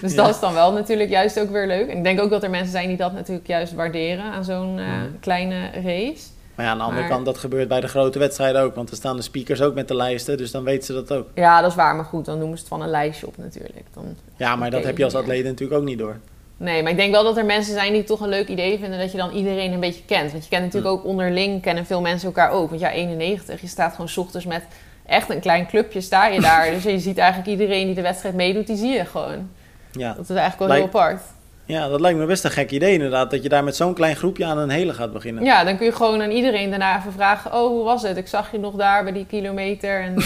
Dus 0.00 0.10
Ja. 0.14 0.16
dat 0.16 0.34
is 0.34 0.40
dan 0.40 0.54
wel 0.54 0.72
natuurlijk 0.72 1.10
juist 1.10 1.40
ook 1.40 1.50
weer 1.50 1.66
leuk. 1.66 1.88
En 1.88 1.96
ik 1.96 2.04
denk 2.04 2.20
ook 2.20 2.30
dat 2.30 2.42
er 2.42 2.50
mensen 2.50 2.70
zijn 2.72 2.88
die 2.88 2.96
dat 2.96 3.12
natuurlijk 3.12 3.46
juist 3.46 3.72
waarderen... 3.74 4.24
aan 4.24 4.44
zo'n 4.44 4.78
eh, 4.78 4.84
kleine 5.20 5.70
race. 5.84 6.22
Maar 6.62 6.70
ja, 6.70 6.76
aan 6.76 6.80
de 6.80 6.90
andere 6.90 7.08
Maar- 7.08 7.16
kant, 7.16 7.26
dat 7.26 7.38
gebeurt 7.38 7.68
bij 7.68 7.80
de 7.80 7.88
grote 7.88 8.18
wedstrijden 8.18 8.62
ook. 8.62 8.74
Want 8.74 8.90
er 8.90 8.96
staan 8.96 9.16
de 9.16 9.22
speakers 9.22 9.62
ook 9.62 9.74
met 9.74 9.88
de 9.88 9.94
lijsten, 9.94 10.36
dus 10.36 10.50
dan 10.50 10.64
weten 10.64 10.84
ze 10.84 10.92
dat 10.92 11.12
ook. 11.12 11.26
Ja, 11.34 11.60
dat 11.60 11.70
is 11.70 11.76
waar. 11.76 11.96
Maar 11.96 12.04
goed, 12.04 12.24
dan 12.24 12.38
noemen 12.38 12.56
ze 12.56 12.64
het 12.64 12.72
van 12.72 12.82
een 12.82 12.90
lijstje 12.90 13.26
op 13.26 13.36
natuurlijk. 13.36 13.84
Dan... 13.94 14.16
Ja, 14.36 14.56
maar 14.56 14.70
dat 14.70 14.84
heb 14.84 14.98
je 14.98 15.04
als 15.04 15.12
ja. 15.12 15.18
atleet 15.18 15.44
natuurlijk 15.44 15.80
ook 15.80 15.86
niet 15.86 15.98
door. 15.98 16.16
Nee, 16.56 16.82
maar 16.82 16.90
ik 16.90 16.96
denk 16.96 17.12
wel 17.12 17.24
dat 17.24 17.36
er 17.36 17.44
mensen 17.44 17.72
zijn 17.74 17.92
die 17.92 18.04
toch 18.04 18.20
een 18.20 18.28
leuk 18.28 18.48
idee 18.48 18.78
vinden... 18.78 18.98
dat 18.98 19.12
je 19.12 19.18
dan 19.18 19.30
iedereen 19.30 19.72
een 19.72 19.80
beetje 19.80 20.04
kent. 20.06 20.30
Want 20.30 20.42
je 20.42 20.50
kent 20.50 20.62
natuurlijk 20.64 20.92
ook 20.92 21.04
onderling, 21.04 21.62
kennen 21.62 21.86
veel 21.86 22.00
mensen 22.00 22.26
elkaar 22.26 22.50
ook. 22.50 22.68
Want 22.68 22.80
ja, 22.80 22.90
91, 22.90 23.60
je 23.60 23.66
staat 23.66 23.90
gewoon 23.90 24.08
's 24.08 24.16
ochtends 24.16 24.46
met 24.46 24.62
echt 25.06 25.30
een 25.30 25.40
klein 25.40 25.66
clubje 25.66 26.00
sta 26.00 26.26
je 26.26 26.40
daar. 26.40 26.70
dus 26.74 26.82
je 26.82 26.98
ziet 26.98 27.18
eigenlijk 27.18 27.50
iedereen 27.50 27.86
die 27.86 27.94
de 27.94 28.02
wedstrijd 28.02 28.34
meedoet, 28.34 28.66
die 28.66 28.76
zie 28.76 28.92
je 28.92 29.04
gewoon. 29.04 29.50
Ja, 29.92 30.14
Dat 30.14 30.30
is 30.30 30.36
eigenlijk 30.36 30.58
wel 30.58 30.76
heel 30.76 30.86
apart. 30.86 31.22
Ja, 31.64 31.88
dat 31.88 32.00
lijkt 32.00 32.18
me 32.18 32.26
best 32.26 32.44
een 32.44 32.50
gek 32.50 32.70
idee 32.70 32.92
inderdaad. 32.92 33.30
Dat 33.30 33.42
je 33.42 33.48
daar 33.48 33.64
met 33.64 33.76
zo'n 33.76 33.94
klein 33.94 34.16
groepje 34.16 34.44
aan 34.44 34.58
een 34.58 34.70
hele 34.70 34.94
gaat 34.94 35.12
beginnen. 35.12 35.44
Ja, 35.44 35.64
dan 35.64 35.76
kun 35.76 35.86
je 35.86 35.92
gewoon 35.92 36.22
aan 36.22 36.30
iedereen 36.30 36.70
daarna 36.70 36.98
even 36.98 37.12
vragen... 37.12 37.52
oh, 37.52 37.66
hoe 37.66 37.84
was 37.84 38.02
het? 38.02 38.16
Ik 38.16 38.28
zag 38.28 38.52
je 38.52 38.58
nog 38.58 38.74
daar 38.74 39.02
bij 39.02 39.12
die 39.12 39.26
kilometer. 39.26 40.00
En, 40.00 40.16
eh, 40.16 40.22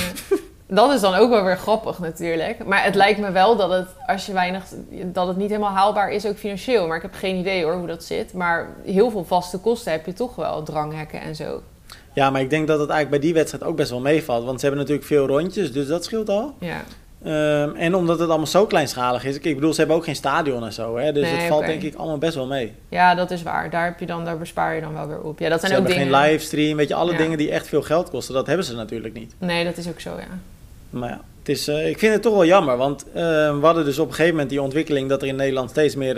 dat 0.67 0.93
is 0.93 1.01
dan 1.01 1.15
ook 1.15 1.31
wel 1.31 1.45
weer 1.45 1.57
grappig 1.57 1.99
natuurlijk. 1.99 2.65
Maar 2.65 2.85
het 2.85 2.95
lijkt 2.95 3.21
me 3.21 3.31
wel 3.31 3.57
dat 3.57 3.71
het, 3.71 3.89
als 4.07 4.27
je 4.27 4.33
weinig, 4.33 4.65
dat 5.05 5.27
het 5.27 5.37
niet 5.37 5.51
helemaal 5.51 5.75
haalbaar 5.75 6.11
is, 6.11 6.27
ook 6.27 6.37
financieel. 6.37 6.87
Maar 6.87 6.97
ik 6.97 7.03
heb 7.03 7.15
geen 7.15 7.37
idee 7.37 7.65
hoor 7.65 7.75
hoe 7.75 7.87
dat 7.87 8.05
zit. 8.05 8.33
Maar 8.33 8.69
heel 8.85 9.11
veel 9.11 9.25
vaste 9.25 9.59
kosten 9.59 9.93
heb 9.93 10.07
je 10.07 10.13
toch 10.13 10.35
wel, 10.35 10.63
dranghekken 10.63 11.21
en 11.21 11.35
zo. 11.35 11.63
Ja, 12.15 12.31
maar 12.31 12.41
ik 12.41 12.51
denk 12.51 12.67
dat 12.67 12.81
het 12.81 12.91
eigenlijk 12.91 13.21
bij 13.21 13.31
die 13.31 13.39
wedstrijd 13.39 13.65
ook 13.65 13.77
best 13.77 13.91
wel 13.91 14.01
meevalt. 14.01 14.45
Want 14.45 14.61
ze 14.61 14.67
hebben 14.67 14.83
natuurlijk 14.83 15.09
veel 15.09 15.27
rondjes, 15.27 15.73
dus 15.73 15.87
dat 15.87 16.05
scheelt 16.05 16.29
al. 16.29 16.55
Ja, 16.61 16.83
Ehm, 17.27 17.75
en 17.77 17.95
omdat 17.95 18.19
het 18.19 18.29
allemaal 18.29 18.47
zo 18.47 18.67
kleinschalig 18.67 19.25
is. 19.25 19.39
Ik 19.39 19.55
bedoel, 19.55 19.73
ze 19.73 19.79
hebben 19.79 19.97
ook 19.97 20.05
geen 20.05 20.17
stadion 20.17 20.65
en 20.65 20.73
zo. 20.73 20.97
Hè, 20.97 21.13
dus 21.13 21.23
Nee, 21.23 21.35
het 21.35 21.49
valt 21.49 21.67
denk 21.67 21.83
ik 21.83 21.95
allemaal 21.95 22.19
best 22.19 22.35
wel 22.35 22.47
mee. 22.47 22.73
ja 22.89 23.15
dat 23.15 23.31
is 23.31 23.43
waar. 23.43 23.71
Daar, 23.71 23.85
heb 23.85 24.01
je 24.01 24.07
dan, 24.07 24.25
daar 24.25 24.39
bespaar 24.39 24.75
je 24.75 24.81
dan 24.81 24.93
wel 24.95 25.07
weer 25.09 25.21
op. 25.21 25.39
Ja, 25.39 25.49
dat 25.49 25.61
Ze 25.61 25.67
zijn 25.67 25.79
ook 25.81 25.87
hebben 25.87 26.05
dingen... 26.05 26.21
geen 26.21 26.29
livestream. 26.31 26.77
Weet 26.77 26.89
je, 26.89 26.95
alle 26.95 27.13
Ja. 27.13 27.19
dingen 27.19 27.39
die 27.39 27.51
echt 27.51 27.69
veel 27.69 27.83
geld 27.83 28.11
kosten, 28.11 28.35
dat 28.35 28.47
hebben 28.47 28.67
ze 28.67 28.75
natuurlijk 28.75 29.15
niet. 29.15 29.35
Nee, 29.39 29.65
dat 29.65 29.77
is 29.77 29.89
ook 29.89 30.01
zo, 30.01 30.11
ja. 30.11 30.39
Maar 30.91 31.09
ja, 31.09 31.21
het 31.39 31.49
is, 31.49 31.69
eh, 31.69 31.89
ik 31.89 31.99
vind 31.99 32.13
het 32.13 32.23
toch 32.23 32.33
wel 32.35 32.45
jammer. 32.47 32.77
Want 32.77 33.05
eh, 33.13 33.13
we 33.59 33.59
hadden 33.61 33.85
dus 33.85 33.99
op 33.99 34.07
een 34.09 34.13
gegeven 34.15 34.33
moment 34.33 34.51
die 34.51 34.63
ontwikkeling 34.63 35.09
dat 35.09 35.23
er 35.23 35.29
in 35.29 35.37
Nederland 35.37 35.71
steeds 35.71 35.95
meer 35.97 36.17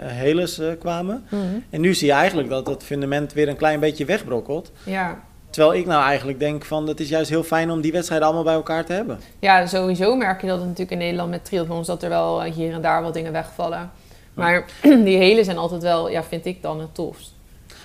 heles 0.00 0.58
eh, 0.58 0.68
kwamen. 0.78 1.24
Mhm. 1.28 1.42
En 1.70 1.80
nu 1.80 1.94
zie 1.94 2.06
je 2.06 2.12
eigenlijk 2.12 2.48
dat 2.48 2.66
het 2.66 2.82
fundament 2.84 3.32
weer 3.32 3.48
een 3.48 3.56
klein 3.56 3.80
beetje 3.80 4.04
wegbrokkelt. 4.04 4.72
Ja. 4.84 5.20
Terwijl 5.54 5.74
ik 5.74 5.86
nou 5.86 6.04
eigenlijk 6.04 6.38
denk 6.38 6.64
van 6.64 6.88
het 6.88 7.00
is 7.00 7.08
juist 7.08 7.30
heel 7.30 7.42
fijn 7.42 7.70
om 7.70 7.80
die 7.80 7.92
wedstrijden 7.92 8.26
allemaal 8.26 8.44
bij 8.44 8.54
elkaar 8.54 8.84
te 8.84 8.92
hebben. 8.92 9.20
Ja, 9.38 9.66
sowieso 9.66 10.16
merk 10.16 10.40
je 10.40 10.46
dat 10.46 10.58
natuurlijk 10.58 10.90
in 10.90 10.98
Nederland 10.98 11.30
met 11.30 11.44
triathlons... 11.44 11.86
dat 11.86 12.02
er 12.02 12.08
wel 12.08 12.42
eh, 12.42 12.52
hier 12.52 12.72
en 12.72 12.82
daar 12.82 13.02
wat 13.02 13.14
dingen 13.14 13.32
wegvallen. 13.32 13.90
Maar 14.34 14.64
die 15.04 15.16
hele 15.16 15.44
zijn 15.44 15.58
altijd 15.58 15.82
wel, 15.82 16.10
ja, 16.10 16.24
vind 16.24 16.46
ik 16.46 16.62
dan 16.62 16.80
het 16.80 16.94
tofst. 16.94 17.32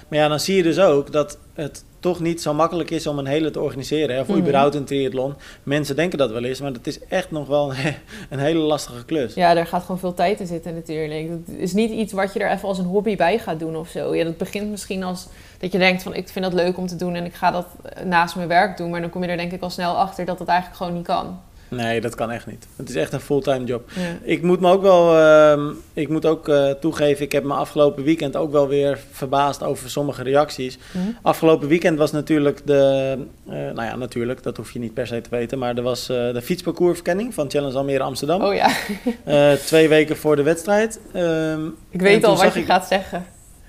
Maar 0.08 0.20
ja, 0.20 0.28
dan 0.28 0.40
zie 0.40 0.56
je 0.56 0.64
dus 0.64 0.80
ook 0.80 1.12
dat 1.12 1.38
het 1.54 1.84
toch 2.00 2.20
niet 2.20 2.42
zo 2.42 2.54
makkelijk 2.54 2.90
is 2.92 3.08
om 3.08 3.20
een 3.20 3.26
hele 3.26 3.52
te 3.52 3.60
organiseren. 3.60 4.16
Hè, 4.16 4.22
of 4.22 4.28
Mhm. 4.28 4.38
überhaupt 4.38 4.76
een 4.76 4.84
triathlon. 4.86 5.34
Mensen 5.64 5.96
denken 5.96 6.18
dat 6.18 6.32
wel 6.32 6.44
eens, 6.44 6.62
maar 6.62 6.74
dat 6.74 6.88
is 6.88 7.00
echt 7.08 7.32
nog 7.32 7.48
wel 7.48 7.70
een, 7.74 7.96
een 8.30 8.40
hele 8.40 8.60
lastige 8.60 9.06
klus. 9.06 9.34
Ja, 9.34 9.54
daar 9.54 9.68
gaat 9.68 9.82
gewoon 9.82 10.00
veel 10.00 10.14
tijd 10.14 10.40
in 10.40 10.48
zitten 10.48 10.74
natuurlijk. 10.74 11.30
Het 11.30 11.58
is 11.58 11.74
niet 11.74 11.92
iets 11.92 12.14
wat 12.14 12.34
je 12.34 12.40
er 12.40 12.52
even 12.52 12.68
als 12.68 12.78
een 12.78 12.86
hobby 12.86 13.16
bij 13.16 13.40
gaat 13.40 13.60
doen 13.60 13.76
of 13.76 13.90
zo. 13.90 14.16
Ja, 14.16 14.24
dat 14.24 14.38
begint 14.38 14.70
misschien 14.72 15.04
als 15.04 15.28
dat 15.60 15.72
je 15.72 15.78
denkt 15.78 16.04
van 16.04 16.14
ik 16.14 16.30
vind 16.30 16.46
dat 16.46 16.54
leuk 16.54 16.78
om 16.78 16.88
te 16.88 16.96
doen 16.96 17.16
en 17.16 17.26
ik 17.26 17.34
ga 17.34 17.52
dat 17.52 17.66
naast 18.04 18.36
mijn 18.36 18.48
werk 18.48 18.78
doen. 18.78 18.90
Maar 18.90 19.02
dan 19.02 19.10
kom 19.10 19.24
je 19.24 19.30
er 19.30 19.38
denk 19.38 19.52
ik 19.52 19.62
al 19.62 19.70
snel 19.70 19.98
achter 19.98 20.26
dat 20.26 20.40
het 20.40 20.48
eigenlijk 20.48 20.78
gewoon 20.80 20.94
niet 20.94 21.06
kan. 21.06 21.40
Nee, 21.70 22.02
dat 22.02 22.16
kan 22.16 22.32
echt 22.32 22.48
niet. 22.48 22.68
Het 22.76 22.90
is 22.90 22.96
echt 22.96 23.14
een 23.14 23.20
fulltime 23.20 23.64
job. 23.66 23.90
Ja. 23.96 24.02
Ik 24.22 24.42
moet 24.42 24.60
me 24.60 24.72
ook 24.72 24.82
wel, 24.82 25.18
ehm, 25.18 25.70
ik 25.94 26.10
moet 26.10 26.26
ook 26.26 26.48
eh, 26.48 26.70
toegeven, 26.72 27.26
ik 27.26 27.32
heb 27.32 27.44
me 27.44 27.54
afgelopen 27.54 28.04
weekend 28.04 28.36
ook 28.36 28.52
wel 28.52 28.68
weer 28.68 29.00
verbaasd 29.12 29.64
over 29.64 29.90
sommige 29.90 30.24
reacties. 30.24 30.78
Mhm. 30.92 31.04
Afgelopen 31.22 31.68
weekend 31.68 31.98
was 31.98 32.12
natuurlijk 32.12 32.62
de, 32.66 33.18
eh, 33.48 33.54
nou 33.54 33.82
ja, 33.84 33.96
natuurlijk, 33.96 34.44
dat 34.44 34.58
hoef 34.58 34.72
je 34.72 34.80
niet 34.80 34.94
per 34.94 35.08
se 35.08 35.22
te 35.22 35.30
weten, 35.30 35.58
maar 35.60 35.76
er 35.78 35.84
was 35.84 36.10
eh, 36.10 36.34
de 36.34 36.42
fietsparcoursverkenning 36.42 37.34
van 37.34 37.50
Challenge 37.50 37.78
Almere 37.78 38.04
Amsterdam. 38.04 38.42
Oh 38.44 38.54
ja, 38.56 38.70
twee 39.56 39.90
weken 39.90 40.18
voor 40.18 40.36
de 40.36 40.44
wedstrijd. 40.44 41.00
Ehm, 41.14 41.66
ik 41.90 42.02
weet 42.02 42.24
al 42.24 42.38
wat 42.38 42.54
je 42.54 42.60
ik- 42.60 42.66
gaat 42.66 42.88
zeggen. 42.88 43.26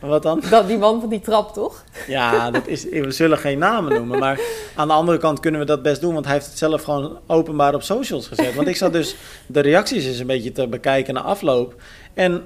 Wat 0.08 0.22
dan? 0.22 0.42
Dat, 0.50 0.68
die 0.68 0.78
man 0.78 1.00
van 1.00 1.08
die 1.08 1.20
trap, 1.20 1.52
toch? 1.52 1.84
Ja, 2.06 2.50
dat 2.50 2.66
is, 2.66 2.84
we 2.84 3.10
zullen 3.10 3.38
geen 3.38 3.58
namen 3.58 3.92
noemen, 3.92 4.18
maar 4.18 4.40
aan 4.74 4.88
de 4.88 4.94
andere 4.94 5.18
kant 5.18 5.40
kunnen 5.40 5.60
we 5.60 5.66
dat 5.66 5.82
best 5.82 6.00
doen, 6.00 6.12
want 6.12 6.24
hij 6.24 6.34
heeft 6.34 6.46
het 6.46 6.58
zelf 6.58 6.82
gewoon 6.82 7.18
openbaar 7.26 7.74
op 7.74 7.82
socials 7.82 8.26
gezet. 8.26 8.54
Want 8.54 8.68
ik 8.68 8.76
zat 8.76 8.92
dus 8.92 9.16
de 9.46 9.60
reacties 9.60 10.06
eens 10.06 10.18
een 10.18 10.26
beetje 10.26 10.52
te 10.52 10.68
bekijken 10.68 11.14
na 11.14 11.20
afloop. 11.20 11.74
En 12.14 12.42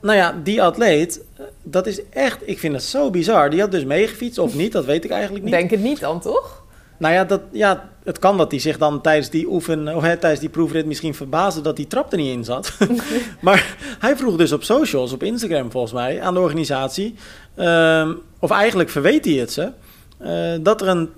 nou 0.00 0.16
ja, 0.16 0.34
die 0.42 0.62
atleet, 0.62 1.24
dat 1.62 1.86
is 1.86 2.08
echt, 2.08 2.48
ik 2.48 2.58
vind 2.58 2.74
het 2.74 2.82
zo 2.82 3.10
bizar. 3.10 3.50
Die 3.50 3.60
had 3.60 3.70
dus 3.70 3.84
meegefietst 3.84 4.38
of 4.38 4.54
niet, 4.54 4.72
dat 4.72 4.84
weet 4.84 5.04
ik 5.04 5.10
eigenlijk 5.10 5.44
niet. 5.44 5.52
Denk 5.52 5.70
het 5.70 5.82
niet 5.82 6.00
dan, 6.00 6.20
toch? 6.20 6.64
Nou 6.98 7.14
ja, 7.14 7.24
dat, 7.24 7.40
ja, 7.50 7.88
het 8.04 8.18
kan 8.18 8.36
dat 8.36 8.50
hij 8.50 8.60
zich 8.60 8.78
dan 8.78 9.00
tijdens 9.00 9.30
die 9.30 9.48
oefen, 9.48 9.96
of 9.96 10.02
hè, 10.02 10.16
tijdens 10.16 10.40
die 10.40 10.50
proefrit 10.50 10.86
misschien 10.86 11.14
verbaasde 11.14 11.60
dat 11.60 11.76
die 11.76 11.86
trap 11.86 12.12
er 12.12 12.18
niet 12.18 12.32
in 12.32 12.44
zat. 12.44 12.72
maar 13.40 13.76
hij 13.98 14.16
vroeg 14.16 14.36
dus 14.36 14.52
op 14.52 14.62
socials, 14.62 15.12
op 15.12 15.22
Instagram 15.22 15.70
volgens 15.70 15.92
mij, 15.92 16.22
aan 16.22 16.34
de 16.34 16.40
organisatie, 16.40 17.14
ehm, 17.54 18.12
of 18.38 18.50
eigenlijk 18.50 18.88
verweet 18.88 19.24
hij 19.24 19.34
het 19.34 19.52
ze, 19.52 19.72
eh, 20.18 20.52
dat 20.60 20.80
er 20.80 20.88
een 20.88 21.10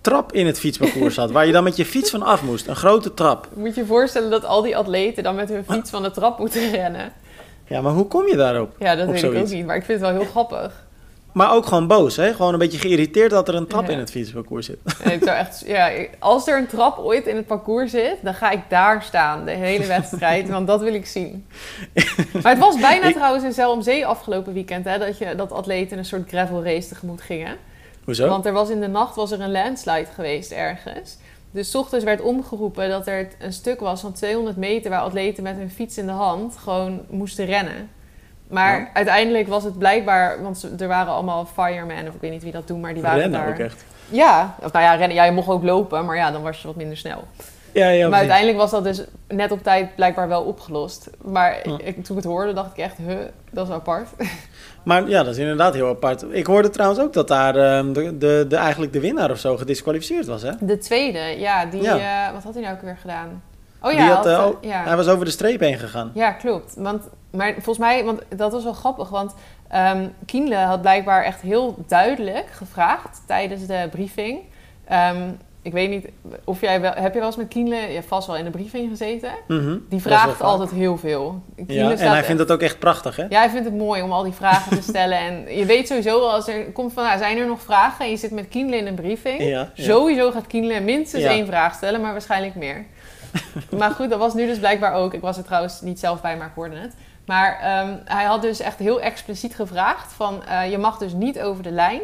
trap 0.00 0.32
in 0.32 0.46
het 0.46 0.58
fietsparcours 0.58 1.14
zat, 1.14 1.30
waar 1.30 1.46
je 1.46 1.52
dan 1.52 1.64
met 1.64 1.76
je 1.76 1.84
fiets 1.84 2.10
van 2.10 2.22
af 2.22 2.42
moest. 2.42 2.66
Een 2.66 2.76
grote 2.76 3.14
trap. 3.14 3.48
Moet 3.54 3.74
je 3.74 3.80
je 3.80 3.86
voorstellen 3.86 4.30
dat 4.30 4.44
al 4.44 4.62
die 4.62 4.76
atleten 4.76 5.22
dan 5.22 5.34
met 5.34 5.48
hun 5.48 5.64
fiets 5.64 5.90
van 5.90 6.02
de 6.02 6.10
trap 6.10 6.38
moeten 6.38 6.70
rennen. 6.70 7.12
Ja, 7.66 7.80
maar 7.80 7.92
hoe 7.92 8.06
kom 8.06 8.28
je 8.28 8.36
daarop? 8.36 8.74
Ja, 8.78 8.94
dat 8.94 9.06
weet 9.06 9.22
ik 9.22 9.34
ook 9.34 9.48
niet, 9.48 9.66
maar 9.66 9.76
ik 9.76 9.84
vind 9.84 10.00
het 10.00 10.10
wel 10.10 10.20
heel 10.20 10.30
grappig. 10.30 10.84
Maar 11.32 11.52
ook 11.54 11.66
gewoon 11.66 11.86
boos, 11.86 12.16
hè? 12.16 12.34
Gewoon 12.34 12.52
een 12.52 12.58
beetje 12.58 12.78
geïrriteerd 12.78 13.30
dat 13.30 13.48
er 13.48 13.54
een 13.54 13.66
trap 13.66 13.86
Ja. 13.86 13.92
in 13.92 13.98
het 13.98 14.10
fietsparcours 14.10 14.66
zit. 14.66 14.78
Ik 15.04 15.22
zou 15.24 15.36
echt, 15.36 15.62
ja, 15.66 15.90
als 16.18 16.46
er 16.48 16.58
een 16.58 16.66
trap 16.66 16.98
ooit 16.98 17.26
in 17.26 17.36
het 17.36 17.46
parcours 17.46 17.90
zit, 17.90 18.16
dan 18.22 18.34
ga 18.34 18.50
ik 18.50 18.60
daar 18.68 19.02
staan 19.02 19.44
de 19.44 19.50
hele 19.50 19.86
wedstrijd, 19.86 20.48
want 20.48 20.66
dat 20.66 20.80
wil 20.82 20.94
ik 20.94 21.06
zien. 21.06 21.46
Maar 22.42 22.52
het 22.52 22.58
was 22.60 22.80
bijna 22.80 23.06
Ik- 23.06 23.14
trouwens 23.14 23.44
in 23.44 23.52
Zell 23.52 23.64
om 23.66 23.82
Zee 23.82 24.06
afgelopen 24.06 24.52
weekend, 24.52 24.84
hè, 24.84 24.98
dat, 24.98 25.18
je, 25.18 25.34
dat 25.34 25.52
atleten 25.52 25.98
een 25.98 26.04
soort 26.04 26.28
gravel 26.28 26.64
race 26.64 26.88
tegemoet 26.88 27.20
gingen. 27.20 27.56
Hoezo? 28.04 28.28
Want 28.28 28.46
er 28.46 28.52
was 28.52 28.70
in 28.70 28.80
de 28.80 28.88
nacht 28.88 29.16
was 29.16 29.30
er 29.30 29.40
een 29.40 29.50
landslide 29.52 30.06
geweest 30.14 30.50
ergens. 30.52 31.16
Dus 31.50 31.70
's 31.70 31.74
ochtends 31.74 32.04
werd 32.04 32.20
omgeroepen 32.20 32.88
dat 32.88 33.06
er 33.06 33.28
een 33.38 33.52
stuk 33.52 33.80
was 33.80 34.00
van 34.00 34.12
200 34.12 34.56
meter 34.56 34.90
waar 34.90 35.00
atleten 35.00 35.42
met 35.42 35.56
hun 35.56 35.70
fiets 35.70 35.98
in 35.98 36.06
de 36.06 36.12
hand 36.12 36.56
gewoon 36.56 37.00
moesten 37.10 37.44
rennen. 37.46 37.90
Maar 38.52 38.78
Ja. 38.80 38.88
uiteindelijk 38.92 39.48
was 39.48 39.64
het 39.64 39.78
blijkbaar, 39.78 40.42
want 40.42 40.80
er 40.80 40.88
waren 40.88 41.12
allemaal 41.12 41.44
firemen, 41.44 42.08
of 42.08 42.14
ik 42.14 42.20
weet 42.20 42.30
niet 42.30 42.42
wie 42.42 42.52
dat 42.52 42.66
doen, 42.66 42.80
maar 42.80 42.92
die 42.94 43.02
waren 43.02 43.18
Rennen 43.20 43.40
daar. 43.40 43.48
ook 43.48 43.58
echt. 43.58 43.84
Ja, 44.08 44.54
of 44.62 44.72
nou 44.72 44.84
ja, 44.84 44.94
rennen. 44.94 45.16
Ja, 45.16 45.24
je 45.24 45.32
mocht 45.32 45.48
ook 45.48 45.62
lopen, 45.62 46.04
maar 46.04 46.16
ja, 46.16 46.30
dan 46.30 46.42
was 46.42 46.60
je 46.60 46.66
wat 46.66 46.76
minder 46.76 46.96
snel. 46.96 47.24
Ja, 47.72 47.88
ja, 47.88 48.08
maar 48.08 48.18
uiteindelijk 48.18 48.58
was 48.58 48.70
dat 48.70 48.84
dus 48.84 49.04
net 49.28 49.50
op 49.50 49.62
tijd 49.62 49.94
blijkbaar 49.94 50.28
wel 50.28 50.42
opgelost. 50.42 51.10
Maar 51.22 51.68
Ja. 51.68 51.76
ik, 51.82 51.94
toen 52.04 52.16
ik 52.16 52.22
het 52.22 52.32
hoorde, 52.32 52.52
dacht 52.52 52.70
ik 52.70 52.76
echt, 52.84 52.96
huh, 53.06 53.16
dat 53.50 53.68
is 53.68 53.74
apart. 53.74 54.08
Maar 54.82 55.08
ja, 55.08 55.22
dat 55.22 55.32
is 55.32 55.38
inderdaad 55.40 55.74
heel 55.74 55.88
apart. 55.88 56.24
Ik 56.30 56.46
hoorde 56.46 56.70
trouwens 56.70 57.00
ook 57.00 57.12
dat 57.12 57.28
daar 57.28 57.56
ehm, 57.56 57.92
de, 57.92 58.18
de, 58.18 58.44
de, 58.48 58.56
eigenlijk 58.56 58.92
de 58.92 59.00
winnaar 59.00 59.30
of 59.30 59.38
zo 59.38 59.56
gedisqualificeerd 59.56 60.26
was, 60.26 60.42
hè? 60.42 60.50
De 60.60 60.78
tweede, 60.78 61.18
ja, 61.18 61.66
die, 61.66 61.88
eh, 61.88 62.32
wat 62.32 62.42
had 62.42 62.54
hij 62.54 62.62
nou 62.62 62.74
ook 62.74 62.82
weer 62.82 62.96
gedaan? 63.00 63.42
Oh 63.80 63.92
ja, 63.92 63.98
Die 63.98 64.06
had, 64.06 64.26
had, 64.26 64.56
eh, 64.62 64.68
ja. 64.70 64.82
Hij 64.84 64.96
was 64.96 65.08
over 65.08 65.24
de 65.24 65.30
streep 65.30 65.60
heen 65.60 65.78
gegaan. 65.78 66.10
Ja, 66.14 66.32
klopt. 66.32 66.74
Want, 66.76 67.02
maar 67.32 67.52
volgens 67.52 67.78
mij, 67.78 68.04
want 68.04 68.20
dat 68.36 68.52
was 68.52 68.64
wel 68.64 68.72
grappig, 68.72 69.08
want 69.08 69.34
ehm 69.68 70.06
Kienle 70.26 70.56
had 70.56 70.80
blijkbaar 70.80 71.24
echt 71.24 71.40
heel 71.40 71.74
duidelijk 71.86 72.46
gevraagd 72.50 73.22
tijdens 73.26 73.66
de 73.66 73.88
briefing. 73.90 74.38
Ehm, 74.84 75.28
ik 75.62 75.72
weet 75.72 75.90
niet 75.90 76.08
of 76.44 76.60
jij 76.60 76.80
wel, 76.80 76.92
heb 76.94 77.12
je 77.12 77.18
wel 77.18 77.28
eens 77.28 77.36
met 77.36 77.48
Kienle, 77.48 77.76
je 77.76 78.02
vast 78.02 78.26
wel 78.26 78.36
in 78.36 78.44
de 78.44 78.50
briefing 78.50 78.88
gezeten. 78.90 79.30
Mhm. 79.48 79.76
Die 79.88 80.00
vraagt 80.00 80.42
altijd 80.42 80.70
heel 80.70 80.98
veel. 80.98 81.42
Kienle 81.56 81.74
Ja, 81.74 81.90
en 81.90 81.98
hij 82.08 82.16
echt- 82.16 82.26
vindt 82.26 82.40
het 82.40 82.50
ook 82.52 82.60
echt 82.60 82.78
prachtig, 82.78 83.16
hè? 83.16 83.22
Ja, 83.28 83.38
hij 83.38 83.50
vindt 83.50 83.64
het 83.68 83.76
mooi 83.78 84.02
om 84.02 84.12
al 84.12 84.22
die 84.22 84.32
vragen 84.32 84.76
te 84.76 84.82
stellen. 84.82 85.18
En 85.18 85.56
je 85.56 85.64
weet 85.64 85.86
sowieso 85.88 86.20
als 86.26 86.48
er 86.48 86.64
komt 86.72 86.92
van, 86.92 87.04
nou, 87.04 87.18
zijn 87.18 87.38
er 87.38 87.46
nog 87.46 87.60
vragen? 87.62 88.04
En 88.04 88.10
je 88.10 88.16
zit 88.16 88.30
met 88.30 88.48
Kienle 88.48 88.76
in 88.76 88.86
een 88.86 88.94
briefing. 88.94 89.40
Ja, 89.42 89.46
ja. 89.48 89.70
Sowieso 89.74 90.30
gaat 90.30 90.46
Kienle 90.46 90.80
minstens 90.80 91.22
Ja. 91.22 91.30
één 91.30 91.46
vraag 91.46 91.74
stellen, 91.74 92.00
maar 92.00 92.12
waarschijnlijk 92.12 92.54
meer. 92.54 92.84
maar 93.78 93.90
goed, 93.90 94.10
dat 94.10 94.18
was 94.18 94.34
nu 94.34 94.46
dus 94.46 94.58
blijkbaar 94.58 94.94
ook. 94.94 95.14
Ik 95.14 95.20
was 95.20 95.36
er 95.38 95.44
trouwens 95.44 95.80
niet 95.80 95.98
zelf 96.00 96.20
bij, 96.20 96.36
maar 96.36 96.46
ik 96.46 96.52
hoorde 96.54 96.76
het. 96.76 96.94
Maar 97.32 97.58
ehm, 97.60 97.96
hij 98.04 98.24
had 98.24 98.42
dus 98.42 98.60
echt 98.60 98.78
heel 98.78 99.00
expliciet 99.00 99.54
gevraagd 99.54 100.12
van, 100.12 100.44
eh, 100.44 100.70
je 100.70 100.78
mag 100.78 100.98
dus 100.98 101.12
niet 101.12 101.40
over 101.40 101.62
de 101.62 101.70
lijn. 101.70 102.00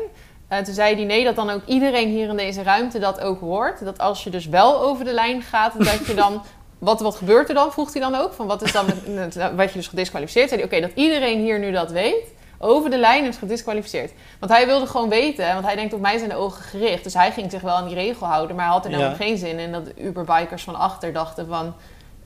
En 0.48 0.64
toen 0.64 0.74
zei 0.74 0.94
hij, 0.94 1.04
nee, 1.04 1.24
dat 1.24 1.36
dan 1.36 1.50
ook 1.50 1.62
iedereen 1.66 2.08
hier 2.08 2.28
in 2.28 2.36
deze 2.36 2.62
ruimte 2.62 2.98
dat 2.98 3.20
ook 3.20 3.40
hoort. 3.40 3.84
Dat 3.84 3.98
als 3.98 4.24
je 4.24 4.30
dus 4.30 4.46
wel 4.46 4.80
over 4.80 5.04
de 5.04 5.12
lijn 5.12 5.42
gaat, 5.42 5.84
dat 5.84 6.06
je 6.06 6.14
dan... 6.14 6.42
Wat, 6.78 7.00
wat 7.00 7.14
gebeurt 7.16 7.48
er 7.48 7.54
dan? 7.54 7.72
Vroeg 7.72 7.92
hij 7.92 8.02
dan 8.02 8.14
ook. 8.14 8.32
Van 8.32 8.46
wat 8.46 8.62
is 8.62 8.72
dan 8.72 8.86
met, 9.06 9.34
wat 9.56 9.72
je 9.72 9.78
dus 9.78 9.88
gedisqualificeerd? 9.88 10.48
Zei 10.48 10.60
hij, 10.60 10.70
oké, 10.70 10.80
dat 10.86 10.90
iedereen 10.94 11.38
hier 11.38 11.58
nu 11.58 11.70
dat 11.70 11.90
weet. 11.90 12.32
Over 12.58 12.90
de 12.90 12.98
lijn 12.98 13.24
is 13.24 13.36
gedisqualificeerd. 13.36 14.12
Want 14.40 14.52
hij 14.52 14.66
wilde 14.66 14.86
gewoon 14.86 15.08
weten, 15.08 15.52
want 15.52 15.64
hij 15.64 15.74
denkt 15.74 15.92
op 15.94 16.00
mij 16.00 16.18
zijn 16.18 16.30
de 16.30 16.36
ogen 16.36 16.62
gericht. 16.62 17.04
Dus 17.04 17.14
hij 17.14 17.32
ging 17.32 17.50
zich 17.50 17.60
wel 17.60 17.74
aan 17.74 17.86
die 17.86 17.94
regel 17.94 18.26
houden, 18.26 18.56
maar 18.56 18.64
hij 18.64 18.74
had 18.74 18.84
er 18.84 18.90
dan 18.90 19.00
Ja. 19.00 19.12
geen 19.14 19.38
zin 19.38 19.58
in 19.58 19.72
dat 19.72 19.82
Uberbikers 19.96 20.62
van 20.64 20.74
achter 20.74 21.12
dachten 21.12 21.46
van... 21.46 21.74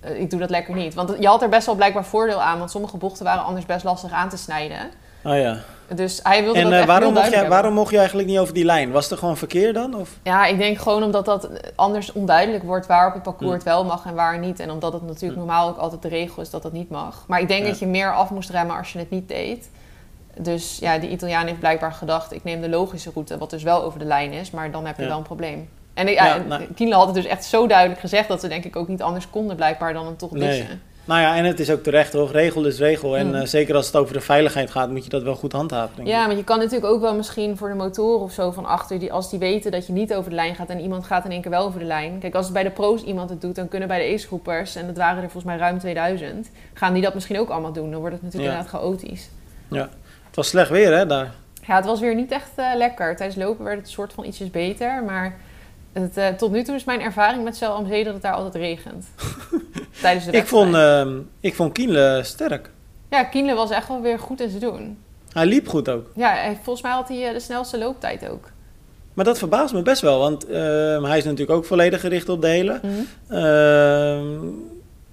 eh, 0.02 0.20
ik 0.20 0.30
doe 0.30 0.40
dat 0.40 0.50
lekker 0.50 0.74
niet. 0.74 0.94
Want 0.94 1.14
je 1.20 1.26
had 1.26 1.42
er 1.42 1.48
best 1.48 1.66
wel 1.66 1.74
blijkbaar 1.74 2.04
voordeel 2.04 2.42
aan, 2.42 2.58
want 2.58 2.70
sommige 2.70 2.96
bochten 2.96 3.24
waren 3.24 3.44
anders 3.44 3.66
best 3.66 3.84
lastig 3.84 4.12
aan 4.12 4.28
te 4.28 4.36
snijden. 4.36 4.78
Oh 5.24 5.36
ja. 5.36 5.56
Dus 5.94 6.20
hij 6.22 6.42
wilde 6.42 6.58
En 6.58 6.64
dat 6.64 6.72
eh, 6.72 6.78
echt 6.78 6.86
waarom, 6.88 7.12
mocht 7.12 7.30
jij, 7.30 7.48
waarom 7.48 7.74
mocht 7.74 7.90
je 7.90 7.96
eigenlijk 7.98 8.28
niet 8.28 8.38
over 8.38 8.54
die 8.54 8.64
lijn? 8.64 8.90
Was 8.90 9.10
er 9.10 9.18
gewoon 9.18 9.36
verkeer 9.36 9.72
dan? 9.72 9.94
Of? 9.94 10.10
Ja, 10.22 10.46
ik 10.46 10.58
denk 10.58 10.78
gewoon 10.78 11.02
omdat 11.02 11.24
dat 11.24 11.48
anders 11.74 12.12
onduidelijk 12.12 12.64
wordt 12.64 12.86
waar 12.86 13.06
op 13.06 13.12
het 13.14 13.22
parcours 13.22 13.50
Hm. 13.50 13.54
het 13.56 13.64
wel 13.64 13.84
mag 13.84 14.06
en 14.06 14.14
waar 14.14 14.38
niet. 14.38 14.60
En 14.60 14.70
omdat 14.70 14.92
het 14.92 15.02
natuurlijk 15.06 15.36
normaal 15.38 15.68
ook 15.68 15.76
altijd 15.76 16.02
de 16.02 16.08
regel 16.08 16.42
is 16.42 16.50
dat 16.50 16.62
dat 16.62 16.72
niet 16.72 16.90
mag. 16.90 17.24
Maar 17.26 17.40
ik 17.40 17.48
denk 17.48 17.62
Ja. 17.62 17.68
dat 17.68 17.78
je 17.78 17.86
meer 17.86 18.14
af 18.14 18.30
moest 18.30 18.50
remmen 18.50 18.76
als 18.76 18.92
je 18.92 18.98
het 18.98 19.10
niet 19.10 19.28
deed. 19.28 19.70
Dus 20.38 20.78
ja, 20.78 20.98
die 20.98 21.10
Italiaan 21.10 21.46
heeft 21.46 21.58
blijkbaar 21.58 21.92
gedacht, 21.92 22.32
ik 22.32 22.44
neem 22.44 22.60
de 22.60 22.68
logische 22.68 23.10
route, 23.14 23.38
wat 23.38 23.50
dus 23.50 23.62
wel 23.62 23.82
over 23.82 23.98
de 23.98 24.04
lijn 24.04 24.32
is, 24.32 24.50
maar 24.50 24.70
dan 24.70 24.86
heb 24.86 24.96
je 24.96 25.02
Ja. 25.02 25.08
wel 25.08 25.16
een 25.16 25.22
probleem. 25.24 25.68
En 25.94 26.06
ja, 26.08 26.26
Ja, 26.26 26.36
nou- 26.48 26.62
Kienle 26.74 26.94
had 26.94 27.06
het 27.06 27.14
dus 27.14 27.24
echt 27.26 27.44
zo 27.44 27.66
duidelijk 27.66 28.00
gezegd 28.00 28.28
dat 28.28 28.40
ze 28.40 28.48
denk 28.48 28.64
ik 28.64 28.76
ook 28.76 28.88
niet 28.88 29.02
anders 29.02 29.30
konden 29.30 29.56
blijkbaar 29.56 29.92
dan 29.92 30.04
hem 30.06 30.16
toch 30.16 30.30
Nee. 30.30 30.66
Nou 31.04 31.20
ja, 31.20 31.36
en 31.36 31.44
het 31.44 31.60
is 31.60 31.70
ook 31.70 31.82
terecht 31.82 32.12
hoor. 32.12 32.30
Regel 32.30 32.64
is 32.66 32.78
regel. 32.78 33.16
En 33.16 33.26
Mm. 33.26 33.34
eh, 33.34 33.46
zeker 33.46 33.74
als 33.74 33.86
het 33.86 33.96
over 33.96 34.14
de 34.14 34.20
veiligheid 34.20 34.70
gaat, 34.70 34.90
moet 34.90 35.04
je 35.04 35.10
dat 35.10 35.22
wel 35.22 35.34
goed 35.34 35.52
handhaven. 35.52 35.96
Denk 35.96 36.08
ik. 36.08 36.14
Ja, 36.14 36.26
maar 36.26 36.36
je 36.36 36.44
kan 36.44 36.58
natuurlijk 36.58 36.92
ook 36.92 37.00
wel 37.00 37.14
misschien 37.14 37.56
voor 37.56 37.68
de 37.68 37.74
motoren 37.74 38.20
of 38.20 38.32
zo 38.32 38.50
van 38.50 38.64
achter, 38.66 38.98
die, 38.98 39.12
als 39.12 39.30
die 39.30 39.38
weten 39.38 39.70
dat 39.70 39.86
je 39.86 39.92
niet 39.92 40.14
over 40.14 40.30
de 40.30 40.36
lijn 40.36 40.54
gaat 40.54 40.68
en 40.68 40.80
iemand 40.80 41.04
gaat 41.06 41.24
in 41.24 41.30
één 41.30 41.40
keer 41.40 41.50
wel 41.50 41.64
over 41.66 41.78
de 41.78 41.84
lijn. 41.86 42.18
Kijk, 42.18 42.34
als 42.34 42.44
het 42.44 42.54
bij 42.54 42.62
de 42.62 42.70
pro's 42.70 43.02
iemand 43.02 43.30
het 43.30 43.40
doet, 43.40 43.54
dan 43.54 43.68
kunnen 43.68 43.88
bij 43.88 44.06
de 44.08 44.14
ace-groepers, 44.14 44.74
en 44.76 44.86
dat 44.86 44.96
waren 44.96 45.16
er 45.16 45.30
volgens 45.30 45.44
mij 45.44 45.56
ruim 45.56 45.78
2000, 45.78 46.50
gaan 46.74 46.92
die 46.92 47.02
dat 47.02 47.14
misschien 47.14 47.38
ook 47.38 47.48
allemaal 47.48 47.72
doen. 47.72 47.90
Dan 47.90 48.00
wordt 48.00 48.14
het 48.14 48.24
natuurlijk 48.24 48.52
Ja. 48.52 48.58
inderdaad 48.58 48.80
chaotisch. 48.80 49.28
Het 50.26 50.36
was 50.36 50.48
slecht 50.48 50.70
weer 50.70 50.96
hè, 50.96 51.06
daar. 51.06 51.30
Ja, 51.66 51.76
het 51.76 51.84
was 51.84 52.00
weer 52.00 52.14
niet 52.14 52.30
echt 52.30 52.50
eh, 52.56 52.66
lekker. 52.76 53.16
Tijdens 53.16 53.38
lopen 53.44 53.64
werd 53.64 53.76
het 53.76 53.86
een 53.86 53.92
soort 53.92 54.12
van 54.12 54.24
ietsjes 54.24 54.50
beter, 54.50 55.02
maar 55.06 55.36
het, 55.92 56.16
eh, 56.16 56.28
tot 56.28 56.50
nu 56.50 56.62
toe 56.62 56.74
is 56.74 56.84
mijn 56.84 57.00
ervaring 57.00 57.44
met 57.44 57.56
Cel 57.56 57.72
am 57.74 57.86
Zee 57.86 58.04
dat 58.04 58.12
het 58.12 58.22
daar 58.22 58.32
altijd 58.32 58.54
regent. 58.54 59.06
Tijdens 60.02 60.24
de 60.24 60.30
Ik 60.32 60.46
vond, 60.46 60.74
ehm 60.74 61.18
ik 61.40 61.54
vond 61.54 61.72
Kienle 61.72 62.20
sterk. 62.24 62.70
Ja, 63.10 63.24
Kienle 63.24 63.54
was 63.54 63.70
echt 63.70 63.88
wel 63.88 64.00
weer 64.00 64.18
goed 64.18 64.40
in 64.40 64.48
zijn 64.48 64.60
doen. 64.60 64.98
Hij 65.32 65.46
liep 65.46 65.68
goed 65.68 65.88
ook. 65.88 66.06
Ja, 66.14 66.28
hij- 66.32 66.58
volgens 66.62 66.82
mij 66.84 66.92
had 66.92 67.08
hij 67.08 67.26
eh, 67.26 67.32
de 67.32 67.40
snelste 67.40 67.78
looptijd 67.78 68.28
ook. 68.28 68.50
Maar 69.14 69.24
dat 69.24 69.38
verbaast 69.38 69.74
me 69.74 69.82
best 69.82 70.00
wel, 70.02 70.18
want 70.18 70.46
ehm, 70.46 71.02
hij 71.04 71.18
is 71.18 71.24
natuurlijk 71.24 71.50
ook 71.50 71.64
volledig 71.64 72.00
gericht 72.00 72.28
op 72.28 72.40
de 72.40 72.48
hele. 72.48 72.80
Mhm. 72.82 73.36
Ehm, 73.38 74.36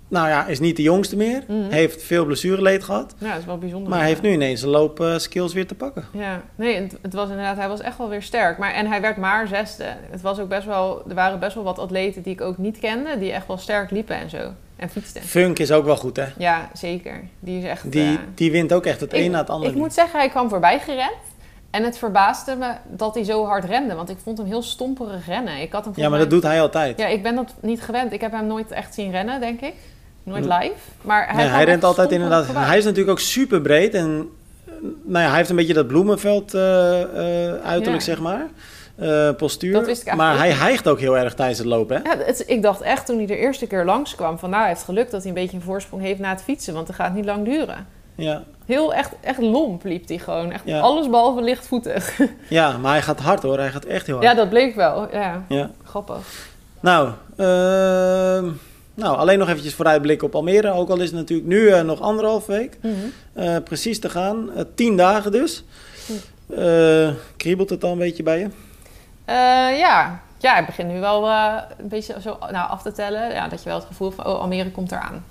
nou 0.10 0.28
ja, 0.28 0.46
is 0.46 0.60
niet 0.60 0.76
de 0.76 0.82
jongste 0.82 1.16
meer. 1.16 1.44
Mhm. 1.48 1.70
Heeft 1.70 2.04
veel 2.04 2.26
blessureleed 2.26 2.84
gehad. 2.84 3.16
Ja, 3.18 3.30
dat 3.30 3.40
is 3.40 3.46
wel 3.46 3.58
bijzonder. 3.58 3.90
Maar 3.90 4.00
hij 4.00 4.08
ja. 4.08 4.14
heeft 4.14 4.28
nu 4.28 4.34
ineens 4.34 4.60
zijn 4.60 4.72
loopskills 4.72 5.54
weer 5.54 5.68
te 5.68 5.76
pakken. 5.76 6.06
Ja, 6.12 6.42
nee, 6.56 6.76
het, 6.76 6.98
het 7.02 7.14
was 7.14 7.30
inderdaad, 7.30 7.58
hij 7.58 7.68
was 7.68 7.82
echt 7.82 7.98
wel 7.98 8.10
weer 8.10 8.22
sterk. 8.22 8.58
Maar, 8.58 8.74
en 8.74 8.88
hij 8.88 9.02
werd 9.02 9.18
maar 9.18 9.48
zesde. 9.48 9.86
Het 10.10 10.22
was 10.22 10.40
ook 10.40 10.50
best 10.50 10.66
wel, 10.66 11.04
er 11.10 11.16
waren 11.16 11.40
best 11.40 11.56
wel 11.56 11.64
wat 11.64 11.80
atleten 11.80 12.22
die 12.22 12.34
ik 12.34 12.42
ook 12.42 12.58
niet 12.58 12.80
kende, 12.80 13.18
die 13.20 13.32
echt 13.32 13.48
wel 13.48 13.58
sterk 13.58 13.92
liepen 13.92 14.16
en 14.16 14.30
zo. 14.30 14.52
En 14.76 14.90
fietsten. 14.90 15.22
Funk 15.22 15.60
is 15.60 15.72
ook 15.72 15.86
wel 15.86 15.98
goed, 15.98 16.16
hè? 16.16 16.26
Ja, 16.38 16.70
zeker. 16.74 17.24
Die 17.40 17.58
is 17.60 17.64
echt... 17.66 17.92
Die, 17.92 18.02
eh, 18.02 18.20
die 18.36 18.52
wint 18.52 18.74
ook 18.74 18.86
echt 18.86 19.00
het 19.00 19.14
ik- 19.14 19.26
een 19.26 19.32
na 19.32 19.38
het 19.40 19.50
andere. 19.50 19.72
Ik 19.72 19.78
moet 19.78 19.94
zeggen, 19.94 20.20
hij 20.20 20.30
kwam 20.30 20.50
voorbij 20.50 20.80
gerend. 20.80 21.18
En 21.70 21.84
het 21.84 21.98
verbaasde 21.98 22.56
me 22.56 22.72
dat 22.88 23.16
hij 23.16 23.24
zo 23.24 23.46
hard 23.46 23.64
rende. 23.64 23.96
Want 23.96 24.10
ik 24.10 24.18
vond 24.24 24.38
hem 24.38 24.48
heel 24.48 24.62
stomperig 24.62 25.26
rennen. 25.26 25.62
Ik 25.62 25.72
had 25.72 25.86
hem 25.86 25.94
ja, 25.96 26.10
maar 26.10 26.20
dat 26.20 26.30
doet 26.30 26.44
hij 26.44 26.62
altijd. 26.62 26.98
Ja, 27.00 27.08
ik 27.08 27.24
ben 27.24 27.36
dat 27.36 27.54
niet 27.62 27.82
gewend. 27.82 28.14
Ik 28.14 28.22
heb 28.22 28.32
hem 28.32 28.48
nooit 28.48 28.72
echt 28.72 28.94
zien 28.94 29.12
rennen, 29.12 29.40
denk 29.40 29.62
ik. 29.62 29.74
Nooit 30.24 30.46
live. 30.46 30.74
Maar 31.02 31.26
hij, 31.26 31.36
Nee, 31.36 31.46
kwam 31.46 31.56
hij 31.56 31.66
rent 31.66 31.84
altijd 31.84 32.12
inderdaad. 32.12 32.46
Hij 32.54 32.78
is 32.78 32.84
natuurlijk 32.84 33.12
ook 33.12 33.20
super 33.20 33.62
breed. 33.62 33.94
En 33.94 34.30
nou 35.04 35.24
ja, 35.24 35.28
hij 35.30 35.38
heeft 35.38 35.50
een 35.50 35.56
beetje 35.56 35.74
dat 35.74 35.88
bloemenveld 35.88 36.54
eh, 36.54 37.02
eh, 37.02 37.62
uiterlijk, 37.64 38.04
Ja. 38.04 38.14
zeg 38.14 38.20
maar. 38.20 38.48
Eh, 38.96 39.30
postuur. 39.38 39.74
Dat 39.74 39.86
wist 39.86 40.08
ik 40.08 40.16
maar 40.16 40.38
hij 40.38 40.52
hijgt 40.52 40.88
ook 40.88 41.00
heel 41.00 41.18
erg 41.18 41.34
tijdens 41.34 41.58
het 41.60 41.68
lopen, 41.68 41.96
hè? 42.04 42.10
Ja, 42.12 42.18
het, 42.26 42.44
ik 42.48 42.62
dacht 42.62 42.82
echt 42.82 43.06
toen 43.06 43.18
hij 43.18 43.26
de 43.26 43.38
eerste 43.38 43.68
keer 43.68 43.86
langskwam... 43.86 44.40
van 44.40 44.50
nou, 44.50 44.62
hij 44.62 44.72
heeft 44.72 44.84
geluk 44.84 45.12
dat 45.12 45.20
hij 45.24 45.30
een 45.30 45.38
beetje 45.38 45.58
een 45.58 45.64
voorsprong 45.64 46.02
heeft 46.02 46.20
na 46.20 46.30
het 46.30 46.42
fietsen... 46.42 46.74
want 46.74 46.88
het 46.88 46.96
gaat 46.96 47.14
niet 47.14 47.26
lang 47.26 47.46
duren. 47.46 47.88
Ja. 48.16 48.44
Heel 48.66 48.94
echt, 48.94 49.12
echt 49.22 49.40
lomp 49.42 49.84
liep 49.84 50.08
hij 50.08 50.18
gewoon. 50.18 50.52
Echt 50.52 50.62
Ja. 50.66 50.80
alles 50.80 51.10
behalve 51.10 51.42
lichtvoetig. 51.42 52.20
ja, 52.50 52.78
maar 52.78 52.92
hij 52.92 53.02
gaat 53.02 53.20
hard 53.20 53.42
hoor. 53.44 53.58
Hij 53.58 53.70
gaat 53.72 53.86
echt 53.86 54.06
heel 54.06 54.16
hard. 54.16 54.28
ja, 54.28 54.34
dat 54.34 54.50
bleek 54.50 54.76
wel. 54.76 55.08
Ja, 55.12 55.44
Ja. 55.48 55.70
grappig. 55.84 56.18
Nou, 56.80 57.10
ehm, 57.38 58.50
nou, 59.00 59.18
alleen 59.18 59.40
nog 59.40 59.50
eventjes 59.50 59.74
vooruitblikken 59.74 60.28
op 60.28 60.36
Almere. 60.36 60.72
Ook 60.72 60.90
al 60.90 60.98
is 60.98 61.10
het 61.10 61.20
natuurlijk 61.20 61.48
nu 61.50 61.68
eh, 61.68 61.82
nog 61.82 62.02
anderhalf 62.02 62.46
week. 62.46 62.78
Mhm. 62.82 62.94
eh, 63.34 63.56
precies 63.64 64.00
te 64.00 64.10
gaan. 64.10 64.52
Eh, 64.56 64.64
tien 64.76 64.98
dagen 64.98 65.32
dus. 65.32 65.64
Kriebelt 67.38 67.70
het 67.70 67.84
al 67.84 67.92
een 67.92 67.98
beetje 67.98 68.24
bij 68.24 68.40
je? 68.40 68.48
Ja. 69.78 70.22
ja, 70.38 70.58
ik 70.60 70.66
begin 70.66 70.88
nu 70.88 71.00
wel 71.00 71.30
een 71.30 71.88
beetje 71.88 72.16
zo 72.22 72.38
nou, 72.52 72.70
af 72.70 72.82
te 72.82 72.92
tellen. 72.92 73.32
Ja, 73.32 73.48
dat 73.48 73.64
je 73.64 73.70
wel 73.70 73.78
het 73.78 73.88
gevoel 73.88 74.12
van, 74.12 74.26
oh, 74.26 74.40
Almere 74.40 74.72
komt 74.72 74.92
eraan. 74.92 75.26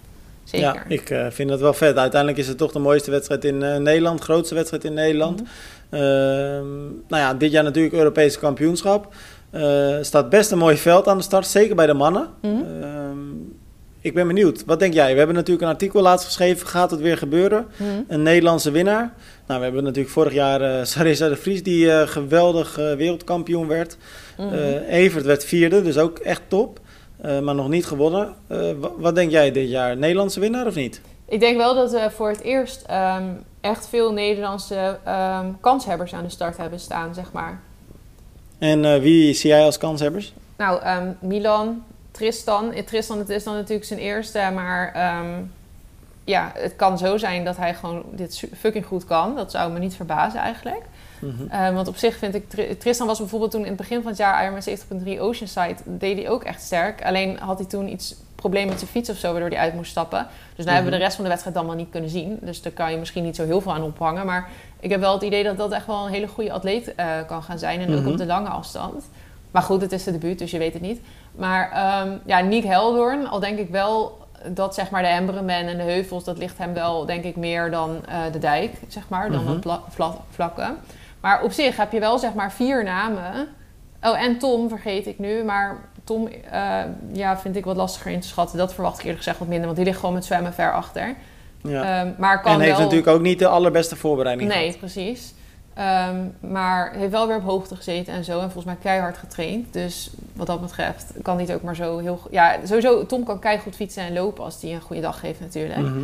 Zeker. 0.45 0.67
Ja, 0.67 0.85
ik 0.89 1.33
vind 1.33 1.51
het 1.51 1.61
wel 1.61 1.73
vet. 1.73 1.97
Uiteindelijk 1.97 2.41
is 2.41 2.49
het 2.49 2.59
toch 2.59 2.73
de 2.73 2.79
mooiste 2.79 3.11
wedstrijd 3.11 3.45
in 3.45 3.59
Nederland. 3.59 4.21
Grootste 4.21 4.55
wedstrijd 4.55 4.85
in 4.85 4.95
Nederland. 4.95 5.43
Mhm. 5.43 6.03
Ehm, 6.03 6.87
nou 7.09 7.23
ja, 7.23 7.35
dit 7.35 7.51
jaar 7.51 7.65
natuurlijk 7.65 7.95
Europese 7.95 8.39
kampioenschap. 8.39 9.15
Eh 9.51 9.97
staat 10.01 10.31
best 10.31 10.51
een 10.51 10.59
mooi 10.59 10.77
veld 10.77 11.09
aan 11.09 11.17
de 11.17 11.23
start. 11.23 11.47
Zeker 11.47 11.77
bij 11.77 11.87
de 11.87 11.95
mannen. 11.95 12.29
Ehm, 12.41 13.19
ik 14.01 14.15
ben 14.15 14.27
benieuwd. 14.27 14.65
Wat 14.65 14.79
denk 14.79 14.95
jij? 14.95 15.13
We 15.13 15.19
hebben 15.19 15.37
natuurlijk 15.37 15.67
een 15.67 15.73
artikel 15.73 16.03
laatst 16.03 16.27
geschreven. 16.27 16.67
Gaat 16.67 16.91
het 16.91 17.01
weer 17.01 17.17
gebeuren? 17.19 17.67
Mhm. 17.77 17.89
Een 18.09 18.23
Nederlandse 18.23 18.71
winnaar. 18.71 19.13
Nou, 19.47 19.59
we 19.59 19.65
hebben 19.65 19.85
natuurlijk 19.85 20.13
vorig 20.15 20.33
jaar 20.33 20.61
eh 20.61 20.85
Sarissa 20.93 21.29
de 21.29 21.37
Vries... 21.37 21.63
die 21.63 21.93
eh, 21.93 22.09
geweldig 22.09 22.77
wereldkampioen 22.77 23.67
werd. 23.67 23.97
Mhm. 24.39 24.55
Eh, 24.55 24.93
Evert 24.93 25.25
werd 25.25 25.45
vierde, 25.45 25.83
dus 25.83 25.99
ook 25.99 26.19
echt 26.19 26.43
top. 26.49 26.81
Maar 27.43 27.55
nog 27.55 27.69
niet 27.69 27.87
gewonnen. 27.87 28.35
Wa- 28.47 28.93
wat 28.97 29.15
denk 29.15 29.31
jij 29.31 29.53
dit 29.53 29.69
jaar? 29.69 29.97
Nederlandse 29.97 30.41
winnaar 30.41 30.67
of 30.67 30.75
niet? 30.75 31.01
Ik 31.29 31.41
denk 31.41 31.57
wel 31.57 31.75
dat 31.75 31.91
we 31.91 32.09
voor 32.11 32.29
het 32.29 32.41
eerst 32.41 32.83
ehm, 32.87 33.25
echt 33.61 33.89
veel 33.89 34.13
Nederlandse 34.13 34.99
ehm, 35.05 35.47
kanshebbers 35.61 36.15
aan 36.15 36.23
de 36.23 36.31
start 36.31 36.57
hebben 36.57 36.81
staan, 36.81 37.15
zeg 37.15 37.33
maar. 37.33 37.61
En 38.59 39.01
wie 39.01 39.35
zie 39.35 39.51
jij 39.51 39.63
als 39.65 39.79
kanshebbers? 39.79 40.33
Nou, 40.57 40.83
ehm, 40.83 41.07
Milan, 41.21 41.83
Tristan. 42.19 42.73
Tristan 42.87 43.19
het 43.19 43.29
is 43.29 43.45
dan 43.45 43.55
natuurlijk 43.55 43.85
zijn 43.87 43.99
eerste, 44.01 44.51
maar 44.55 44.93
ehm, 44.95 45.43
ja, 46.25 46.51
het 46.55 46.77
kan 46.77 46.99
zo 46.99 47.17
zijn 47.17 47.45
dat 47.45 47.57
hij 47.57 47.75
gewoon 47.75 48.03
dit 48.11 48.43
fucking 48.59 48.87
goed 48.87 49.05
kan. 49.05 49.37
Dat 49.37 49.51
zou 49.51 49.73
me 49.73 49.79
niet 49.79 49.95
verbazen 49.95 50.41
eigenlijk. 50.41 50.83
Mhm. 51.21 51.49
Eh, 51.51 51.75
want 51.75 51.89
op 51.89 51.97
zich 51.97 52.17
vind 52.17 52.35
ik... 52.35 52.49
Tri- 52.49 52.77
Tristan 52.79 53.07
was 53.07 53.19
bijvoorbeeld 53.19 53.51
toen 53.51 53.61
in 53.61 53.67
het 53.67 53.77
begin 53.77 53.99
van 54.03 54.09
het 54.11 54.19
jaar 54.21 54.43
Ironman 54.43 54.63
70.3 55.17 55.21
Oceanside... 55.21 55.75
deed 55.85 56.17
hij 56.19 56.29
ook 56.29 56.45
echt 56.45 56.63
sterk. 56.63 57.05
Alleen 57.05 57.39
had 57.39 57.59
hij 57.59 57.67
toen 57.67 57.89
iets 57.93 58.15
probleem 58.35 58.69
met 58.69 58.79
zijn 58.79 58.91
fiets 58.91 59.11
of 59.11 59.17
zo... 59.17 59.31
waardoor 59.33 59.49
hij 59.51 59.59
uit 59.59 59.75
moest 59.75 59.91
stappen. 59.91 60.27
Dus 60.57 60.65
nou 60.65 60.77
hebben 60.77 60.85
we 60.85 60.91
Mhm. 60.91 60.99
de 60.99 61.05
rest 61.05 61.15
van 61.15 61.25
de 61.25 61.31
wedstrijd 61.31 61.57
dan 61.57 61.67
wel 61.67 61.75
niet 61.75 61.91
kunnen 61.91 62.11
zien. 62.11 62.39
Dus 62.41 62.63
daar 62.63 62.73
kan 62.73 62.91
je 62.91 62.97
misschien 62.99 63.25
niet 63.25 63.37
zo 63.37 63.45
heel 63.45 63.61
veel 63.61 63.73
aan 63.75 63.83
ophangen. 63.83 64.27
Maar 64.27 64.49
ik 64.81 64.91
heb 64.91 65.01
wel 65.01 65.13
het 65.13 65.23
idee 65.23 65.45
dat 65.45 65.57
dat 65.57 65.73
echt 65.73 65.87
wel 65.87 66.07
een 66.07 66.13
hele 66.13 66.29
goede 66.29 66.53
atleet 66.53 66.95
eh, 66.95 67.07
kan 67.27 67.43
gaan 67.43 67.59
zijn. 67.59 67.81
En 67.81 67.95
ook 67.95 68.01
Mhm. 68.01 68.09
op 68.11 68.17
de 68.19 68.27
lange 68.27 68.49
afstand. 68.49 69.05
Maar 69.51 69.63
goed, 69.63 69.81
het 69.81 69.93
is 69.93 70.05
de 70.05 70.13
debuut, 70.13 70.39
dus 70.39 70.51
je 70.51 70.59
weet 70.59 70.73
het 70.73 70.83
niet. 70.83 71.01
Maar 71.39 71.71
ehm, 71.73 72.13
ja, 72.25 72.41
Nick 72.41 72.65
Heldoorn, 72.65 73.27
al 73.29 73.41
denk 73.41 73.59
ik 73.59 73.69
wel 73.71 74.19
dat 74.47 74.75
zeg 74.75 74.91
maar 74.91 75.03
de 75.03 75.09
Embrenen 75.09 75.67
en 75.69 75.77
de 75.77 75.83
heuvels... 75.83 76.25
dat 76.25 76.39
ligt 76.39 76.59
hem 76.59 76.75
wel 76.75 77.07
denk 77.07 77.25
ik 77.25 77.37
meer 77.37 77.71
dan 77.71 77.97
eh, 78.09 78.19
de 78.33 78.39
dijk, 78.39 78.73
zeg 78.89 79.09
maar. 79.09 79.31
Dan 79.31 79.43
Mhm. 79.45 79.61
de 79.61 79.79
vla- 79.89 80.15
vlakken. 80.31 80.77
Maar 81.21 81.43
op 81.43 81.53
zich 81.53 81.77
heb 81.77 81.93
je 81.93 82.01
wel 82.01 82.19
zeg 82.19 82.35
maar 82.35 82.53
vier 82.53 82.85
namen. 82.85 83.49
Oh, 84.03 84.23
en 84.23 84.39
Tom 84.39 84.69
vergeet 84.69 85.07
ik 85.07 85.19
nu. 85.19 85.45
Maar 85.45 85.77
Tom 86.05 86.29
eh, 86.51 86.79
ja, 87.13 87.39
vind 87.39 87.57
ik 87.57 87.65
wat 87.65 87.77
lastiger 87.77 88.11
in 88.11 88.21
te 88.21 88.27
schatten. 88.29 88.59
Dat 88.59 88.75
verwacht 88.75 88.95
ik 88.95 89.01
eerlijk 89.01 89.19
gezegd 89.19 89.39
wat 89.39 89.49
minder. 89.49 89.65
Want 89.67 89.77
die 89.77 89.87
ligt 89.87 89.99
gewoon 89.99 90.15
met 90.15 90.25
zwemmen 90.25 90.55
ver 90.55 90.73
achter. 90.73 91.15
Ja. 91.63 92.01
Ehm, 92.01 92.11
maar 92.19 92.41
kan 92.43 92.53
en 92.53 92.61
heeft 92.61 92.73
wel... 92.73 92.81
natuurlijk 92.81 93.09
ook 93.17 93.21
niet 93.23 93.39
de 93.39 93.47
allerbeste 93.49 93.97
voorbereiding 93.97 94.49
Nee, 94.51 94.63
gehad. 94.65 94.79
precies. 94.79 95.35
Ehm, 95.79 96.17
maar 96.41 96.93
heeft 96.93 97.11
wel 97.11 97.27
weer 97.27 97.37
op 97.37 97.43
hoogte 97.43 97.77
gezeten 97.77 98.15
en 98.15 98.25
zo. 98.25 98.33
En 98.33 98.51
volgens 98.51 98.65
mij 98.65 98.77
keihard 98.83 99.19
getraind. 99.19 99.73
Dus 99.73 100.11
wat 100.33 100.47
dat 100.47 100.61
betreft 100.61 101.13
kan 101.23 101.37
hij 101.37 101.45
het 101.45 101.55
ook 101.55 101.63
maar 101.63 101.77
zo 101.77 101.99
heel... 101.99 102.21
Ja, 102.31 102.57
sowieso, 102.65 103.07
Tom 103.07 103.25
kan 103.25 103.39
keihard 103.39 103.77
fietsen 103.77 104.03
en 104.03 104.13
lopen 104.13 104.45
als 104.45 104.63
hij 104.63 104.73
een 104.73 104.81
goede 104.81 105.03
dag 105.03 105.21
heeft 105.21 105.41
natuurlijk. 105.41 105.79
Mhm. 105.81 106.03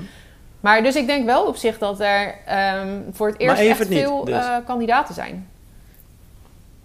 Maar 0.61 0.83
dus 0.83 0.97
ik 0.97 1.07
denk 1.07 1.25
wel 1.25 1.47
op 1.47 1.57
zich 1.57 1.79
dat 1.79 2.01
er 2.01 2.35
ehm, 2.47 2.89
voor 3.13 3.27
het 3.29 3.39
eerst 3.39 3.61
echt 3.63 3.89
niet, 3.89 3.99
veel 3.99 4.25
dus. 4.25 4.35
eh, 4.35 4.57
kandidaten 4.67 5.15
zijn. 5.15 5.49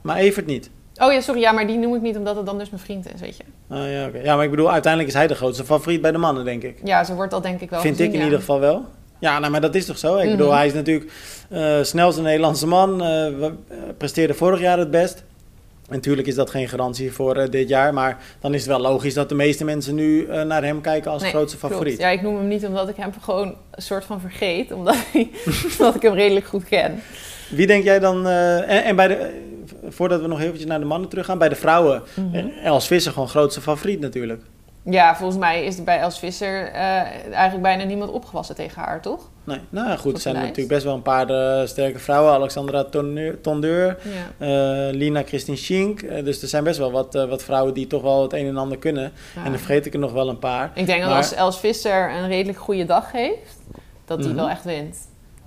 Maar 0.02 0.18
Evert 0.18 0.46
niet. 0.46 0.70
Oh 0.96 1.14
ja, 1.14 1.22
sorry. 1.22 1.42
Ja, 1.42 1.52
maar 1.52 1.68
die 1.68 1.78
noem 1.78 1.96
ik 1.96 2.02
niet 2.02 2.18
omdat 2.18 2.36
het 2.36 2.46
dan 2.46 2.58
dus 2.58 2.70
mijn 2.70 2.82
vriend 2.82 3.14
is, 3.14 3.20
weet 3.22 3.38
je. 3.38 3.44
Ah, 3.68 3.92
ja, 3.92 4.08
oké. 4.08 4.18
ja, 4.18 4.36
maar 4.36 4.44
ik 4.46 4.50
bedoel, 4.52 4.72
uiteindelijk 4.72 5.12
is 5.14 5.18
hij 5.20 5.28
de 5.28 5.36
grootste 5.36 5.66
favoriet 5.66 6.02
bij 6.02 6.12
de 6.12 6.18
mannen, 6.18 6.46
denk 6.46 6.64
ik. 6.64 6.80
Ja, 6.84 7.04
zo 7.04 7.14
wordt 7.14 7.32
dat 7.32 7.44
denk 7.44 7.62
ik 7.62 7.70
wel 7.70 7.82
Vind 7.82 7.96
gezien, 7.96 8.10
ik 8.10 8.14
in 8.14 8.20
ja. 8.20 8.26
ieder 8.26 8.40
geval 8.40 8.60
wel. 8.60 8.86
Ja, 9.20 9.40
nou, 9.40 9.52
maar 9.52 9.62
dat 9.62 9.76
is 9.76 9.86
toch 9.86 9.98
zo? 9.98 10.18
Ik 10.18 10.24
Mhm. 10.28 10.38
bedoel, 10.38 10.54
hij 10.54 10.68
is 10.68 10.74
natuurlijk 10.74 11.12
eh 11.50 11.78
snelste 11.82 12.22
Nederlandse 12.22 12.68
man. 12.68 12.98
we- 12.98 13.52
eh, 13.68 13.78
presteerde 13.98 14.34
vorig 14.34 14.60
jaar 14.60 14.78
het 14.80 14.92
best. 14.92 15.24
En 15.90 15.96
natuurlijk 15.96 16.28
is 16.28 16.36
dat 16.36 16.50
geen 16.50 16.68
garantie 16.70 17.12
voor 17.12 17.50
dit 17.50 17.70
jaar. 17.70 17.94
Maar 17.94 18.18
dan 18.42 18.54
is 18.54 18.60
het 18.60 18.70
wel 18.70 18.80
logisch 18.80 19.14
dat 19.14 19.30
de 19.30 19.36
meeste 19.36 19.64
mensen 19.66 19.96
nu 19.96 20.28
naar 20.46 20.64
hem 20.64 20.82
kijken 20.82 21.12
als 21.12 21.22
Nee, 21.22 21.32
grootste 21.32 21.58
klopt. 21.58 21.74
favoriet. 21.74 22.00
Ja, 22.00 22.10
ik 22.10 22.22
noem 22.22 22.36
hem 22.36 22.48
niet 22.48 22.66
omdat 22.66 22.90
ik 22.90 22.96
hem 22.96 23.12
gewoon 23.22 23.48
een 23.72 23.82
soort 23.82 24.06
van 24.06 24.20
vergeet. 24.22 24.72
Omdat, 24.72 24.96
hij, 25.12 25.30
omdat 25.78 25.96
ik 25.96 26.02
hem 26.02 26.14
redelijk 26.14 26.46
goed 26.46 26.64
ken. 26.64 27.00
Wie 27.50 27.68
denk 27.68 27.84
jij 27.84 28.00
dan... 28.00 28.28
en, 28.28 28.84
en 28.84 28.96
bij 28.96 29.08
de, 29.08 29.30
voordat 29.90 30.22
we 30.22 30.28
nog 30.28 30.42
eventjes 30.42 30.66
naar 30.66 30.80
de 30.80 30.86
mannen 30.86 31.10
terug 31.10 31.26
gaan. 31.26 31.38
Bij 31.38 31.50
de 31.50 31.56
vrouwen, 31.56 32.02
Mhm. 32.16 32.36
eh, 32.36 32.66
Els 32.66 32.88
Visser 32.88 33.12
gewoon 33.12 33.30
grootste 33.30 33.62
favoriet 33.62 34.00
natuurlijk. 34.00 34.42
Ja, 34.84 35.16
volgens 35.16 35.40
mij 35.40 35.64
is 35.66 35.78
er 35.78 35.84
bij 35.84 36.00
Els 36.00 36.20
Visser 36.20 36.68
eh, 36.68 36.82
eigenlijk 37.34 37.62
bijna 37.62 37.84
niemand 37.84 38.12
opgewassen 38.12 38.56
tegen 38.56 38.82
haar, 38.82 39.02
toch? 39.02 39.30
Nee, 39.44 39.60
nou 39.70 39.98
goed. 39.98 40.14
Er 40.14 40.20
zijn 40.22 40.36
natuurlijk 40.36 40.68
best 40.68 40.84
wel 40.84 40.94
een 40.94 41.02
paar 41.02 41.30
eh, 41.30 41.68
sterke 41.68 42.00
vrouwen. 42.00 42.34
Alexandra 42.34 42.86
Tondeur, 43.42 43.98
Ja. 44.04 44.46
eh, 44.88 44.94
Lina 44.96 45.24
Christine 45.26 45.58
Schink. 45.58 46.02
Dus 46.26 46.42
er 46.42 46.48
zijn 46.48 46.64
best 46.64 46.78
wel 46.78 46.92
wat, 46.92 47.14
wat 47.14 47.44
vrouwen 47.44 47.74
die 47.74 47.88
toch 47.88 48.02
wel 48.02 48.22
het 48.22 48.34
een 48.34 48.48
en 48.48 48.58
ander 48.58 48.78
kunnen. 48.78 49.12
Ja. 49.36 49.44
En 49.44 49.50
dan 49.52 49.60
vergeet 49.60 49.86
ik 49.86 49.94
er 49.94 50.00
nog 50.00 50.12
wel 50.12 50.30
een 50.30 50.40
paar. 50.40 50.72
Ik 50.74 50.86
denk 50.86 51.04
dat 51.04 51.12
als 51.12 51.34
Els 51.34 51.60
Visser 51.60 52.12
een 52.12 52.28
redelijk 52.28 52.58
goede 52.60 52.86
dag 52.86 53.12
heeft, 53.12 53.58
dat 54.06 54.18
hij 54.20 54.28
Mhm. 54.28 54.36
wel 54.36 54.50
echt 54.50 54.64
wint. 54.64 54.98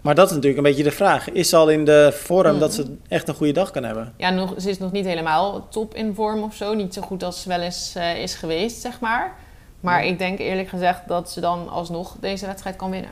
Maar 0.03 0.15
dat 0.15 0.27
is 0.27 0.31
natuurlijk 0.35 0.57
een 0.57 0.69
beetje 0.69 0.83
de 0.83 0.91
vraag. 0.91 1.31
Is 1.31 1.49
ze 1.49 1.57
al 1.57 1.69
in 1.71 1.85
de 1.85 2.11
vorm 2.13 2.51
Mhm. 2.51 2.59
dat 2.59 2.75
ze 2.75 2.97
echt 3.09 3.29
een 3.29 3.35
goede 3.35 3.53
dag 3.53 3.71
kan 3.71 3.85
hebben? 3.85 4.13
Ja, 4.17 4.31
nog, 4.31 4.55
ze 4.59 4.71
is 4.71 4.79
nog 4.79 4.93
niet 4.93 5.05
helemaal 5.05 5.67
top 5.71 5.95
in 5.95 6.15
vorm 6.15 6.43
of 6.43 6.55
zo. 6.55 6.75
Niet 6.75 6.95
zo 6.95 7.03
goed 7.03 7.23
als 7.23 7.43
ze 7.43 7.49
wel 7.49 7.61
eens 7.61 7.93
eh, 7.97 8.19
is 8.23 8.35
geweest, 8.35 8.81
zeg 8.81 9.01
maar. 9.01 9.33
Maar 9.81 10.05
Ja. 10.05 10.11
ik 10.11 10.19
denk 10.19 10.39
eerlijk 10.39 10.69
gezegd 10.69 11.01
dat 11.07 11.31
ze 11.31 11.41
dan 11.41 11.69
alsnog 11.69 12.17
deze 12.21 12.47
wedstrijd 12.47 12.77
kan 12.77 12.91
winnen. 12.91 13.11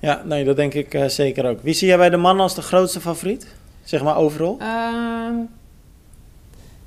Ja, 0.00 0.22
nee, 0.24 0.44
dat 0.44 0.56
denk 0.56 0.74
ik 0.74 0.94
eh, 0.94 1.04
zeker 1.06 1.46
ook. 1.48 1.58
Wie 1.62 1.74
zie 1.74 1.88
jij 1.88 1.96
bij 1.96 2.10
de 2.10 2.16
mannen 2.16 2.42
als 2.42 2.54
de 2.54 2.62
grootste 2.62 3.00
favoriet? 3.00 3.46
Zeg 3.84 4.02
maar 4.02 4.16
overal. 4.16 4.56
Ehm, 4.60 5.34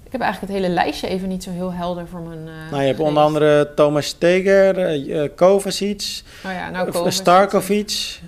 ik 0.04 0.12
heb 0.12 0.22
eigenlijk 0.22 0.54
het 0.54 0.62
hele 0.62 0.74
lijstje 0.74 1.08
even 1.08 1.28
niet 1.28 1.44
zo 1.44 1.50
heel 1.52 1.74
helder 1.74 2.08
voor 2.08 2.20
mijn. 2.20 2.40
eh, 2.40 2.46
nou, 2.46 2.56
je 2.56 2.76
hebt 2.76 2.80
geweest. 2.82 3.00
onder 3.00 3.24
andere 3.24 3.74
Thomas 3.76 4.06
Steger, 4.06 5.30
Kovacic, 5.30 6.22
Oh 6.46 6.52
ja, 6.52 6.70
nou. 6.70 7.12
Starkovic, 7.12 8.20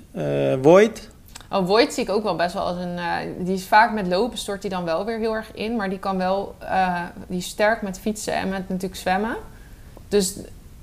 Voigt. 0.61 1.11
Oh, 1.53 1.67
Voigt 1.67 1.93
zie 1.93 2.03
ik 2.03 2.09
ook 2.09 2.23
wel 2.23 2.35
best 2.35 2.53
wel 2.53 2.63
als 2.63 2.77
een. 2.77 2.97
eh, 2.97 3.15
die 3.37 3.53
is 3.53 3.65
vaak 3.65 3.93
met 3.93 4.07
lopen, 4.07 4.37
stort 4.37 4.61
hij 4.61 4.69
dan 4.71 4.83
wel 4.83 5.05
weer 5.05 5.17
heel 5.17 5.33
erg 5.35 5.51
in. 5.53 5.75
Maar 5.75 5.89
die 5.89 5.99
kan 5.99 6.17
wel. 6.17 6.55
eh, 6.59 7.01
die 7.27 7.37
is 7.37 7.47
sterk 7.47 7.81
met 7.81 7.99
fietsen 7.99 8.33
en 8.33 8.49
met 8.49 8.69
natuurlijk 8.69 8.99
zwemmen. 9.01 9.35
Dus 10.07 10.35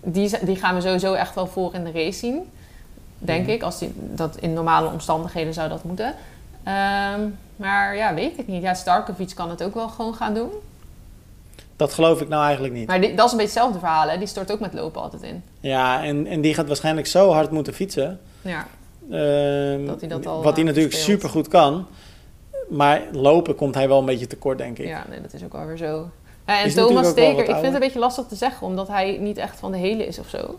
die, 0.02 0.44
die 0.44 0.56
gaan 0.56 0.74
we 0.74 0.80
sowieso 0.80 1.12
echt 1.12 1.34
wel 1.34 1.46
voor 1.46 1.74
in 1.74 1.84
de 1.84 1.90
race 1.92 2.18
zien. 2.18 2.50
Denk 3.18 3.42
Mhm. 3.42 3.50
ik. 3.50 3.62
Als 3.62 3.78
die, 3.78 3.92
dat 3.96 4.36
in 4.36 4.52
normale 4.52 4.88
omstandigheden 4.88 5.54
zou 5.54 5.68
dat 5.68 5.84
moeten. 5.84 6.14
Ehm, 6.62 7.20
maar 7.56 7.96
ja, 7.96 8.14
weet 8.14 8.38
ik 8.38 8.46
niet. 8.46 8.62
Ja, 8.62 8.74
Starkovic 8.74 9.32
kan 9.34 9.50
het 9.50 9.62
ook 9.62 9.74
wel 9.74 9.88
gewoon 9.88 10.14
gaan 10.14 10.34
doen. 10.34 10.50
Dat 11.76 11.92
geloof 11.92 12.20
ik 12.20 12.28
nou 12.28 12.44
eigenlijk 12.44 12.74
niet. 12.74 12.86
Maar 12.86 13.00
die- 13.00 13.14
dat 13.14 13.26
is 13.26 13.32
een 13.32 13.38
beetje 13.38 13.52
hetzelfde 13.52 13.78
verhaal. 13.78 14.08
Hè? 14.08 14.18
Die 14.18 14.26
stort 14.26 14.52
ook 14.52 14.60
met 14.60 14.72
lopen 14.74 15.02
altijd 15.02 15.22
in. 15.22 15.42
Ja, 15.60 16.04
en, 16.04 16.26
en 16.26 16.40
die 16.40 16.54
gaat 16.54 16.66
waarschijnlijk 16.66 17.06
zo 17.06 17.32
hard 17.32 17.50
moeten 17.50 17.74
fietsen. 17.74 18.20
Ja, 18.40 18.66
Dat 19.86 20.00
hij 20.00 20.08
dat 20.08 20.26
al, 20.26 20.42
wat 20.42 20.56
hij 20.56 20.64
natuurlijk 20.64 20.94
super 20.94 21.28
goed 21.28 21.48
kan. 21.48 21.86
Maar 22.68 23.02
lopen 23.12 23.54
komt 23.54 23.74
hij 23.74 23.88
wel 23.88 23.98
een 23.98 24.04
beetje 24.04 24.26
tekort, 24.26 24.58
denk 24.58 24.78
ik. 24.78 24.86
ja 24.86 25.06
nee, 25.08 25.20
dat 25.20 25.32
is 25.32 25.44
ook 25.44 25.54
alweer 25.54 25.76
zo. 25.76 26.10
Ja, 26.46 26.60
en 26.60 26.66
Is 26.66 26.74
Thomas 26.74 27.06
wat 27.06 27.18
ik 27.18 27.44
vind 27.44 27.48
het 27.48 27.74
een 27.74 27.80
beetje 27.80 27.98
lastig 27.98 28.26
te 28.26 28.34
zeggen, 28.34 28.66
omdat 28.66 28.88
hij 28.88 29.18
niet 29.20 29.38
echt 29.38 29.58
van 29.58 29.72
de 29.72 29.78
hele 29.78 30.06
is 30.06 30.18
of 30.18 30.28
zo. 30.28 30.58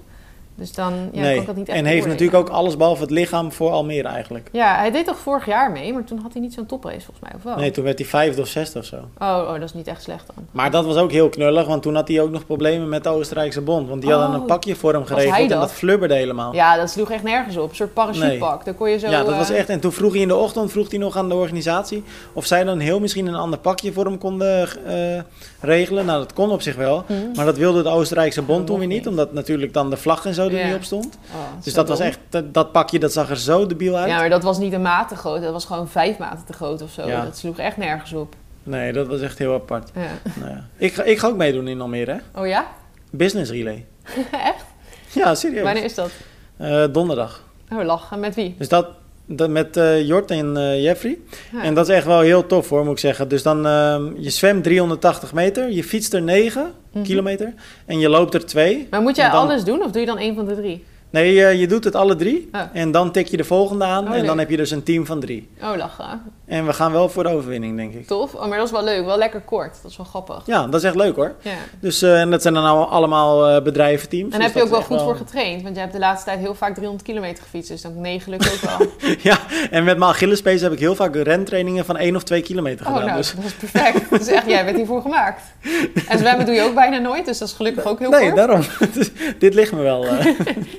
Dus 0.61 0.73
dan 0.73 0.93
ja, 1.11 1.21
nee. 1.21 1.31
kan 1.31 1.41
ik 1.41 1.47
dat 1.47 1.55
niet 1.55 1.69
echt 1.69 1.77
en 1.77 1.85
heeft 1.85 2.07
natuurlijk 2.07 2.37
ook 2.37 2.49
alles 2.49 2.77
behalve 2.77 3.01
het 3.01 3.11
lichaam 3.11 3.51
voor 3.51 3.71
Almere 3.71 4.07
eigenlijk. 4.07 4.49
Ja, 4.51 4.75
hij 4.75 4.91
deed 4.91 5.05
toch 5.05 5.17
vorig 5.17 5.45
jaar 5.45 5.71
mee, 5.71 5.93
maar 5.93 6.03
toen 6.03 6.19
had 6.19 6.33
hij 6.33 6.41
niet 6.41 6.53
zo'n 6.53 6.65
toprace 6.65 7.01
volgens 7.01 7.19
mij, 7.19 7.31
of 7.35 7.43
wel? 7.43 7.55
Nee, 7.55 7.71
toen 7.71 7.83
werd 7.83 7.99
hij 7.99 8.07
vijfde 8.07 8.41
of 8.41 8.47
zesde 8.47 8.79
of 8.79 8.85
zo. 8.85 8.95
Oh, 8.95 9.37
oh, 9.47 9.53
dat 9.53 9.61
is 9.61 9.73
niet 9.73 9.87
echt 9.87 10.03
slecht 10.03 10.27
dan. 10.35 10.45
Maar 10.51 10.71
dat 10.71 10.85
was 10.85 10.95
ook 10.95 11.11
heel 11.11 11.29
knullig, 11.29 11.65
want 11.67 11.81
toen 11.81 11.95
had 11.95 12.07
hij 12.07 12.21
ook 12.21 12.29
nog 12.29 12.45
problemen 12.45 12.89
met 12.89 13.03
de 13.03 13.09
Oostenrijkse 13.09 13.61
bond. 13.61 13.89
Want 13.89 14.01
die 14.01 14.11
hadden 14.11 14.29
Oh, 14.29 14.35
een 14.35 14.45
pakje 14.45 14.75
voor 14.75 14.93
hem 14.93 15.05
geregeld 15.05 15.51
en 15.51 15.59
dat? 15.59 15.71
flubberde 15.71 16.13
helemaal. 16.13 16.53
Ja, 16.53 16.77
dat 16.77 16.89
sloeg 16.89 17.11
echt 17.11 17.23
nergens 17.23 17.57
op. 17.57 17.69
Een 17.69 17.75
soort 17.75 17.93
parachutepak. 17.93 18.63
Kon 18.77 18.89
je 18.89 18.99
zo... 18.99 19.09
Ja, 19.09 19.23
dat 19.23 19.35
was 19.35 19.49
eh, 19.49 19.57
echt. 19.57 19.69
En 19.69 19.79
toen 19.79 19.91
vroeg 19.91 20.11
hij 20.11 20.21
in 20.21 20.27
de 20.27 20.35
ochtend 20.35 20.71
vroeg 20.71 20.89
hij 20.89 20.99
nog 20.99 21.17
aan 21.17 21.29
de 21.29 21.35
organisatie 21.35 22.03
of 22.33 22.45
zij 22.45 22.63
dan 22.63 22.79
heel 22.79 22.99
misschien 22.99 23.27
een 23.27 23.35
ander 23.35 23.59
pakje 23.59 23.93
voor 23.93 24.05
hem 24.05 24.17
konden 24.17 24.67
eh, 24.85 25.21
regelen. 25.59 26.05
Nou, 26.05 26.19
dat 26.19 26.33
kon 26.33 26.51
op 26.51 26.61
zich 26.61 26.75
wel. 26.75 27.03
hm. 27.07 27.13
Maar 27.35 27.45
dat 27.45 27.57
wilde 27.57 27.83
de 27.83 27.89
Oostenrijkse 27.89 28.41
bond 28.41 28.67
toen 28.67 28.79
weer 28.79 28.87
niet. 28.87 29.07
omdat 29.07 29.33
natuurlijk 29.33 29.73
dan 29.73 29.89
de 29.89 29.97
vlag 29.97 30.25
en 30.25 30.33
zo 30.33 30.49
er 30.51 30.59
Ja. 30.59 30.65
niet 30.65 30.75
op 30.75 30.83
stond. 30.83 31.17
Oh, 31.33 31.63
Dus 31.63 31.73
dat 31.73 31.87
was 31.87 31.99
echt, 31.99 32.19
dat, 32.29 32.53
dat 32.53 32.71
pakje 32.71 32.99
dat 32.99 33.13
zag 33.13 33.29
er 33.29 33.37
zo 33.37 33.67
debiel 33.67 33.95
uit. 33.97 34.09
Ja, 34.09 34.17
maar 34.17 34.29
dat 34.29 34.43
was 34.43 34.57
niet 34.57 34.73
een 34.73 34.81
maat 34.81 35.07
te 35.07 35.15
groot. 35.15 35.41
Dat 35.41 35.51
was 35.51 35.65
gewoon 35.65 35.89
vijf 35.89 36.17
maten 36.17 36.45
te 36.45 36.53
groot 36.53 36.81
of 36.81 36.91
zo. 36.91 37.07
Ja. 37.07 37.23
Dat 37.23 37.37
sloeg 37.37 37.57
echt 37.57 37.77
nergens 37.77 38.13
op. 38.13 38.35
Nee, 38.63 38.93
dat 38.93 39.07
was 39.07 39.21
echt 39.21 39.37
heel 39.37 39.53
apart. 39.53 39.91
Ja. 39.95 40.01
Nou 40.39 40.49
ja. 40.51 40.65
ik, 40.77 40.93
ga, 40.93 41.03
ik 41.03 41.19
ga 41.19 41.27
ook 41.27 41.35
meedoen 41.37 41.67
in 41.67 41.81
Almere? 41.81 42.21
Oh 42.35 42.47
ja? 42.47 42.67
Business 43.09 43.51
relay. 43.51 43.85
echt? 44.31 44.65
Ja, 45.13 45.35
serieus. 45.35 45.63
Wanneer 45.63 45.83
is 45.83 45.95
dat? 45.95 46.09
Eh, 46.57 46.83
donderdag. 46.91 47.43
Oh, 47.73 47.83
lachen. 47.83 48.19
Met 48.19 48.35
wie? 48.35 48.55
Dus 48.57 48.69
dat, 48.69 48.87
dat 49.35 49.49
met 49.49 49.77
eh, 49.77 50.07
Jort 50.07 50.31
en 50.31 50.57
eh, 50.57 50.83
Jeffrey. 50.83 51.17
Ja. 51.51 51.63
En 51.63 51.73
dat 51.73 51.89
is 51.89 51.95
echt 51.95 52.05
wel 52.05 52.19
heel 52.19 52.45
tof 52.45 52.69
hoor, 52.69 52.83
moet 52.83 52.93
ik 52.93 52.99
zeggen. 52.99 53.27
Dus 53.27 53.43
dan, 53.43 53.65
ehm, 53.65 54.03
je 54.17 54.29
zwemt 54.29 54.63
380 54.63 55.33
meter, 55.33 55.71
je 55.71 55.83
fietst 55.83 56.13
er 56.13 56.21
9 56.21 56.71
Mhm. 56.93 57.03
kilometer 57.03 57.53
en 57.85 57.99
je 57.99 58.09
loopt 58.09 58.33
er 58.33 58.45
2. 58.45 58.87
Maar 58.89 59.01
moet 59.01 59.15
jij 59.15 59.29
dan- 59.29 59.39
alles 59.39 59.63
doen 59.63 59.83
of 59.83 59.91
doe 59.91 59.99
je 60.01 60.07
dan 60.07 60.17
één 60.17 60.35
van 60.35 60.45
de 60.45 60.55
drie? 60.55 60.83
Nee, 61.11 61.45
eh, 61.45 61.59
je 61.59 61.67
doet 61.67 61.83
het 61.83 61.95
alle 61.95 62.15
drie. 62.15 62.49
Oh. 62.51 62.61
En 62.73 62.91
dan 62.91 63.11
tik 63.11 63.27
je 63.27 63.37
de 63.37 63.43
volgende 63.43 63.85
aan 63.85 64.07
Oh, 64.07 64.15
en 64.15 64.25
dan 64.25 64.37
heb 64.39 64.49
je 64.49 64.57
dus 64.57 64.71
een 64.71 64.83
team 64.83 65.05
van 65.05 65.19
drie. 65.19 65.49
Oh, 65.61 65.75
lachen. 65.77 66.21
En 66.45 66.65
we 66.65 66.73
gaan 66.73 66.91
wel 66.91 67.09
voor 67.09 67.23
de 67.23 67.29
overwinning, 67.29 67.77
denk 67.77 67.93
ik. 67.93 68.07
Tof. 68.07 68.33
Oh, 68.33 68.47
maar 68.47 68.57
dat 68.57 68.65
is 68.67 68.71
wel 68.73 68.83
leuk. 68.83 69.05
Wel 69.05 69.17
lekker 69.17 69.41
kort. 69.41 69.79
Dat 69.81 69.91
is 69.91 69.97
wel 69.97 70.05
grappig. 70.05 70.41
Ja, 70.45 70.65
dat 70.67 70.73
is 70.75 70.83
echt 70.83 70.95
leuk 70.95 71.15
hoor. 71.15 71.35
Ja. 71.41 71.51
Dus 71.79 72.01
eh, 72.01 72.19
en 72.21 72.31
dat 72.31 72.41
zijn 72.41 72.53
dan 72.53 72.63
al- 72.65 72.89
allemaal 72.89 73.47
eh, 73.47 73.63
bedrijventeams. 73.63 74.33
En 74.33 74.39
dus 74.39 74.47
heb 74.47 74.55
je 74.55 74.61
ook 74.63 74.69
wel 74.69 74.81
goed 74.81 75.01
voor 75.01 75.15
getraind. 75.15 75.61
Want 75.61 75.75
je 75.75 75.81
hebt 75.81 75.93
de 75.93 75.99
laatste 75.99 76.25
tijd 76.25 76.39
heel 76.39 76.55
vaak 76.55 76.73
300 76.73 77.07
kilometer 77.07 77.43
gefietst. 77.43 77.69
Dus 77.69 77.81
dan 77.81 78.01
9 78.01 78.31
lukt 78.31 78.53
ook 78.53 78.77
wel. 78.77 78.87
ja, 79.31 79.37
en 79.71 79.83
met 79.83 79.97
mijn 79.97 80.11
Achillespees 80.11 80.61
heb 80.61 80.71
ik 80.71 80.79
heel 80.79 80.95
vaak 80.95 81.15
rentrainingen 81.15 81.85
van 81.85 81.97
1 81.97 82.15
of 82.15 82.23
2 82.23 82.41
kilometer 82.41 82.85
Oh, 82.85 82.91
gedaan. 82.91 83.05
nou, 83.07 83.17
dus. 83.17 83.33
dat 83.35 83.45
is 83.45 83.53
perfect. 83.53 84.09
Dus 84.21 84.27
echt, 84.27 84.45
jij 84.47 84.65
bent 84.65 84.77
hiervoor 84.77 85.01
gemaakt. 85.01 85.41
En 86.07 86.17
zwemmen 86.19 86.45
doe 86.45 86.55
je 86.55 86.61
ook 86.61 86.75
bijna 86.75 86.97
nooit. 86.97 87.25
Dus 87.25 87.37
dat 87.37 87.47
is 87.47 87.53
gelukkig 87.53 87.85
ook 87.85 87.99
heel 87.99 88.09
Nee, 88.09 88.21
kort. 88.23 88.35
daarom. 88.35 88.61
Dus 88.93 89.11
Dit 89.39 89.53
ligt 89.53 89.71
me 89.71 89.81
wel. 89.81 90.05
eh. 90.05 90.25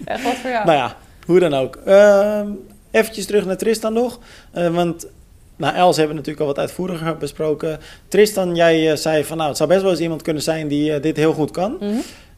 Echt 0.04 0.21
wat 0.22 0.34
voor 0.34 0.50
jou. 0.50 0.64
nou 0.66 0.76
ja, 0.78 0.96
hoe 1.26 1.38
dan 1.40 1.54
ook. 1.54 1.76
Ehm, 1.84 2.46
eventjes 2.90 3.26
terug 3.26 3.44
naar 3.46 3.56
Tristan 3.56 3.92
nog. 3.92 4.18
Eh, 4.52 4.74
want 4.74 5.06
nou, 5.56 5.74
Els 5.74 5.96
hebben 5.96 6.14
we 6.14 6.20
natuurlijk 6.20 6.40
al 6.40 6.54
wat 6.54 6.58
uitvoeriger 6.58 7.16
besproken. 7.16 7.78
Tristan, 8.08 8.54
jij 8.54 8.90
eh, 8.90 8.96
zei 8.96 9.24
van 9.24 9.36
nou, 9.36 9.48
het 9.48 9.56
zou 9.56 9.68
best 9.68 9.82
wel 9.82 9.90
eens 9.90 10.00
iemand 10.00 10.22
kunnen 10.22 10.42
zijn 10.42 10.68
die 10.68 10.92
eh, 10.94 11.02
dit 11.02 11.16
heel 11.16 11.32
goed 11.32 11.50
kan. 11.50 11.76
Mhm. 11.80 11.92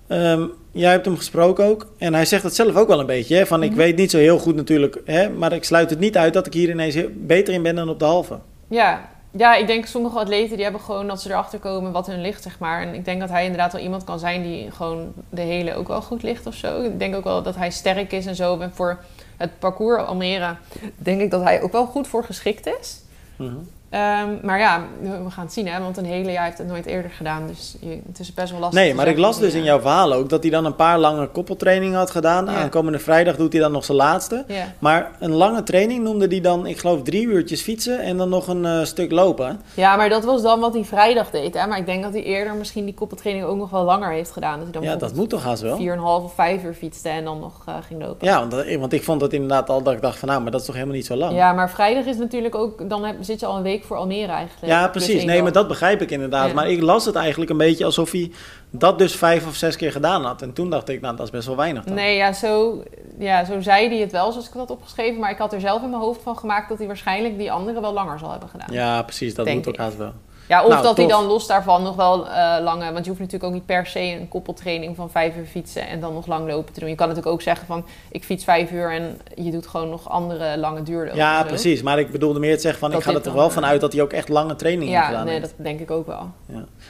Ehm, 0.06 0.42
jij 0.72 0.90
hebt 0.90 1.04
hem 1.04 1.16
gesproken 1.16 1.64
ook. 1.64 1.86
En 1.98 2.14
hij 2.14 2.24
zegt 2.24 2.42
het 2.42 2.54
zelf 2.54 2.74
ook 2.76 2.88
wel 2.88 3.00
een 3.00 3.06
beetje. 3.06 3.36
Hè? 3.36 3.46
Van 3.46 3.62
ik 3.62 3.68
Mhm. 3.70 3.78
weet 3.78 3.96
niet 3.96 4.10
zo 4.10 4.18
heel 4.18 4.38
goed 4.38 4.54
natuurlijk. 4.56 5.00
Hè? 5.04 5.28
Maar 5.28 5.52
ik 5.52 5.64
sluit 5.64 5.90
het 5.90 5.98
niet 5.98 6.16
uit 6.16 6.32
dat 6.34 6.46
ik 6.46 6.52
hier 6.52 6.68
ineens 6.70 6.96
beter 7.14 7.54
in 7.54 7.62
ben 7.62 7.74
dan 7.74 7.88
op 7.88 7.98
de 7.98 8.04
halve. 8.04 8.38
Ja. 8.68 9.12
Ja, 9.36 9.54
ik 9.54 9.66
denk 9.66 9.86
sommige 9.86 10.18
atleten 10.18 10.54
die 10.54 10.62
hebben 10.62 10.82
gewoon 10.82 11.06
dat 11.06 11.22
ze 11.22 11.30
erachter 11.30 11.58
komen 11.58 11.92
wat 11.92 12.06
hun 12.06 12.20
ligt, 12.20 12.42
zeg 12.42 12.58
maar. 12.58 12.82
En 12.82 12.94
ik 12.94 13.04
denk 13.04 13.20
dat 13.20 13.28
hij 13.28 13.42
inderdaad 13.42 13.72
wel 13.72 13.82
iemand 13.82 14.04
kan 14.04 14.18
zijn 14.18 14.42
die 14.42 14.70
gewoon 14.70 15.12
de 15.30 15.40
hele 15.40 15.74
ook 15.74 15.88
wel 15.88 16.02
goed 16.02 16.22
ligt 16.22 16.46
of 16.46 16.54
zo. 16.54 16.82
Ik 16.82 16.98
denk 16.98 17.14
ook 17.14 17.24
wel 17.24 17.42
dat 17.42 17.56
hij 17.56 17.70
sterk 17.70 18.12
is 18.12 18.26
en 18.26 18.34
zo. 18.34 18.58
En 18.58 18.72
voor 18.74 18.98
het 19.36 19.58
parcours 19.58 20.02
Almere 20.02 20.56
denk 20.96 21.20
ik 21.20 21.30
dat 21.30 21.42
hij 21.42 21.62
ook 21.62 21.72
wel 21.72 21.86
goed 21.86 22.08
voor 22.08 22.24
geschikt 22.24 22.66
is. 22.80 23.00
Mhm. 23.36 23.56
Ehm, 23.94 24.28
maar 24.42 24.58
ja, 24.58 24.82
we 25.00 25.30
gaan 25.30 25.44
het 25.44 25.52
zien, 25.52 25.66
hè? 25.68 25.80
Want 25.80 25.96
een 25.96 26.04
hele 26.04 26.30
jaar 26.32 26.44
heeft 26.44 26.58
het 26.58 26.66
nooit 26.66 26.86
eerder 26.86 27.10
gedaan. 27.10 27.46
Dus 27.46 27.76
je, 27.80 28.00
het 28.08 28.18
is 28.18 28.34
best 28.34 28.50
wel 28.50 28.60
lastig. 28.60 28.80
Nee, 28.80 28.94
maar 28.94 29.08
ik 29.08 29.18
las 29.18 29.38
dus 29.38 29.54
in 29.54 29.62
jouw 29.62 29.80
verhaal 29.80 30.12
ook 30.12 30.28
dat 30.28 30.42
hij 30.42 30.50
dan 30.50 30.64
een 30.64 30.74
paar 30.76 30.98
lange 30.98 31.26
koppeltrainingen 31.28 31.98
had 31.98 32.10
gedaan. 32.10 32.44
Ja. 32.44 32.52
Aankomende 32.54 32.98
vrijdag 32.98 33.36
doet 33.36 33.52
hij 33.52 33.62
dan 33.62 33.72
nog 33.72 33.84
zijn 33.84 33.96
laatste. 33.98 34.44
Ja. 34.48 34.64
Maar 34.78 35.10
een 35.20 35.30
lange 35.32 35.62
training 35.62 36.02
noemde 36.02 36.26
hij 36.26 36.40
dan, 36.40 36.66
ik 36.66 36.78
geloof, 36.78 37.02
drie 37.02 37.26
uurtjes 37.26 37.62
fietsen 37.62 38.00
en 38.00 38.16
dan 38.16 38.28
nog 38.28 38.46
een 38.48 38.64
eh, 38.64 38.84
stuk 38.84 39.10
lopen. 39.12 39.60
ja, 39.74 39.96
maar 39.96 40.08
dat 40.08 40.24
was 40.24 40.42
dan 40.42 40.60
wat 40.60 40.74
hij 40.74 40.84
vrijdag 40.84 41.30
deed. 41.30 41.54
Hè? 41.54 41.66
Maar 41.66 41.78
ik 41.78 41.86
denk 41.86 42.02
dat 42.02 42.12
hij 42.12 42.22
eerder 42.22 42.54
misschien 42.54 42.84
die 42.84 42.94
koppeltraining 42.94 43.46
ook 43.46 43.56
nog 43.56 43.70
wel 43.70 43.84
langer 43.84 44.10
heeft 44.12 44.30
gedaan. 44.30 44.54
Dat 44.54 44.62
hij 44.62 44.72
dan 44.72 44.82
Ja, 44.82 44.96
dat 44.96 45.14
moet 45.14 45.30
toch 45.30 45.42
haast 45.42 45.62
wel? 45.62 45.78
4,5 45.78 46.24
of 46.24 46.34
5 46.34 46.64
uur 46.64 46.74
fietste 46.74 47.08
en 47.08 47.24
dan 47.24 47.40
nog 47.40 47.62
eh, 47.66 47.74
ging 47.86 48.02
lopen. 48.02 48.26
Ja, 48.26 48.38
want, 48.38 48.50
dat- 48.50 48.74
want 48.74 48.92
ik 48.92 49.02
vond 49.04 49.20
dat 49.20 49.32
inderdaad 49.32 49.70
al 49.70 49.82
dat 49.82 49.92
ik 49.94 50.02
dacht 50.02 50.18
van 50.18 50.28
nou, 50.28 50.42
maar 50.42 50.50
dat 50.50 50.60
is 50.60 50.66
toch 50.66 50.74
helemaal 50.74 50.96
niet 50.96 51.06
zo 51.06 51.16
lang. 51.16 51.34
Ja, 51.36 51.52
maar 51.52 51.70
vrijdag 51.70 52.04
is 52.04 52.16
natuurlijk 52.16 52.54
ook... 52.54 52.88
Dan 52.88 53.04
heb, 53.04 53.16
zit 53.20 53.40
je 53.40 53.46
al 53.46 53.56
een 53.56 53.62
week 53.62 53.83
voor 53.84 53.96
Almere 53.96 54.32
eigenlijk. 54.32 54.72
Ja, 54.72 54.88
Plus 54.88 55.04
precies. 55.04 55.24
Nee, 55.24 55.42
maar 55.42 55.52
dat 55.52 55.68
begrijp 55.68 56.02
ik 56.02 56.10
inderdaad. 56.10 56.48
Ja. 56.48 56.54
Maar 56.54 56.70
ik 56.70 56.80
las 56.80 57.04
het 57.04 57.14
eigenlijk 57.14 57.50
een 57.50 57.56
beetje 57.56 57.84
alsof 57.84 58.10
hij 58.10 58.30
dat 58.70 58.98
dus 58.98 59.16
vijf 59.16 59.46
of 59.46 59.54
zes 59.54 59.76
keer 59.76 59.92
gedaan 59.92 60.24
had. 60.24 60.42
En 60.42 60.52
toen 60.52 60.70
dacht 60.70 60.88
ik, 60.88 61.00
nou, 61.00 61.16
dat 61.16 61.26
is 61.26 61.32
best 61.32 61.46
wel 61.46 61.56
weinig 61.56 61.84
dan. 61.84 61.94
Nee, 61.94 62.16
ja 62.16 62.32
zo, 62.32 62.82
ja, 63.18 63.44
zo 63.44 63.60
zei 63.60 63.88
hij 63.88 63.98
het 63.98 64.12
wel, 64.12 64.32
zoals 64.32 64.46
ik 64.46 64.52
had 64.52 64.70
opgeschreven. 64.70 65.20
Maar 65.20 65.30
ik 65.30 65.38
had 65.38 65.52
er 65.52 65.60
zelf 65.60 65.82
in 65.82 65.90
mijn 65.90 66.02
hoofd 66.02 66.22
van 66.22 66.38
gemaakt 66.38 66.68
dat 66.68 66.78
hij 66.78 66.86
waarschijnlijk 66.86 67.38
die 67.38 67.52
andere 67.52 67.80
wel 67.80 67.92
langer 67.92 68.18
zal 68.18 68.30
hebben 68.30 68.48
gedaan. 68.48 68.72
Ja, 68.72 69.02
precies. 69.02 69.34
Dat 69.34 69.44
Denk 69.44 69.56
moet 69.64 69.68
ook 69.68 69.76
haast 69.76 69.96
wel. 69.96 70.12
Ja, 70.48 70.62
of 70.62 70.68
Nou, 70.68 70.82
dat 70.82 70.96
hij 70.96 71.06
dan 71.06 71.24
los 71.24 71.46
daarvan 71.46 71.82
nog 71.82 71.96
wel 71.96 72.28
eh, 72.28 72.56
lange... 72.62 72.92
Want 72.92 73.04
je 73.04 73.10
hoeft 73.10 73.20
natuurlijk 73.22 73.44
ook 73.44 73.52
niet 73.52 73.66
per 73.66 73.86
se 73.86 74.00
een 74.00 74.28
koppeltraining 74.28 74.96
van 74.96 75.10
vijf 75.10 75.36
uur 75.36 75.46
fietsen... 75.46 75.88
en 75.88 76.00
dan 76.00 76.14
nog 76.14 76.26
lang 76.26 76.48
lopen 76.48 76.72
te 76.72 76.80
doen. 76.80 76.88
Je 76.88 76.94
kan 76.94 77.08
natuurlijk 77.08 77.34
ook 77.34 77.42
zeggen 77.42 77.66
van, 77.66 77.84
ik 78.10 78.24
fiets 78.24 78.44
vijf 78.44 78.70
uur... 78.70 78.92
en 78.92 79.20
je 79.34 79.50
doet 79.50 79.66
gewoon 79.66 79.90
nog 79.90 80.08
andere 80.08 80.58
lange 80.58 80.82
duurlopen. 80.82 81.16
Ja, 81.16 81.42
precies. 81.42 81.82
Maar 81.82 81.98
ik 81.98 82.10
bedoelde 82.10 82.38
meer 82.38 82.54
te 82.54 82.60
zeggen 82.60 82.80
van, 82.80 82.90
Dat 82.90 82.98
ik 82.98 83.04
ga 83.06 83.12
er 83.12 83.22
toch 83.22 83.34
wel 83.34 83.46
eh, 83.46 83.52
van 83.52 83.64
uit 83.64 83.80
dat 83.80 83.92
hij 83.92 84.02
ook 84.02 84.12
echt 84.12 84.28
lange 84.28 84.56
trainingen 84.56 84.92
Ja, 84.92 85.06
gedaan 85.06 85.24
nee, 85.24 85.38
heeft. 85.38 85.54
dat 85.56 85.64
denk 85.64 85.80
ik 85.80 85.90
ook 85.90 86.06
wel. 86.06 86.30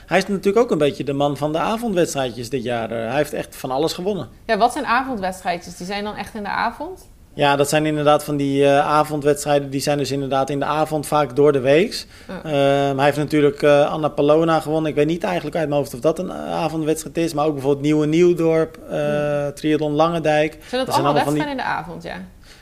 Hij 0.06 0.18
is 0.18 0.26
natuurlijk 0.26 0.64
ook 0.64 0.70
een 0.70 0.78
beetje 0.78 1.04
de 1.04 1.12
man 1.12 1.36
van 1.36 1.52
de 1.52 1.58
avondwedstrijdjes 1.58 2.50
dit 2.50 2.62
jaar. 2.62 2.90
Eh, 2.90 2.96
hij 2.96 3.16
heeft 3.16 3.32
echt 3.32 3.56
van 3.56 3.70
alles 3.70 3.92
gewonnen. 3.92 4.28
Ja, 4.46 4.56
wat 4.56 4.72
zijn 4.72 4.86
avondwedstrijdjes? 4.86 5.76
Die 5.76 5.86
zijn 5.86 6.04
dan 6.04 6.14
echt 6.14 6.34
in 6.34 6.42
de 6.42 6.48
avond? 6.48 7.12
Ja, 7.34 7.56
dat 7.56 7.68
zijn 7.68 7.86
inderdaad 7.86 8.24
van 8.24 8.36
die 8.36 8.64
eh, 8.64 8.78
avondwedstrijden. 8.86 9.70
Die 9.70 9.80
zijn 9.80 9.98
dus 9.98 10.10
inderdaad 10.10 10.50
in 10.50 10.58
de 10.58 10.64
avond 10.64 11.06
vaak 11.06 11.36
door 11.36 11.52
de 11.52 11.60
weeks. 11.60 12.06
Ehm, 12.44 12.96
hij 12.96 13.04
heeft 13.04 13.16
natuurlijk 13.16 13.62
eh 13.62 13.90
Anna 13.92 14.08
Palona 14.08 14.60
gewonnen. 14.60 14.90
Ik 14.90 14.96
weet 14.96 15.06
niet 15.06 15.24
eigenlijk 15.24 15.56
uit 15.56 15.68
mijn 15.68 15.80
hoofd 15.80 15.94
of 15.94 16.00
dat 16.00 16.18
een 16.18 16.30
eh, 16.30 16.52
avondwedstrijd 16.52 17.16
is. 17.16 17.34
Maar 17.34 17.46
ook 17.46 17.52
bijvoorbeeld 17.52 17.82
Nieuwe 17.84 18.06
Nieuwdorp, 18.06 18.78
eh 18.90 19.46
Triathlon 19.46 19.92
Langendijk. 19.92 20.56
Zijn 20.68 20.84
dat, 20.84 20.94
zijn 20.94 21.06
allemaal 21.06 21.24
van 21.24 21.34
die- 21.34 21.42
wedstrijden 21.42 21.50
in 21.50 21.56
de 21.56 21.62
avond, 21.62 22.02
ja? 22.02 22.14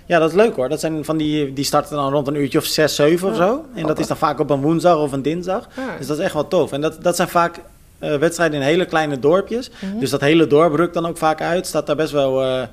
Ja, 0.06 0.18
dat 0.18 0.28
is 0.30 0.36
leuk 0.36 0.56
hoor. 0.56 0.68
Dat 0.68 0.80
zijn 0.80 1.04
van 1.04 1.16
die, 1.16 1.52
die 1.52 1.64
starten 1.64 1.96
dan 1.96 2.12
rond 2.12 2.26
een 2.26 2.34
uurtje 2.34 2.58
of 2.58 2.64
zes, 2.64 2.94
zeven 2.94 3.28
of 3.28 3.36
Ja, 3.38 3.46
zo. 3.46 3.64
En 3.74 3.86
dat 3.86 3.98
is 3.98 4.06
dan 4.06 4.16
vaak 4.16 4.38
op 4.40 4.50
een 4.50 4.60
woensdag 4.60 4.96
of 4.98 5.12
een 5.12 5.22
dinsdag. 5.22 5.68
Dus 5.98 6.06
dat 6.06 6.18
is 6.18 6.24
echt 6.24 6.34
wel 6.34 6.48
tof. 6.48 6.72
En 6.72 6.80
dat, 6.80 7.02
dat 7.02 7.16
zijn 7.16 7.28
vaak 7.28 7.60
wedstrijden 7.98 8.60
in 8.60 8.66
hele 8.66 8.84
kleine 8.84 9.18
dorpjes. 9.18 9.70
Mhm. 9.80 9.98
Dus 9.98 10.10
dat 10.10 10.20
hele 10.20 10.46
dorp 10.46 10.74
rukt 10.74 10.94
dan 10.94 11.06
ook 11.06 11.16
vaak 11.16 11.40
uit. 11.40 11.66
Staat 11.66 11.86
daar 11.86 11.96
best 11.96 12.12
wel 12.12 12.66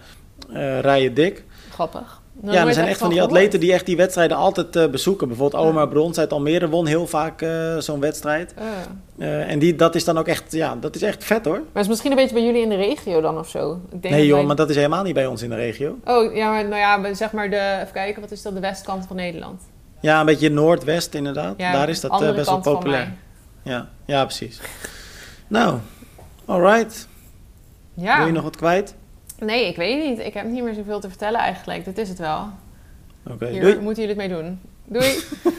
rijen 0.81 1.13
dik. 1.13 1.43
Grappig. 1.79 2.21
Ja, 2.43 2.67
er 2.67 2.73
zijn 2.73 2.87
echt 2.87 2.99
van 2.99 3.09
die 3.09 3.17
gehoord. 3.17 3.35
atleten 3.35 3.59
die 3.59 3.73
echt 3.73 3.85
die 3.85 3.95
wedstrijden 3.97 4.37
altijd 4.37 4.75
eh, 4.75 4.87
bezoeken. 4.87 5.27
Bijvoorbeeld 5.27 5.61
Ja. 5.63 5.67
Omar 5.69 5.87
Brons 5.87 6.17
uit 6.17 6.33
Almere 6.33 6.69
won 6.69 6.85
heel 6.85 7.07
vaak 7.07 7.41
eh, 7.41 7.77
zo'n 7.77 7.99
wedstrijd. 7.99 8.53
Eh, 9.17 9.49
en 9.51 9.59
die, 9.59 9.75
dat 9.75 9.95
is 9.95 10.03
dan 10.03 10.17
ook 10.17 10.27
echt, 10.27 10.51
ja, 10.51 10.75
dat 10.79 10.95
is 10.95 11.01
echt 11.01 11.23
vet 11.23 11.45
hoor. 11.45 11.53
Maar 11.57 11.63
het 11.73 11.81
is 11.83 11.87
misschien 11.87 12.11
een 12.11 12.17
beetje 12.17 12.33
bij 12.33 12.43
jullie 12.43 12.61
in 12.61 12.69
de 12.69 12.75
regio 12.75 13.21
dan 13.21 13.37
of 13.37 13.49
zo? 13.49 13.81
Ik 13.91 14.01
denk 14.01 14.13
Nee 14.13 14.25
joh, 14.25 14.37
wij- 14.37 14.45
maar 14.45 14.55
dat 14.55 14.69
is 14.69 14.75
helemaal 14.75 15.03
niet 15.03 15.13
bij 15.13 15.25
ons 15.25 15.41
in 15.41 15.49
de 15.49 15.55
regio. 15.55 15.97
Oh, 16.05 16.35
ja, 16.35 16.49
maar 16.51 16.67
nou 16.67 16.79
ja, 17.05 17.13
zeg 17.13 17.31
maar 17.31 17.49
de... 17.49 17.77
Even 17.81 17.93
kijken, 17.93 18.21
wat 18.21 18.31
is 18.31 18.41
dat? 18.41 18.53
De 18.53 18.59
westkant 18.59 19.05
van 19.07 19.15
Nederland. 19.15 19.61
Ja, 19.99 20.19
een 20.19 20.25
beetje 20.25 20.49
noordwest 20.49 21.13
inderdaad. 21.13 21.53
Ja, 21.57 21.71
Daar 21.71 21.89
is 21.89 21.99
dat 21.99 22.19
best 22.35 22.49
wel 22.49 22.59
populair. 22.59 23.13
Ja, 23.63 23.89
ja, 24.05 24.23
precies. 24.25 24.59
nou, 25.47 25.77
alright. 26.45 27.07
Ja. 27.93 28.17
Wil 28.17 28.25
je 28.27 28.31
nog 28.33 28.43
wat 28.43 28.55
kwijt? 28.55 28.95
Nee, 29.39 29.67
ik 29.67 29.75
weet 29.75 30.03
niet. 30.09 30.19
Ik 30.19 30.33
heb 30.33 30.45
niet 30.45 30.63
meer 30.63 30.73
zoveel 30.73 30.99
te 30.99 31.09
vertellen 31.09 31.39
eigenlijk. 31.39 31.85
Dit 31.85 31.97
is 31.97 32.09
het 32.09 32.19
wel. 32.19 32.47
Oké, 33.31 33.47
Hier 33.47 33.61
doei. 33.61 33.79
moeten 33.79 34.03
jullie 34.03 34.21
het 34.21 34.29
mee 34.29 34.41
doen. 34.41 34.59
Doei. 34.85 35.13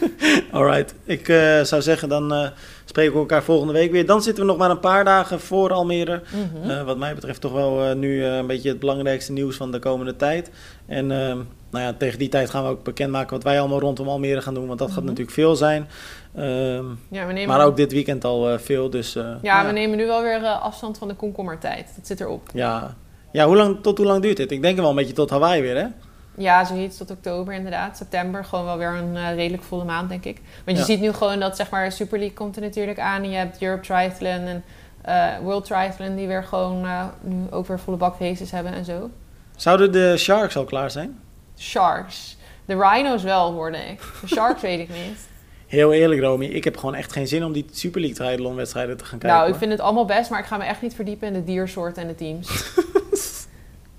Alright. 0.53 0.95
Ik 1.05 1.29
eh, 1.29 1.61
zou 1.61 1.83
zeggen, 1.83 2.09
dan 2.09 2.33
eh, 2.35 2.49
spreken 2.85 3.13
we 3.13 3.19
elkaar 3.19 3.43
volgende 3.43 3.73
week 3.73 3.91
weer. 3.93 4.07
Dan 4.07 4.23
zitten 4.23 4.43
we 4.45 4.51
nog 4.51 4.59
maar 4.59 4.71
een 4.71 4.81
paar 4.81 5.05
dagen 5.05 5.41
voor 5.41 5.73
Almere. 5.73 6.23
Mhm. 6.33 6.71
Eh, 6.71 6.83
wat 6.83 6.99
mij 6.99 7.15
betreft 7.15 7.41
toch 7.41 7.53
wel 7.53 7.85
eh, 7.85 7.95
nu 7.97 8.25
eh, 8.25 8.37
een 8.37 8.47
beetje 8.47 8.69
het 8.69 8.79
belangrijkste 8.79 9.33
nieuws 9.33 9.57
van 9.57 9.73
de 9.73 9.79
komende 9.79 10.17
tijd. 10.17 10.51
En 10.87 11.11
ehm, 11.11 11.37
nou 11.71 11.85
ja, 11.85 11.93
tegen 11.99 12.19
die 12.19 12.29
tijd 12.29 12.51
gaan 12.51 12.65
we 12.65 12.71
ook 12.71 12.85
bekendmaken 12.85 13.31
wat 13.31 13.43
wij 13.45 13.61
allemaal 13.61 13.81
rondom 13.81 14.09
Almere 14.09 14.41
gaan 14.43 14.55
doen. 14.55 14.67
Want 14.67 14.79
dat 14.79 14.89
gaat 14.89 14.97
Mhm. 14.99 15.07
natuurlijk 15.07 15.35
veel 15.37 15.57
zijn. 15.57 15.89
Ehm, 16.35 16.85
ja, 17.11 17.27
we 17.27 17.33
nemen, 17.33 17.49
maar 17.49 17.67
ook 17.67 17.77
dit 17.77 17.93
weekend 17.93 18.25
al 18.25 18.59
veel. 18.59 18.91
Dus, 18.91 19.17
eh, 19.17 19.25
ja, 19.43 19.55
nou 19.55 19.67
we 19.67 19.73
nemen 19.73 19.97
nu 19.97 20.07
wel 20.07 20.23
weer 20.23 20.47
afstand 20.47 20.99
van 20.99 21.09
de 21.09 21.15
komkommertijd. 21.15 21.93
Dat 21.97 22.07
zit 22.07 22.21
erop. 22.21 22.49
ja. 22.53 22.95
Ja 23.33 23.47
hoe 23.47 23.57
lang, 23.57 23.83
tot 23.83 23.99
hoe 23.99 24.07
lang 24.07 24.23
duurt 24.23 24.37
dit? 24.37 24.51
Ik 24.51 24.63
denk 24.63 24.79
wel 24.79 24.91
een 24.91 24.97
beetje 24.97 25.13
tot 25.13 25.31
Hawaii 25.31 25.63
weer, 25.63 25.77
hè? 25.77 25.87
Ja, 26.35 26.65
zoiets 26.65 26.97
tot 26.97 27.11
oktober 27.11 27.55
inderdaad. 27.55 27.97
September 27.97 28.45
gewoon 28.45 28.65
wel 28.65 28.79
weer 28.79 28.89
een 28.95 29.17
eh, 29.17 29.35
redelijk 29.35 29.63
volle 29.63 29.85
maand, 29.85 30.09
denk 30.09 30.25
ik. 30.25 30.41
Want 30.65 30.77
je 30.77 30.83
Ja. 30.83 30.85
ziet 30.85 31.01
nu 31.01 31.13
gewoon 31.13 31.41
dat 31.41 31.57
zeg 31.57 31.71
maar 31.71 31.93
Super 31.93 32.19
League 32.19 32.37
komt 32.37 32.57
er 32.57 32.63
natuurlijk 32.63 32.99
aan. 32.99 33.23
En 33.23 33.31
je 33.31 33.37
hebt 33.37 33.63
Europe 33.63 33.83
Triathlon 33.83 34.31
en 34.47 34.65
eh, 35.03 35.27
World 35.43 35.65
Triathlon 35.65 36.17
die 36.17 36.27
weer 36.27 36.45
gewoon 36.45 36.85
eh, 36.85 37.05
nu 37.21 37.37
ook 37.51 37.67
weer 37.67 37.79
volle 37.81 37.97
bak 37.97 38.19
races 38.21 38.51
hebben 38.51 38.73
en 38.73 38.85
zo. 38.85 39.11
Zouden 39.57 39.93
de 39.93 40.15
Sharks 40.17 40.57
al 40.57 40.65
klaar 40.65 40.91
zijn? 40.91 41.19
Sharks. 41.59 42.37
De 42.65 42.75
Rhinos 42.77 43.23
wel, 43.23 43.53
hoorde 43.53 43.77
ik. 43.79 44.01
De 44.21 44.27
Sharks 44.27 44.63
weet 44.63 44.79
ik 44.81 44.89
niet. 44.89 45.19
Heel 45.67 45.93
eerlijk, 45.93 46.21
Romy. 46.21 46.45
Ik 46.45 46.65
heb 46.65 46.77
gewoon 46.77 46.95
echt 46.95 47.13
geen 47.13 47.27
zin 47.29 47.45
om 47.45 47.53
die 47.53 47.67
Super 47.73 48.01
League 48.01 48.19
triathlon 48.19 48.55
wedstrijden 48.55 48.97
te 48.97 49.05
gaan 49.05 49.19
kijken. 49.19 49.29
nou, 49.29 49.43
ik 49.43 49.49
hoor. 49.51 49.59
vind 49.59 49.71
het 49.73 49.81
allemaal 49.81 50.05
best, 50.05 50.31
maar 50.31 50.39
ik 50.41 50.47
ga 50.47 50.57
me 50.57 50.65
echt 50.65 50.83
niet 50.83 50.95
verdiepen 50.95 51.27
in 51.29 51.33
de 51.35 51.45
diersoorten 51.45 52.03
en 52.03 52.09
de 52.09 52.15
teams. 52.15 52.49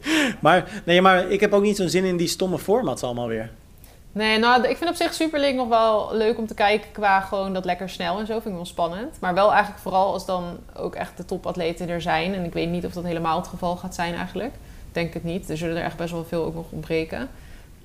Maar, 0.40 0.82
nee, 0.86 1.02
maar 1.02 1.30
ik 1.30 1.40
heb 1.40 1.54
ook 1.54 1.64
niet 1.64 1.78
zo'n 1.78 1.90
zin 1.90 2.06
in 2.06 2.18
die 2.18 2.28
stomme 2.28 2.60
formats 2.60 3.04
allemaal 3.04 3.28
weer. 3.28 3.50
Nee, 4.14 4.40
nou, 4.40 4.68
ik 4.68 4.78
vind 4.78 4.90
op 4.90 4.96
zich 4.96 5.14
Super 5.14 5.40
League 5.40 5.58
nog 5.58 5.68
wel 5.68 6.10
leuk 6.14 6.38
om 6.38 6.48
te 6.48 6.54
kijken 6.54 6.92
qua 6.92 7.22
gewoon 7.22 7.54
dat 7.54 7.66
lekker 7.66 7.90
snel 7.90 8.20
en 8.20 8.26
zo. 8.26 8.34
Vind 8.34 8.46
ik 8.46 8.54
wel 8.54 8.66
spannend. 8.66 9.18
Maar 9.20 9.34
wel 9.34 9.52
eigenlijk 9.52 9.82
vooral 9.82 10.14
als 10.14 10.26
dan 10.26 10.58
ook 10.76 10.96
echt 10.96 11.18
de 11.18 11.26
topatleten 11.26 11.90
er 11.90 12.02
zijn. 12.02 12.34
En 12.34 12.44
ik 12.44 12.54
weet 12.54 12.70
niet 12.70 12.86
of 12.86 12.94
dat 12.94 13.04
helemaal 13.04 13.38
het 13.38 13.48
geval 13.48 13.76
gaat 13.76 13.96
zijn 13.96 14.16
eigenlijk. 14.16 14.54
Denk 14.92 15.14
het 15.14 15.24
niet. 15.24 15.50
Er 15.50 15.58
zullen 15.58 15.78
er 15.78 15.84
echt 15.84 15.98
best 15.98 16.12
wel 16.12 16.26
veel 16.26 16.46
ook 16.46 16.56
nog 16.56 16.66
ontbreken. 16.70 17.30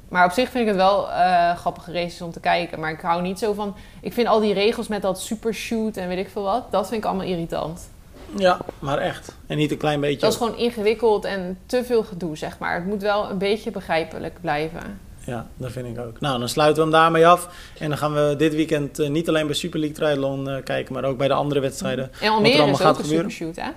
Maar 0.09 0.24
op 0.24 0.33
zich 0.33 0.50
vind 0.50 0.62
ik 0.62 0.68
het 0.68 0.76
wel 0.76 1.11
eh, 1.11 1.57
grappige 1.57 1.92
races 1.92 2.22
om 2.22 2.33
te 2.33 2.40
kijken. 2.40 2.81
Maar 2.81 2.90
ik 2.90 3.00
hou 3.00 3.22
niet 3.22 3.38
zo 3.38 3.52
van... 3.52 3.74
Ik 4.00 4.12
vind 4.12 4.29
al 4.29 4.40
die 4.40 4.55
regels 4.55 4.88
met 4.88 5.02
dat 5.02 5.20
supershoot 5.20 5.96
en 5.96 6.09
weet 6.09 6.18
ik 6.18 6.29
veel 6.29 6.42
wat... 6.42 6.64
Dat 6.70 6.88
vind 6.88 7.02
ik 7.02 7.09
allemaal 7.09 7.26
irritant. 7.26 7.88
Ja, 8.37 8.59
maar 8.79 8.99
echt. 8.99 9.37
En 9.47 9.57
niet 9.57 9.71
een 9.71 9.77
klein 9.77 10.01
beetje. 10.01 10.21
Dat 10.21 10.33
is 10.33 10.39
gewoon 10.39 10.57
ingewikkeld 10.57 11.25
en 11.25 11.59
te 11.67 11.85
veel 11.85 12.03
gedoe, 12.03 12.37
zeg 12.37 12.59
maar. 12.59 12.75
Het 12.75 12.87
moet 12.87 13.03
wel 13.03 13.31
een 13.31 13.39
beetje 13.39 13.71
begrijpelijk 13.71 14.41
blijven. 14.41 15.01
Ja, 15.25 15.47
dat 15.57 15.73
vind 15.73 15.87
ik 15.87 16.05
ook. 16.05 16.21
Nou, 16.21 16.39
dan 16.39 16.49
sluiten 16.49 16.77
we 16.77 16.91
hem 16.91 17.01
daarmee 17.01 17.27
af. 17.27 17.49
En 17.79 17.89
dan 17.89 17.99
gaan 17.99 18.15
we 18.15 18.35
dit 18.39 18.55
weekend 18.55 18.99
eh, 18.99 19.09
niet 19.09 19.29
alleen 19.29 19.47
bij 19.47 19.55
Super 19.55 19.79
League 19.79 19.97
Triathlon 19.97 20.49
eh, 20.49 20.62
kijken, 20.65 20.95
maar 20.95 21.05
ook 21.05 21.19
bij 21.19 21.29
de 21.29 21.35
andere 21.35 21.61
wedstrijden. 21.61 22.11
En 22.21 22.31
Almere 22.31 22.55
allemaal 22.55 22.75
is 22.75 22.81
gaat 22.81 22.93
ook 22.93 22.99
een 22.99 23.05
gebeuren? 23.05 23.31
supershoot, 23.31 23.65
hè? 23.65 23.71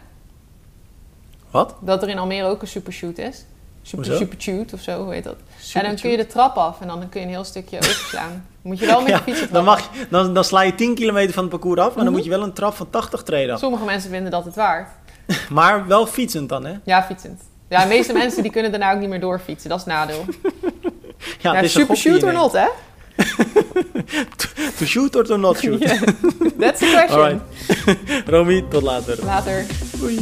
Wat? 1.51 1.75
Dat 1.81 2.03
er 2.03 2.09
in 2.09 2.17
Almere 2.17 2.47
ook 2.47 2.61
een 2.61 2.67
supershoot 2.67 3.17
is. 3.17 3.45
Super, 3.81 4.05
supershoot 4.05 4.73
of 4.73 4.81
zo, 4.81 5.03
hoe 5.03 5.13
heet 5.13 5.23
dat? 5.23 5.35
Super 5.59 5.81
en 5.83 5.91
dan 5.91 6.01
kun 6.01 6.09
je 6.11 6.17
de 6.17 6.27
trap 6.27 6.55
af 6.57 6.81
en 6.81 6.87
dan 6.87 7.09
kun 7.09 7.19
je 7.19 7.25
een 7.25 7.31
heel 7.33 7.43
stukje 7.43 7.77
overslaan. 7.83 8.45
Moet 8.61 8.79
je 8.79 8.85
wel 8.85 9.01
met 9.01 9.09
Ja, 9.09 9.21
je 9.25 9.33
fiets 9.35 9.51
dan, 9.51 9.63
mag 9.63 9.79
je, 9.79 10.05
dan, 10.09 10.33
dan 10.33 10.43
sla 10.43 10.61
je 10.61 10.75
10 10.75 10.95
kilometer 10.95 11.33
van 11.33 11.43
het 11.43 11.51
parcours 11.51 11.79
af, 11.79 11.85
maar 11.87 11.95
dan 11.95 12.03
Mhm. 12.05 12.13
moet 12.13 12.23
je 12.23 12.29
wel 12.29 12.43
een 12.43 12.53
trap 12.53 12.73
van 12.75 12.89
80 12.89 13.23
treden 13.23 13.53
af. 13.53 13.59
Sommige 13.59 13.83
mensen 13.85 14.09
vinden 14.09 14.31
dat 14.31 14.45
het 14.45 14.55
waard. 14.55 14.89
Maar 15.49 15.87
wel 15.87 16.05
fietsend 16.07 16.49
dan, 16.49 16.65
hè? 16.65 16.73
Ja, 16.83 17.03
fietsend. 17.03 17.41
Ja, 17.69 17.81
de 17.81 17.87
meeste 17.87 18.13
mensen 18.13 18.41
die 18.41 18.51
kunnen 18.51 18.71
daarna 18.71 18.93
ook 18.93 18.99
niet 18.99 19.09
meer 19.09 19.19
doorfietsen. 19.19 19.69
Dat 19.69 19.79
is 19.79 19.85
het 19.85 19.93
nadeel. 19.93 20.25
Ja, 21.41 21.57
is 21.59 21.71
super 21.71 21.95
shoot 21.95 22.23
or 22.23 22.33
not, 22.33 22.51
hè? 22.51 22.65
To 24.77 24.85
shoot 24.85 25.15
or 25.15 25.23
to 25.25 25.37
not 25.37 25.57
shoot? 25.59 25.79
Yeah. 25.79 26.01
That's 26.59 26.79
the 26.79 26.85
question. 27.07 27.19
Alright. 27.19 27.41
Romy, 28.27 28.61
tot 28.69 28.81
later. 28.83 29.25
Later. 29.25 29.65
Doei. 29.99 30.19